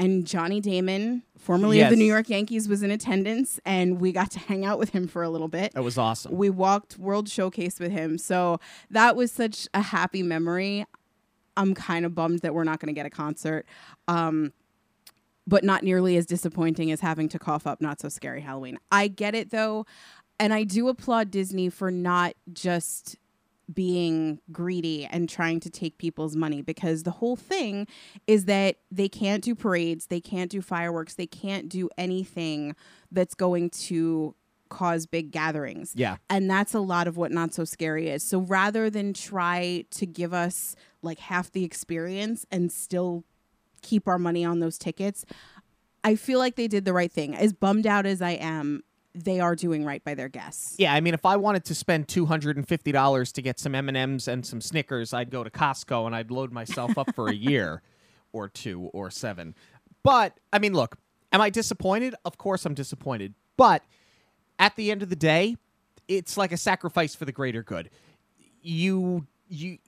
[0.00, 4.30] And Johnny Damon, formerly of the New York Yankees, was in attendance, and we got
[4.30, 5.74] to hang out with him for a little bit.
[5.74, 6.34] That was awesome.
[6.34, 8.16] We walked World Showcase with him.
[8.16, 10.86] So that was such a happy memory.
[11.54, 13.66] I'm kind of bummed that we're not going to get a concert.
[14.08, 14.54] Um,
[15.46, 18.78] but not nearly as disappointing as having to cough up Not So Scary Halloween.
[18.90, 19.84] I get it though.
[20.38, 23.16] And I do applaud Disney for not just
[23.72, 27.86] being greedy and trying to take people's money because the whole thing
[28.26, 32.74] is that they can't do parades, they can't do fireworks, they can't do anything
[33.12, 34.34] that's going to
[34.68, 35.92] cause big gatherings.
[35.94, 36.16] Yeah.
[36.30, 38.22] And that's a lot of what Not So Scary is.
[38.22, 43.24] So rather than try to give us like half the experience and still
[43.82, 45.24] keep our money on those tickets,
[46.02, 47.34] I feel like they did the right thing.
[47.34, 48.82] As bummed out as I am,
[49.14, 50.76] they are doing right by their guests.
[50.78, 53.58] Yeah, I mean, if I wanted to spend two hundred and fifty dollars to get
[53.58, 56.96] some M and M's and some Snickers, I'd go to Costco and I'd load myself
[56.96, 57.82] up for a year,
[58.32, 59.54] or two, or seven.
[60.02, 60.96] But I mean, look,
[61.32, 62.14] am I disappointed?
[62.24, 63.34] Of course, I'm disappointed.
[63.56, 63.82] But
[64.58, 65.56] at the end of the day,
[66.08, 67.90] it's like a sacrifice for the greater good.
[68.62, 69.78] You you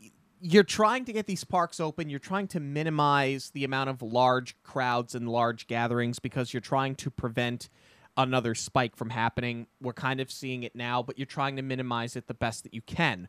[0.40, 2.10] you're trying to get these parks open.
[2.10, 6.96] You're trying to minimize the amount of large crowds and large gatherings because you're trying
[6.96, 7.68] to prevent
[8.16, 9.66] another spike from happening.
[9.80, 12.74] We're kind of seeing it now, but you're trying to minimize it the best that
[12.74, 13.28] you can.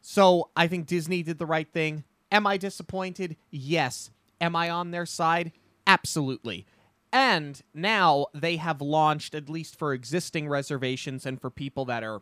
[0.00, 2.04] So I think Disney did the right thing.
[2.30, 3.36] Am I disappointed?
[3.50, 4.10] Yes.
[4.40, 5.52] Am I on their side?
[5.86, 6.66] Absolutely.
[7.12, 12.20] And now they have launched, at least for existing reservations and for people that are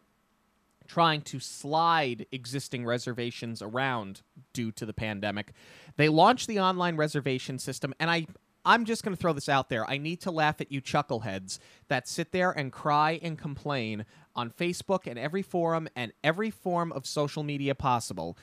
[0.86, 4.22] trying to slide existing reservations around
[4.52, 5.52] due to the pandemic.
[5.96, 8.26] They launched the online reservation system, and I.
[8.66, 9.88] I'm just going to throw this out there.
[9.88, 14.50] I need to laugh at you chuckleheads that sit there and cry and complain on
[14.50, 18.36] Facebook and every forum and every form of social media possible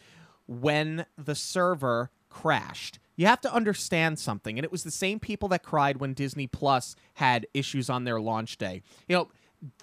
[0.48, 3.00] when the server crashed.
[3.16, 6.48] You have to understand something, and it was the same people that cried when Disney
[6.48, 8.82] Plus had issues on their launch day.
[9.08, 9.28] You know,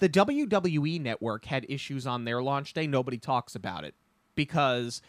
[0.00, 2.86] the WWE network had issues on their launch day.
[2.86, 3.94] Nobody talks about it
[4.34, 5.00] because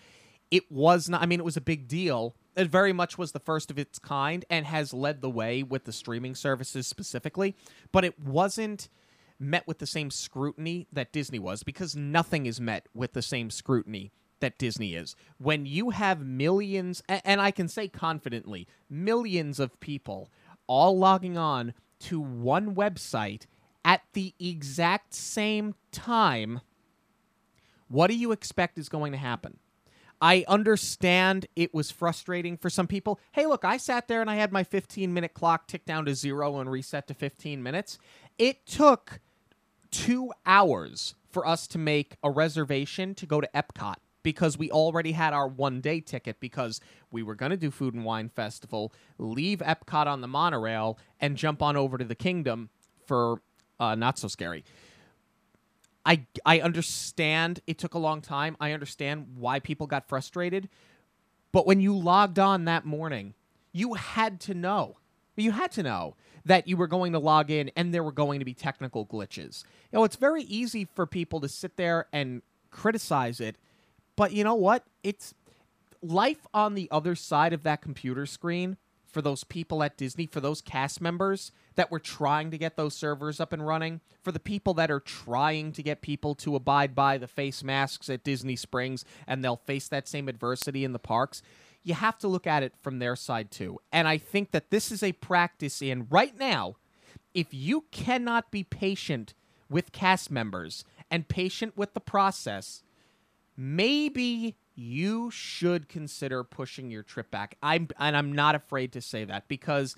[0.51, 2.35] it was not, I mean, it was a big deal.
[2.55, 5.85] It very much was the first of its kind and has led the way with
[5.85, 7.55] the streaming services specifically,
[7.91, 8.89] but it wasn't
[9.39, 13.49] met with the same scrutiny that Disney was because nothing is met with the same
[13.49, 15.15] scrutiny that Disney is.
[15.37, 20.29] When you have millions, and I can say confidently, millions of people
[20.67, 23.45] all logging on to one website
[23.85, 26.61] at the exact same time,
[27.87, 29.57] what do you expect is going to happen?
[30.21, 33.19] I understand it was frustrating for some people.
[33.31, 36.13] Hey, look, I sat there and I had my 15 minute clock tick down to
[36.13, 37.97] zero and reset to 15 minutes.
[38.37, 39.19] It took
[39.89, 45.13] two hours for us to make a reservation to go to Epcot because we already
[45.13, 46.79] had our one day ticket because
[47.09, 51.35] we were going to do Food and Wine Festival, leave Epcot on the monorail, and
[51.37, 52.69] jump on over to the Kingdom
[53.07, 53.41] for
[53.79, 54.63] uh, Not So Scary.
[56.05, 58.57] I I understand it took a long time.
[58.59, 60.69] I understand why people got frustrated.
[61.51, 63.33] But when you logged on that morning,
[63.71, 64.97] you had to know.
[65.35, 66.15] You had to know
[66.45, 69.63] that you were going to log in and there were going to be technical glitches.
[69.91, 73.57] You know, it's very easy for people to sit there and criticize it,
[74.15, 74.85] but you know what?
[75.03, 75.33] It's
[76.01, 78.77] life on the other side of that computer screen
[79.11, 82.95] for those people at Disney, for those cast members that were trying to get those
[82.95, 86.95] servers up and running, for the people that are trying to get people to abide
[86.95, 90.99] by the face masks at Disney Springs and they'll face that same adversity in the
[90.99, 91.41] parks.
[91.83, 93.79] You have to look at it from their side too.
[93.91, 96.75] And I think that this is a practice in right now.
[97.33, 99.33] If you cannot be patient
[99.69, 102.83] with cast members and patient with the process,
[103.57, 107.55] maybe you should consider pushing your trip back.
[107.61, 109.95] I'm and I'm not afraid to say that because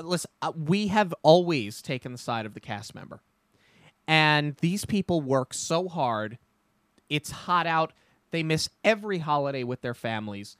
[0.00, 3.20] listen, uh, we have always taken the side of the cast member.
[4.06, 6.38] And these people work so hard.
[7.08, 7.92] It's hot out.
[8.30, 10.56] They miss every holiday with their families.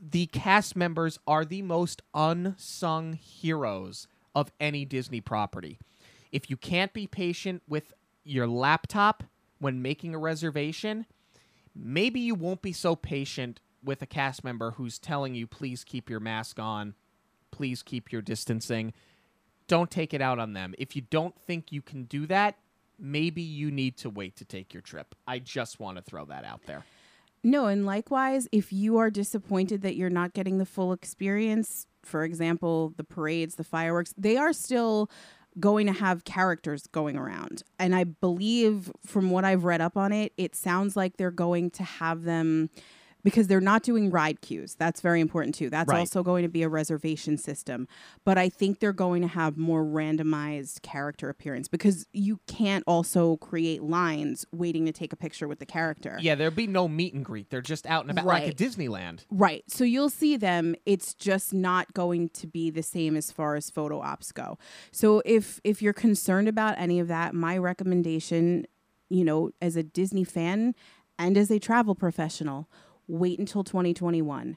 [0.00, 5.78] The cast members are the most unsung heroes of any Disney property.
[6.30, 7.92] If you can't be patient with
[8.22, 9.24] your laptop
[9.58, 11.06] when making a reservation,
[11.78, 16.10] maybe you won't be so patient with a cast member who's telling you, please keep
[16.10, 16.94] your mask on,
[17.50, 18.92] please keep your distancing.
[19.68, 20.74] don't take it out on them.
[20.78, 22.56] If you don't think you can do that,
[22.98, 25.14] maybe you need to wait to take your trip.
[25.26, 26.84] I just want to throw that out there.
[27.44, 32.24] No, and likewise, if you are disappointed that you're not getting the full experience, for
[32.24, 35.08] example, the parades, the fireworks, they are still
[35.60, 37.62] going to have characters going around.
[37.78, 41.70] And I believe from what I've read up on it, it sounds like they're going
[41.72, 42.70] to have them
[43.28, 44.74] because they're not doing ride queues.
[44.76, 45.68] That's very important too.
[45.68, 45.98] That's Right.
[45.98, 47.86] also going to be a reservation system.
[48.24, 53.36] But I think they're going to have more randomized character appearance because you can't also
[53.36, 56.16] create lines waiting to take a picture with the character.
[56.22, 57.50] Yeah, there'll be no meet and greet.
[57.50, 58.48] They're just out and about like Right.
[58.48, 59.26] at Disneyland.
[59.30, 59.62] Right.
[59.68, 60.74] So you'll see them.
[60.86, 64.56] It's just not going to be the same as far as photo ops go.
[64.90, 68.64] So if if you're concerned about any of that, my recommendation,
[69.10, 70.74] you know, as a Disney fan
[71.18, 72.68] and as a travel professional,
[73.08, 74.56] wait until 2021.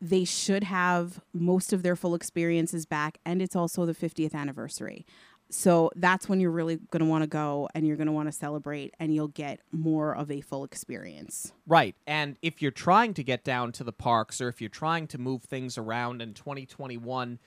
[0.00, 5.04] They should have most of their full experiences back and it's also the 50th anniversary.
[5.50, 8.28] So that's when you're really going to want to go and you're going to want
[8.28, 11.52] to celebrate and you'll get more of a full experience.
[11.66, 11.96] Right.
[12.06, 15.18] And if you're trying to get down to the parks or if you're trying to
[15.18, 17.40] move things around in 2021,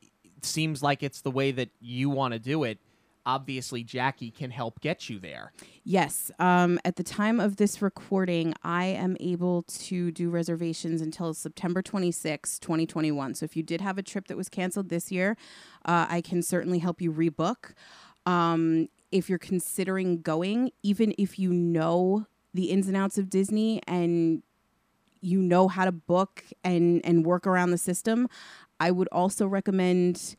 [0.00, 2.78] it seems like it's the way that you want to do it.
[3.26, 5.52] Obviously, Jackie can help get you there.
[5.84, 6.30] Yes.
[6.38, 11.82] Um, at the time of this recording, I am able to do reservations until September
[11.82, 13.34] 26, 2021.
[13.34, 15.36] So if you did have a trip that was canceled this year,
[15.84, 17.74] uh, I can certainly help you rebook.
[18.26, 23.80] Um, if you're considering going, even if you know the ins and outs of Disney
[23.86, 24.42] and
[25.20, 28.28] you know how to book and and work around the system,
[28.78, 30.36] I would also recommend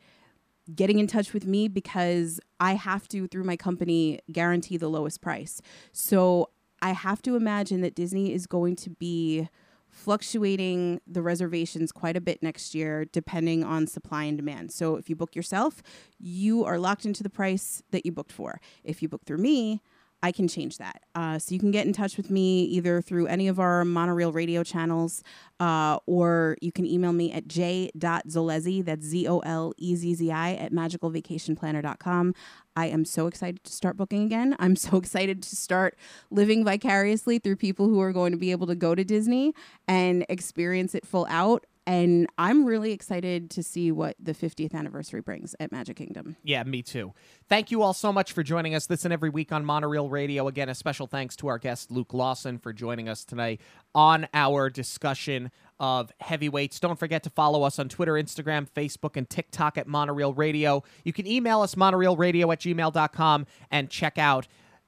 [0.74, 5.20] getting in touch with me because I have to through my company guarantee the lowest
[5.20, 5.60] price.
[5.92, 9.48] So I have to imagine that Disney is going to be
[9.88, 14.72] fluctuating the reservations quite a bit next year depending on supply and demand.
[14.72, 15.82] So if you book yourself,
[16.18, 18.58] you are locked into the price that you booked for.
[18.82, 19.82] If you book through me,
[20.22, 21.02] I can change that.
[21.14, 24.32] Uh, so you can get in touch with me either through any of our monorail
[24.32, 25.22] radio channels
[25.58, 30.30] uh, or you can email me at j.zolezzi, that's Z O L E Z Z
[30.30, 32.34] I, at magicalvacationplanner.com.
[32.76, 34.56] I am so excited to start booking again.
[34.60, 35.96] I'm so excited to start
[36.30, 39.54] living vicariously through people who are going to be able to go to Disney
[39.88, 41.66] and experience it full out.
[41.84, 46.36] And I'm really excited to see what the 50th anniversary brings at Magic Kingdom.
[46.44, 47.12] Yeah, me too.
[47.48, 50.46] Thank you all so much for joining us this and every week on Monorail Radio.
[50.46, 53.60] Again, a special thanks to our guest, Luke Lawson, for joining us tonight
[53.96, 55.50] on our discussion
[55.80, 56.78] of heavyweights.
[56.78, 60.84] Don't forget to follow us on Twitter, Instagram, Facebook, and TikTok at Monorail Radio.
[61.04, 64.46] You can email us, monorailradio at gmail.com, and check out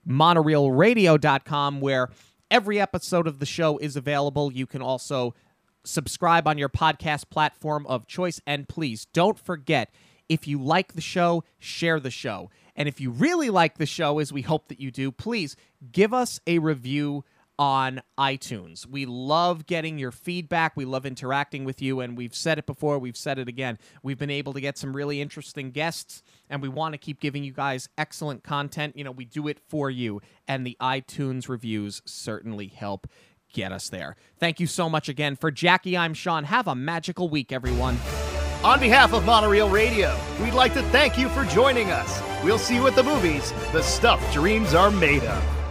[0.09, 2.11] monorailradio.com, where
[2.51, 4.53] every episode of the show is available.
[4.53, 5.35] You can also
[5.85, 8.40] subscribe on your podcast platform of choice.
[8.47, 9.93] And please don't forget
[10.28, 12.51] if you like the show, share the show.
[12.77, 15.56] And if you really like the show, as we hope that you do, please
[15.93, 17.24] give us a review
[17.56, 18.85] on iTunes.
[18.85, 20.77] We love getting your feedback.
[20.77, 22.01] We love interacting with you.
[22.01, 23.78] And we've said it before, we've said it again.
[24.02, 27.44] We've been able to get some really interesting guests, and we want to keep giving
[27.44, 28.97] you guys excellent content.
[28.97, 33.06] You know, we do it for you, and the iTunes reviews certainly help
[33.55, 34.16] get us there.
[34.39, 35.36] Thank you so much again.
[35.36, 36.44] For Jackie, I'm Sean.
[36.44, 37.97] Have a magical week, everyone.
[38.62, 42.20] On behalf of Monorail Radio, we'd like to thank you for joining us.
[42.43, 45.64] We'll see you at the movies, the stuff dreams are made of.